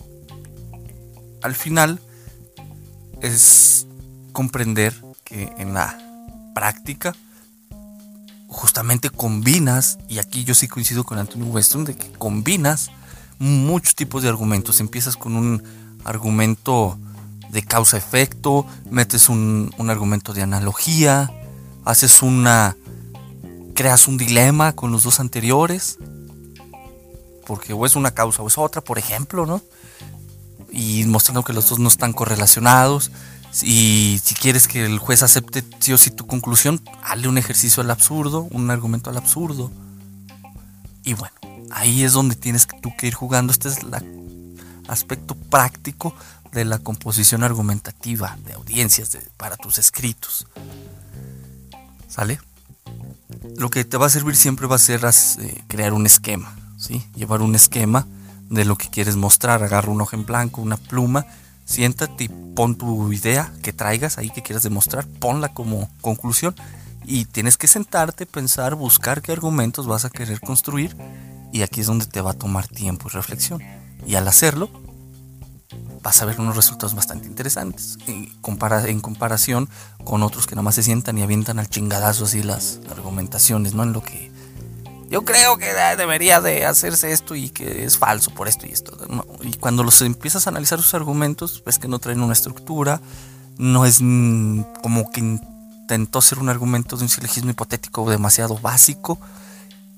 al 1.43 1.55
final 1.55 2.01
es 3.21 3.87
comprender 4.33 4.95
que 5.23 5.53
en 5.59 5.75
la 5.75 5.99
práctica 6.55 7.15
justamente 8.49 9.11
combinas, 9.11 9.99
y 10.09 10.17
aquí 10.17 10.45
yo 10.45 10.55
sí 10.55 10.67
coincido 10.67 11.05
con 11.05 11.19
Antonio 11.19 11.49
Weston, 11.49 11.85
de 11.85 11.95
que 11.95 12.11
combinas 12.13 12.91
muchos 13.39 13.95
tipos 13.95 14.23
de 14.23 14.31
argumentos. 14.31 14.81
Empiezas 14.81 15.19
con 15.19 15.37
un 15.37 15.63
argumento 16.07 16.99
de 17.51 17.63
causa-efecto, 17.63 18.65
metes 18.91 19.29
un, 19.29 19.75
un, 19.77 19.91
argumento 19.91 20.33
de 20.33 20.41
analogía, 20.41 21.31
haces 21.85 22.23
una. 22.23 22.79
Creas 23.75 24.09
un 24.09 24.17
dilema 24.17 24.73
con 24.73 24.93
los 24.93 25.03
dos 25.03 25.21
anteriores, 25.21 25.99
porque 27.47 27.73
o 27.73 27.87
es 27.87 27.97
una 27.97 28.13
causa 28.13 28.43
o 28.43 28.47
es 28.47 28.59
otra, 28.59 28.83
por 28.83 28.99
ejemplo, 28.99 29.47
¿no? 29.47 29.63
Y 30.71 31.05
mostrando 31.05 31.43
que 31.43 31.53
los 31.53 31.69
dos 31.69 31.79
no 31.79 31.89
están 31.89 32.13
correlacionados. 32.13 33.11
Y 33.63 34.21
si 34.23 34.37
quieres 34.37 34.69
que 34.69 34.85
el 34.85 34.99
juez 34.99 35.23
acepte 35.25 35.65
sí 35.81 35.93
o 35.93 35.99
sí 35.99 36.11
tu 36.11 36.27
conclusión, 36.27 36.81
hazle 37.03 37.27
un 37.27 37.39
ejercicio 37.39 37.83
al 37.83 37.91
absurdo, 37.91 38.47
un 38.51 38.71
argumento 38.71 39.11
al 39.11 39.17
absurdo. 39.17 39.73
Y 41.03 41.15
bueno, 41.15 41.35
ahí 41.71 42.05
es 42.05 42.13
donde 42.13 42.37
tienes 42.37 42.69
tú 42.81 42.93
que 42.97 43.09
ir 43.09 43.15
jugando. 43.15 43.53
Este 43.53 43.69
es 43.69 43.79
el 43.79 43.91
aspecto 44.87 45.35
práctico 45.35 46.15
de 46.53 46.65
la 46.65 46.79
composición 46.79 47.43
argumentativa 47.43 48.37
de 48.45 48.53
audiencias 48.53 49.17
para 49.37 49.57
tus 49.57 49.79
escritos. 49.79 50.47
¿Sale? 52.09 52.41
Lo 53.57 53.71
que 53.71 53.85
te 53.85 53.97
va 53.97 54.07
a 54.07 54.11
servir 54.11 54.37
siempre 54.37 54.67
va 54.67 54.77
a 54.77 54.79
ser 54.79 55.01
eh, 55.05 55.65
crear 55.69 55.93
un 55.93 56.07
esquema, 56.07 56.55
¿sí? 56.79 57.05
Llevar 57.15 57.43
un 57.43 57.55
esquema 57.55 58.07
de 58.49 58.65
lo 58.65 58.77
que 58.77 58.89
quieres 58.89 59.17
mostrar. 59.17 59.63
Agarra 59.63 59.91
un 59.91 60.01
hoja 60.01 60.17
en 60.17 60.27
blanco, 60.27 60.63
una 60.63 60.77
pluma 60.77 61.27
siéntate 61.71 62.25
y 62.25 62.29
pon 62.29 62.75
tu 62.75 63.13
idea 63.13 63.53
que 63.63 63.73
traigas 63.73 64.19
ahí 64.19 64.31
que 64.31 64.43
quieras 64.43 64.65
demostrar, 64.65 65.07
ponla 65.07 65.55
como 65.55 65.89
conclusión 66.01 66.55
y 67.05 67.27
tienes 67.27 67.57
que 67.57 67.69
sentarte, 67.69 68.27
pensar, 68.27 68.75
buscar 68.75 69.23
qué 69.23 69.31
argumentos 69.31 69.87
vas 69.87 70.05
a 70.05 70.11
querer 70.11 70.41
construir 70.41 70.97
y 71.53 71.63
aquí 71.63 71.81
es 71.81 71.87
donde 71.87 72.07
te 72.07 72.21
va 72.21 72.33
a 72.33 72.39
tomar 72.39 72.67
tiempo 72.67 73.09
y 73.09 73.13
reflexión. 73.13 73.63
Y 74.07 74.17
al 74.17 74.27
hacerlo, 74.27 74.69
vas 76.03 76.23
a 76.23 76.25
ver 76.25 76.41
unos 76.41 76.57
resultados 76.57 76.95
bastante 76.95 77.27
interesantes 77.27 77.99
en, 78.07 78.27
comparación 78.41 79.69
con 80.05 80.23
otros 80.23 80.47
que 80.47 80.55
nada 80.55 80.63
más 80.63 80.75
se 80.75 80.83
sientan 80.83 81.19
y 81.19 81.23
avientan 81.23 81.59
al 81.59 81.69
chingadazo 81.69 82.25
así 82.25 82.43
las 82.43 82.81
argumentaciones, 82.91 83.75
¿no? 83.75 83.83
En 83.83 83.93
lo 83.93 84.03
que 84.03 84.31
yo 85.11 85.25
creo 85.25 85.59
que 85.59 85.73
debería 85.97 86.41
de 86.41 86.65
hacerse 86.65 87.11
esto 87.11 87.35
y 87.35 87.51
que 87.51 87.85
es 87.85 87.99
falso 87.99 88.31
por 88.33 88.47
esto 88.47 88.67
y 88.67 88.71
esto. 88.71 88.97
Y 89.43 89.55
cuando 89.55 89.83
los 89.83 90.01
empiezas 90.03 90.47
a 90.47 90.51
analizar 90.51 90.81
sus 90.81 90.95
argumentos, 90.95 91.65
ves 91.67 91.81
que 91.81 91.89
no 91.89 91.99
traen 91.99 92.23
una 92.23 92.33
estructura, 92.33 93.01
no 93.59 93.87
es 93.87 93.99
como 93.99 95.11
que 95.13 95.21
intentó 95.21 96.21
ser 96.21 96.39
un 96.39 96.49
argumento 96.49 96.97
de 96.97 97.03
un 97.03 97.09
silogismo 97.09 97.51
hipotético 97.51 98.09
demasiado 98.09 98.57
básico 98.57 99.19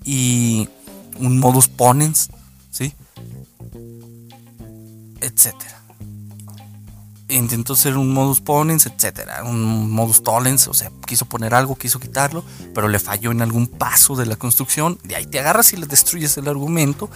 y 0.03 0.71
un 1.19 1.39
modus 1.39 1.69
ponens, 1.69 2.31
¿sí? 2.71 2.95
Etcétera 5.21 5.82
intentó 7.37 7.75
ser 7.77 7.97
un 7.97 8.13
modus 8.13 8.41
ponens, 8.41 8.87
etcétera, 8.87 9.45
un 9.45 9.91
modus 9.91 10.23
tollens, 10.23 10.69
o 10.69 10.75
sea, 10.75 10.91
quiso 11.07 11.27
poner 11.27 11.55
algo, 11.55 11.77
quiso 11.77 11.99
quitarlo, 11.99 12.45
pero 12.75 12.89
le 12.89 12.99
falló 12.99 13.31
en 13.31 13.43
algún 13.43 13.67
paso 13.67 14.17
de 14.17 14.27
la 14.27 14.37
construcción, 14.37 14.99
de 15.05 15.17
ahí 15.17 15.27
te 15.27 15.41
agarras 15.41 15.73
y 15.73 15.77
le 15.77 15.87
destruyes 15.87 16.37
el 16.37 16.49
argumento, 16.49 17.11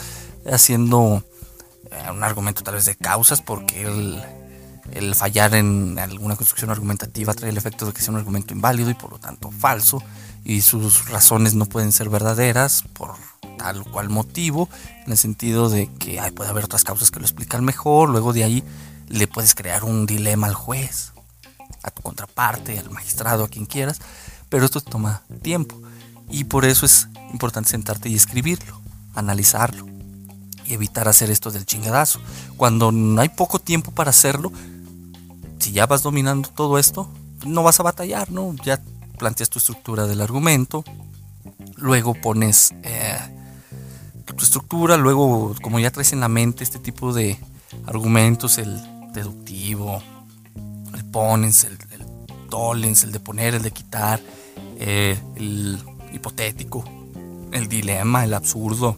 haciendo 0.50 1.22
eh, 1.90 2.10
un 2.10 2.22
argumento 2.22 2.62
tal 2.62 2.74
vez 2.74 2.84
de 2.84 2.96
causas, 2.96 3.42
porque 3.42 3.82
el, 3.82 4.22
el 4.92 5.14
fallar 5.14 5.54
en 5.54 5.98
alguna 5.98 6.36
construcción 6.36 6.70
argumentativa 6.70 7.34
trae 7.34 7.50
el 7.50 7.56
efecto 7.56 7.86
de 7.86 7.92
que 7.92 8.00
sea 8.00 8.12
un 8.12 8.18
argumento 8.18 8.54
inválido 8.54 8.90
y 8.90 8.94
por 8.94 9.12
lo 9.12 9.18
tanto 9.18 9.50
falso, 9.50 10.02
y 10.44 10.60
sus 10.60 11.08
razones 11.08 11.54
no 11.54 11.66
pueden 11.66 11.92
ser 11.92 12.08
verdaderas 12.08 12.84
por 12.92 13.14
tal 13.58 13.80
o 13.80 13.84
cual 13.84 14.08
motivo, 14.08 14.68
en 15.04 15.12
el 15.12 15.18
sentido 15.18 15.68
de 15.68 15.90
que 15.98 16.20
puede 16.34 16.50
haber 16.50 16.64
otras 16.64 16.84
causas 16.84 17.10
que 17.10 17.18
lo 17.18 17.24
explican 17.24 17.64
mejor, 17.64 18.10
luego 18.10 18.32
de 18.32 18.44
ahí 18.44 18.64
le 19.08 19.26
puedes 19.26 19.54
crear 19.54 19.84
un 19.84 20.06
dilema 20.06 20.46
al 20.46 20.54
juez, 20.54 21.12
a 21.82 21.90
tu 21.90 22.02
contraparte, 22.02 22.78
al 22.78 22.90
magistrado, 22.90 23.44
a 23.44 23.48
quien 23.48 23.66
quieras, 23.66 24.00
pero 24.48 24.64
esto 24.64 24.80
toma 24.80 25.22
tiempo 25.42 25.80
y 26.28 26.44
por 26.44 26.64
eso 26.64 26.86
es 26.86 27.08
importante 27.32 27.70
sentarte 27.70 28.08
y 28.08 28.14
escribirlo, 28.14 28.80
analizarlo 29.14 29.86
y 30.66 30.74
evitar 30.74 31.08
hacer 31.08 31.30
esto 31.30 31.50
del 31.50 31.66
chingadazo. 31.66 32.20
Cuando 32.56 32.92
no 32.92 33.20
hay 33.20 33.28
poco 33.28 33.58
tiempo 33.58 33.92
para 33.92 34.10
hacerlo, 34.10 34.52
si 35.58 35.72
ya 35.72 35.86
vas 35.86 36.02
dominando 36.02 36.48
todo 36.48 36.78
esto, 36.78 37.08
no 37.46 37.62
vas 37.62 37.80
a 37.80 37.84
batallar, 37.84 38.30
¿no? 38.30 38.54
Ya 38.64 38.80
planteas 39.18 39.50
tu 39.50 39.58
estructura 39.58 40.06
del 40.06 40.20
argumento, 40.20 40.84
luego 41.76 42.14
pones 42.14 42.74
eh, 42.82 43.18
tu 44.24 44.44
estructura, 44.44 44.96
luego 44.96 45.54
como 45.62 45.78
ya 45.78 45.90
traes 45.90 46.12
en 46.12 46.20
la 46.20 46.28
mente 46.28 46.64
este 46.64 46.78
tipo 46.78 47.12
de 47.12 47.38
argumentos, 47.86 48.58
el 48.58 48.80
deductivo, 49.16 50.00
el 50.94 51.04
ponens, 51.06 51.64
el, 51.64 51.76
el 51.90 52.06
el 53.02 53.12
de 53.12 53.20
poner, 53.20 53.54
el 53.54 53.62
de 53.62 53.70
quitar, 53.70 54.20
eh, 54.78 55.18
el 55.34 55.78
hipotético, 56.12 56.84
el 57.52 57.68
dilema, 57.68 58.24
el 58.24 58.34
absurdo, 58.34 58.96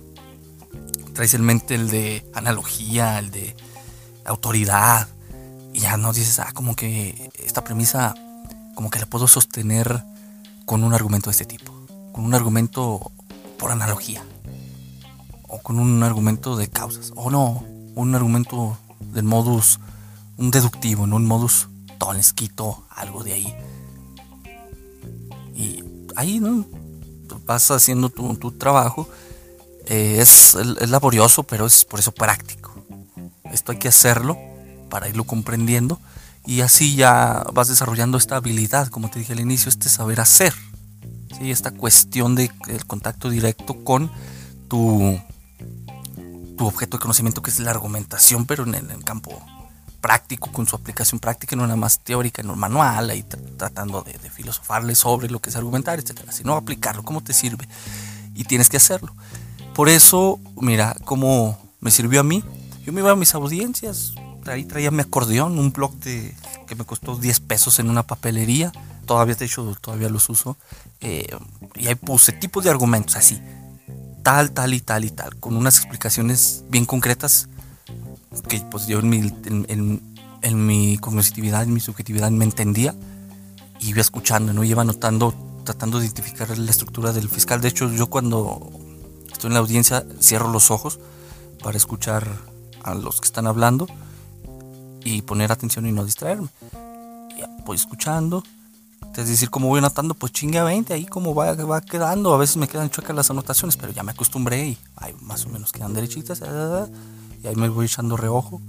traes 1.15 1.35
en 1.35 1.43
mente 1.43 1.75
el 1.75 1.91
de 1.91 2.25
analogía, 2.35 3.19
el 3.19 3.31
de 3.31 3.57
autoridad, 4.25 5.09
y 5.73 5.81
ya 5.81 5.97
no 5.97 6.13
dices, 6.13 6.39
ah, 6.39 6.53
como 6.55 6.77
que 6.77 7.31
esta 7.35 7.65
premisa, 7.65 8.15
como 8.75 8.91
que 8.91 9.01
la 9.01 9.07
puedo 9.07 9.27
sostener 9.27 10.05
con 10.65 10.85
un 10.85 10.95
argumento 10.95 11.31
de 11.31 11.33
este 11.33 11.47
tipo, 11.47 11.73
con 12.13 12.25
un 12.25 12.35
argumento 12.35 13.11
por 13.59 13.73
analogía, 13.73 14.23
o 15.49 15.59
con 15.59 15.79
un 15.79 16.03
argumento 16.03 16.57
de 16.57 16.69
causas, 16.69 17.13
o 17.17 17.31
no, 17.31 17.65
un 17.95 18.15
argumento 18.15 18.79
del 19.01 19.25
modus, 19.25 19.81
un 20.39 20.51
deductivo, 20.51 21.07
no 21.07 21.17
un 21.17 21.27
modus 21.27 21.69
tones, 21.99 22.33
quito 22.33 22.85
algo 22.89 23.23
de 23.23 23.35
ahí. 23.35 23.55
Y 25.55 25.85
ahí, 26.17 26.41
¿no? 26.41 26.65
Vas 27.45 27.71
haciendo 27.71 28.09
tu, 28.09 28.35
tu 28.37 28.53
trabajo 28.53 29.09
eh, 29.91 30.19
es, 30.21 30.55
laborioso, 30.89 31.45
pero 31.45 31.67
es 31.67 31.85
por 31.85 31.99
eso 31.99 32.13
práctico. 32.13 32.73
Esto 33.45 33.73
hay 33.73 33.79
que 33.79 33.89
hacerlo 33.89 34.37
para 34.91 35.09
irlo 35.09 35.25
comprendiendo 35.25 35.99
y 36.45 36.61
así 36.61 36.95
ya 36.95 37.47
vas 37.53 37.69
desarrollando 37.69 38.19
esta 38.19 38.37
habilidad, 38.37 38.89
como 38.89 39.11
te 39.11 39.19
dije 39.19 39.33
al 39.33 39.41
inicio, 39.41 39.71
este 39.71 39.89
saber 39.89 40.21
hacer. 40.21 40.53
¿sí? 41.39 41.51
Esta 41.51 41.71
cuestión 41.71 42.35
del 42.35 42.51
contacto 42.87 43.31
directo 43.31 43.83
con 43.83 44.11
tu, 44.69 45.19
tu 46.59 46.67
objeto 46.67 46.99
de 46.99 47.03
conocimiento, 47.03 47.41
que 47.41 47.51
es 47.51 47.59
la 47.59 47.71
argumentación, 47.71 48.45
pero 48.45 48.65
en 48.65 48.75
el, 48.75 49.05
campo 49.05 49.43
práctico, 50.01 50.51
con 50.53 50.67
su 50.67 50.77
aplicación 50.77 51.19
práctica, 51.19 51.57
no 51.57 51.63
nada 51.63 51.77
más 51.77 51.99
teórica 52.01 52.43
en 52.43 52.51
un 52.51 52.59
manual, 52.59 53.11
ahí 53.11 53.25
tratando 53.57 54.03
de, 54.03 54.13
de, 54.13 54.31
filosofarle 54.31 54.95
sobre 54.95 55.29
lo 55.29 55.41
que 55.41 55.51
es 55.51 55.57
argumentar, 55.57 55.99
etcétera, 55.99 56.33
sino 56.33 56.55
aplicarlo, 56.55 57.03
cómo 57.03 57.23
te 57.23 57.33
sirve. 57.33 57.69
Y 58.35 58.45
tienes 58.45 58.69
que 58.69 58.77
hacerlo. 58.77 59.15
Por 59.75 59.89
eso, 59.89 60.39
mira, 60.61 60.97
cómo 61.05 61.59
me 61.81 61.91
sirvió 61.91 62.21
a 62.21 62.25
mí. 62.25 62.43
Yo 62.85 62.93
me 62.93 63.01
iba 63.01 63.11
a 63.11 63.17
mis 63.17 63.35
audiencias, 63.35 64.15
ahí 64.47 64.65
traía 64.65 64.91
mi 64.91 65.01
acordeón, 65.01 65.59
un 65.59 65.73
blog 65.73 65.95
de, 66.01 66.35
que 66.67 66.75
me 66.75 66.85
costó 66.85 67.17
10 67.17 67.41
pesos 67.41 67.79
en 67.79 67.91
una 67.91 68.03
papelería. 68.03 68.73
Todavía, 69.07 69.35
de 69.35 69.45
hecho, 69.45 69.77
todavía 69.81 70.09
los 70.09 70.29
uso. 70.29 70.57
Eh, 71.01 71.29
y 71.75 71.87
ahí 71.89 71.95
puse 71.95 72.33
tipos 72.33 72.65
de 72.65 72.71
argumentos 72.71 73.17
así. 73.17 73.41
Tal, 74.23 74.51
tal 74.53 74.75
y 74.75 74.81
tal 74.81 75.05
y 75.05 75.11
tal. 75.11 75.37
Con 75.37 75.57
unas 75.57 75.79
explicaciones 75.79 76.65
bien 76.69 76.85
concretas 76.85 77.49
que 78.49 78.61
pues 78.71 78.87
yo 78.87 78.99
en 79.01 79.09
mi, 79.09 79.19
en, 79.19 80.03
en, 80.43 80.67
mi 80.67 80.99
cognitividad, 80.99 81.63
en 81.63 81.73
mi 81.73 81.81
subjetividad 81.81 82.31
me 82.31 82.45
entendía. 82.45 82.95
Y 83.81 83.91
iba 83.91 84.01
escuchando, 84.01 84.53
¿no? 84.53 84.65
Iba 84.65 84.83
anotando, 84.83 85.35
tratando 85.65 85.99
de 85.99 86.07
identificar 86.07 86.57
la 86.57 86.71
estructura 86.71 87.13
del 87.13 87.29
fiscal. 87.29 87.61
De 87.61 87.69
hecho, 87.69 87.91
yo 87.93 88.09
cuando 88.09 88.71
estoy 89.31 89.49
en 89.49 89.55
la 89.55 89.61
audiencia, 89.61 90.05
cierro 90.21 90.51
los 90.51 90.71
ojos 90.71 90.99
para 91.63 91.77
escuchar 91.77 92.27
a 92.83 92.95
los 92.95 93.21
que 93.21 93.27
están 93.27 93.47
hablando 93.47 93.87
y 95.05 95.23
poner 95.23 95.53
atención 95.53 95.87
y 95.87 95.93
no 95.93 96.05
distraerme. 96.05 96.49
Ya, 97.39 97.49
voy 97.65 97.77
escuchando. 97.77 98.43
Es 99.17 99.29
decir, 99.29 99.51
como 99.51 99.69
voy 99.69 99.79
anotando, 99.79 100.15
pues 100.15 100.33
chingue 100.33 100.59
a 100.59 100.65
20, 100.65 100.95
ahí 100.95 101.07
como 101.07 101.35
va, 101.35 101.53
va 101.55 101.81
quedando. 101.81 102.33
A 102.35 102.39
veces 102.39 102.57
me 102.57 102.69
quedan 102.69 102.89
chuecas 102.91 103.17
las 103.17 103.31
anotaciones, 103.31 103.77
pero 103.77 103.93
ya 103.93 104.05
me 104.05 104.13
acostumbré 104.13 104.69
y 104.69 104.79
ahí 104.97 105.15
más 105.23 105.45
o 105.47 105.49
menos 105.49 105.73
quedan 105.73 105.93
derechitas. 105.93 106.41
Y 107.43 107.47
ahí 107.47 107.57
me 107.57 107.69
voy 107.69 107.87
echando 107.87 108.17
reojo. 108.17 108.61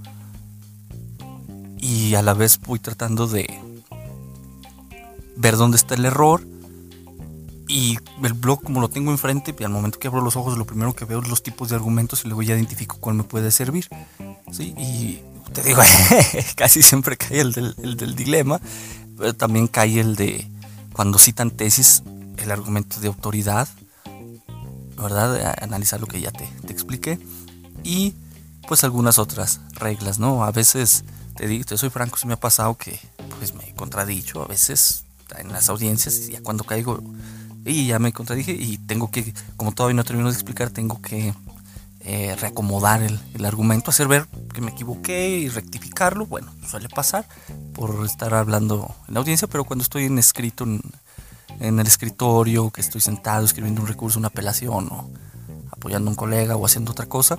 Y 1.78 2.14
a 2.14 2.22
la 2.22 2.34
vez 2.34 2.60
voy 2.60 2.78
tratando 2.78 3.26
de 3.26 3.46
ver 5.36 5.56
dónde 5.56 5.76
está 5.76 5.94
el 5.94 6.04
error 6.04 6.42
y 7.70 7.98
el 8.24 8.32
blog, 8.32 8.62
como 8.64 8.80
lo 8.80 8.88
tengo 8.88 9.12
enfrente, 9.12 9.54
y 9.56 9.64
al 9.64 9.70
momento 9.70 10.00
que 10.00 10.08
abro 10.08 10.20
los 10.22 10.34
ojos, 10.34 10.58
lo 10.58 10.64
primero 10.64 10.92
que 10.92 11.04
veo 11.04 11.22
es 11.22 11.28
los 11.28 11.44
tipos 11.44 11.68
de 11.68 11.76
argumentos 11.76 12.24
y 12.24 12.28
luego 12.28 12.42
ya 12.42 12.56
identifico 12.56 12.96
cuál 12.98 13.14
me 13.14 13.22
puede 13.22 13.52
servir. 13.52 13.88
Y 14.58 15.20
te 15.52 15.62
digo, 15.62 15.80
casi 16.56 16.82
siempre 16.82 17.16
cae 17.16 17.40
el 17.40 17.52
del, 17.52 18.16
dilema, 18.16 18.60
pero 19.16 19.34
también 19.34 19.68
cae 19.68 20.00
el 20.00 20.16
de 20.16 20.48
cuando 20.92 21.16
citan 21.18 21.52
tesis, 21.52 22.02
el 22.38 22.50
argumento 22.50 22.98
de 22.98 23.06
autoridad, 23.06 23.68
¿verdad? 24.96 25.54
Analizar 25.62 26.00
lo 26.00 26.08
que 26.08 26.20
ya 26.20 26.32
te, 26.32 26.48
te 26.66 26.72
expliqué. 26.72 27.20
Y 27.84 28.14
pues 28.66 28.84
algunas 28.84 29.18
otras 29.18 29.60
reglas, 29.74 30.18
¿no? 30.18 30.44
A 30.44 30.52
veces, 30.52 31.04
te 31.36 31.46
digo, 31.46 31.64
te 31.64 31.76
soy 31.78 31.90
franco, 31.90 32.16
se 32.16 32.26
me 32.26 32.34
ha 32.34 32.40
pasado 32.40 32.76
que 32.76 32.98
pues 33.38 33.54
me 33.54 33.68
he 33.68 33.74
contradicho, 33.74 34.42
a 34.42 34.46
veces 34.46 35.04
en 35.38 35.52
las 35.52 35.68
audiencias, 35.68 36.28
y 36.28 36.32
ya 36.32 36.42
cuando 36.42 36.64
caigo 36.64 37.02
y 37.64 37.86
ya 37.86 37.98
me 37.98 38.12
contradije 38.12 38.52
y 38.52 38.78
tengo 38.78 39.10
que, 39.10 39.34
como 39.56 39.72
todavía 39.72 39.96
no 39.96 40.04
termino 40.04 40.28
de 40.28 40.34
explicar, 40.34 40.70
tengo 40.70 41.00
que 41.02 41.34
eh, 42.00 42.34
reacomodar 42.40 43.02
el, 43.02 43.20
el, 43.34 43.44
argumento, 43.44 43.90
hacer 43.90 44.08
ver 44.08 44.26
que 44.54 44.62
me 44.62 44.70
equivoqué 44.70 45.28
y 45.28 45.48
rectificarlo. 45.48 46.26
Bueno, 46.26 46.50
suele 46.66 46.88
pasar 46.88 47.26
por 47.74 48.06
estar 48.06 48.32
hablando 48.34 48.94
en 49.08 49.14
la 49.14 49.20
audiencia, 49.20 49.46
pero 49.48 49.64
cuando 49.64 49.82
estoy 49.82 50.04
en 50.04 50.18
escrito 50.18 50.64
en, 50.64 50.80
en 51.60 51.78
el 51.78 51.86
escritorio, 51.86 52.70
que 52.70 52.80
estoy 52.80 53.02
sentado 53.02 53.44
escribiendo 53.44 53.82
un 53.82 53.88
recurso, 53.88 54.18
una 54.18 54.28
apelación 54.28 54.88
o 54.90 55.10
apoyando 55.70 56.08
a 56.08 56.12
un 56.12 56.16
colega 56.16 56.56
o 56.56 56.64
haciendo 56.64 56.92
otra 56.92 57.06
cosa, 57.06 57.38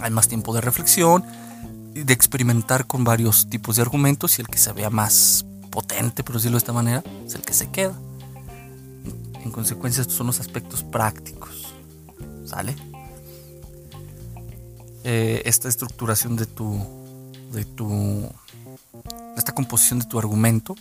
hay 0.00 0.10
más 0.10 0.28
tiempo 0.28 0.54
de 0.54 0.60
reflexión 0.60 1.24
de 2.04 2.12
experimentar 2.12 2.86
con 2.86 3.04
varios 3.04 3.48
tipos 3.48 3.76
de 3.76 3.82
argumentos 3.82 4.38
y 4.38 4.42
el 4.42 4.48
que 4.48 4.58
se 4.58 4.72
vea 4.72 4.90
más 4.90 5.46
potente, 5.70 6.22
por 6.22 6.36
decirlo 6.36 6.56
de 6.56 6.58
esta 6.58 6.72
manera, 6.72 7.02
es 7.26 7.34
el 7.34 7.42
que 7.42 7.54
se 7.54 7.70
queda. 7.70 7.94
En 9.42 9.50
consecuencia, 9.50 10.02
estos 10.02 10.16
son 10.16 10.26
los 10.26 10.40
aspectos 10.40 10.82
prácticos. 10.82 11.74
¿Sale? 12.44 12.76
Eh, 15.04 15.42
esta 15.44 15.68
estructuración 15.68 16.36
de 16.36 16.46
tu. 16.46 16.80
de 17.52 17.64
tu. 17.64 18.28
esta 19.36 19.52
composición 19.52 20.00
de 20.00 20.06
tu 20.06 20.18
argumento. 20.18 20.74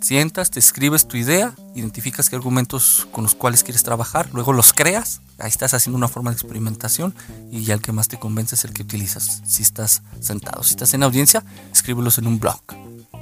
Sientas, 0.00 0.50
te 0.50 0.60
escribes 0.60 1.08
tu 1.08 1.16
idea, 1.16 1.54
identificas 1.74 2.30
qué 2.30 2.36
argumentos 2.36 3.08
con 3.12 3.24
los 3.24 3.34
cuales 3.34 3.64
quieres 3.64 3.82
trabajar, 3.82 4.30
luego 4.32 4.52
los 4.52 4.72
creas, 4.72 5.20
ahí 5.38 5.48
estás 5.48 5.74
haciendo 5.74 5.96
una 5.96 6.08
forma 6.08 6.30
de 6.30 6.34
experimentación 6.34 7.14
y 7.50 7.64
ya 7.64 7.74
el 7.74 7.82
que 7.82 7.92
más 7.92 8.08
te 8.08 8.18
convence 8.18 8.54
es 8.54 8.64
el 8.64 8.72
que 8.72 8.82
utilizas. 8.82 9.42
Si 9.44 9.62
estás 9.62 10.02
sentado, 10.20 10.62
si 10.62 10.70
estás 10.70 10.94
en 10.94 11.02
audiencia, 11.02 11.44
escríbelos 11.72 12.18
en 12.18 12.26
un 12.26 12.38
blog 12.38 12.62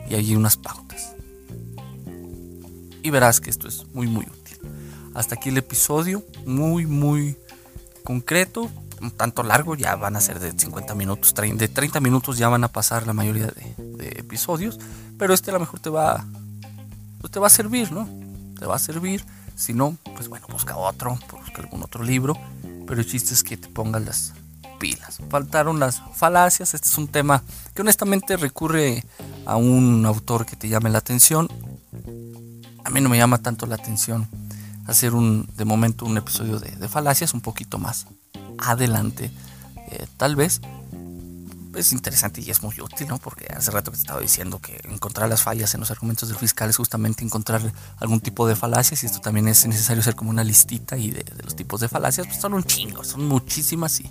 y 0.08 0.14
hay 0.14 0.36
unas 0.36 0.56
pautas 0.56 1.16
y 3.06 3.10
verás 3.10 3.40
que 3.40 3.50
esto 3.50 3.68
es 3.68 3.86
muy 3.94 4.08
muy 4.08 4.24
útil. 4.24 4.58
Hasta 5.14 5.36
aquí 5.36 5.50
el 5.50 5.58
episodio, 5.58 6.24
muy 6.44 6.86
muy 6.86 7.36
concreto, 8.02 8.68
un 9.00 9.12
tanto 9.12 9.44
largo, 9.44 9.76
ya 9.76 9.94
van 9.94 10.16
a 10.16 10.20
ser 10.20 10.40
de 10.40 10.50
50 10.50 10.94
minutos, 10.96 11.32
de 11.32 11.68
30 11.68 12.00
minutos 12.00 12.36
ya 12.36 12.48
van 12.48 12.64
a 12.64 12.68
pasar 12.68 13.06
la 13.06 13.12
mayoría 13.12 13.46
de, 13.46 14.08
episodios, 14.18 14.80
pero 15.18 15.34
este 15.34 15.50
a 15.50 15.54
lo 15.54 15.60
mejor 15.60 15.78
te 15.78 15.88
va, 15.88 16.26
pues 17.20 17.30
te 17.30 17.38
va 17.38 17.46
a 17.46 17.50
servir, 17.50 17.92
¿no? 17.92 18.08
Te 18.58 18.66
va 18.66 18.76
a 18.76 18.78
servir, 18.78 19.24
si 19.54 19.74
no, 19.74 19.96
pues 20.14 20.28
bueno, 20.28 20.46
busca 20.48 20.76
otro, 20.76 21.18
busca 21.32 21.62
algún 21.62 21.82
otro 21.82 22.02
libro, 22.02 22.36
pero 22.86 23.00
el 23.00 23.06
chiste 23.06 23.34
es 23.34 23.42
que 23.42 23.56
te 23.56 23.68
pongas 23.68 24.04
las 24.04 24.32
pilas. 24.78 25.18
Faltaron 25.28 25.78
las 25.78 26.02
falacias, 26.14 26.74
este 26.74 26.88
es 26.88 26.98
un 26.98 27.08
tema 27.08 27.42
que 27.74 27.82
honestamente 27.82 28.36
recurre 28.36 29.04
a 29.44 29.56
un 29.56 30.04
autor 30.06 30.46
que 30.46 30.56
te 30.56 30.68
llame 30.68 30.90
la 30.90 30.98
atención 30.98 31.48
a 32.86 32.90
mí 32.90 33.00
no 33.00 33.08
me 33.08 33.18
llama 33.18 33.38
tanto 33.38 33.66
la 33.66 33.74
atención 33.74 34.28
hacer 34.86 35.12
un, 35.14 35.48
de 35.56 35.64
momento, 35.64 36.06
un 36.06 36.16
episodio 36.16 36.60
de, 36.60 36.88
falacias 36.88 37.34
un 37.34 37.40
poquito 37.40 37.78
más 37.78 38.06
adelante, 38.58 39.32
eh, 39.90 40.06
tal 40.16 40.36
vez. 40.36 40.60
Es 41.76 41.92
interesante 41.92 42.40
y 42.40 42.50
es 42.50 42.62
muy 42.62 42.80
útil, 42.80 43.08
¿no? 43.08 43.18
Porque 43.18 43.46
hace 43.54 43.70
rato 43.70 43.90
que 43.90 43.96
te 43.96 44.02
estaba 44.02 44.20
diciendo 44.20 44.58
que 44.60 44.80
encontrar 44.84 45.28
las 45.28 45.42
fallas 45.42 45.74
en 45.74 45.80
los 45.80 45.90
argumentos 45.90 46.28
del 46.28 46.38
fiscal 46.38 46.70
es 46.70 46.76
justamente 46.76 47.24
encontrar 47.24 47.72
algún 47.98 48.20
tipo 48.20 48.48
de 48.48 48.56
falacias 48.56 49.02
y 49.02 49.06
esto 49.06 49.20
también 49.20 49.48
es 49.48 49.66
necesario 49.66 50.00
hacer 50.00 50.14
como 50.14 50.30
una 50.30 50.44
listita 50.44 50.96
y 50.96 51.10
de, 51.10 51.24
los 51.44 51.54
tipos 51.54 51.80
de 51.80 51.88
falacias, 51.88 52.26
pues 52.26 52.40
son 52.40 52.54
un 52.54 52.64
chingo, 52.64 53.04
son 53.04 53.26
muchísimas 53.26 54.00
y 54.00 54.10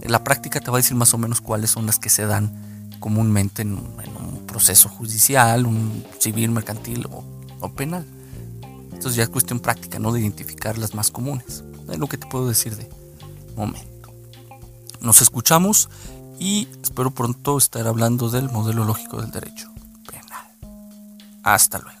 en 0.00 0.12
la 0.12 0.24
práctica 0.24 0.60
te 0.60 0.70
va 0.70 0.78
a 0.78 0.80
decir 0.80 0.96
más 0.96 1.14
o 1.14 1.18
menos 1.18 1.40
cuáles 1.40 1.70
son 1.70 1.86
las 1.86 1.98
que 1.98 2.10
se 2.10 2.26
dan 2.26 2.96
comúnmente 2.98 3.62
en, 3.62 3.74
un 3.74 4.46
proceso 4.46 4.88
judicial, 4.88 5.64
un 5.64 6.04
civil, 6.18 6.50
mercantil 6.50 7.06
o, 7.10 7.68
penal. 7.74 8.04
Entonces 8.92 9.14
ya 9.14 9.22
es 9.22 9.28
cuestión 9.28 9.60
práctica, 9.60 9.98
¿no? 9.98 10.12
De 10.12 10.20
identificar 10.20 10.76
las 10.76 10.94
más 10.94 11.10
comunes. 11.10 11.62
Es 11.88 11.98
lo 11.98 12.08
que 12.08 12.18
te 12.18 12.26
puedo 12.26 12.48
decir 12.48 12.76
de 12.76 12.88
momento. 13.56 14.12
Nos 15.00 15.22
escuchamos 15.22 15.88
y 16.40 16.66
espero 16.82 17.10
pronto 17.10 17.58
estar 17.58 17.86
hablando 17.86 18.30
del 18.30 18.50
modelo 18.50 18.84
lógico 18.84 19.20
del 19.20 19.30
derecho 19.30 19.70
penal. 20.10 20.46
Hasta 21.42 21.78
luego. 21.78 21.99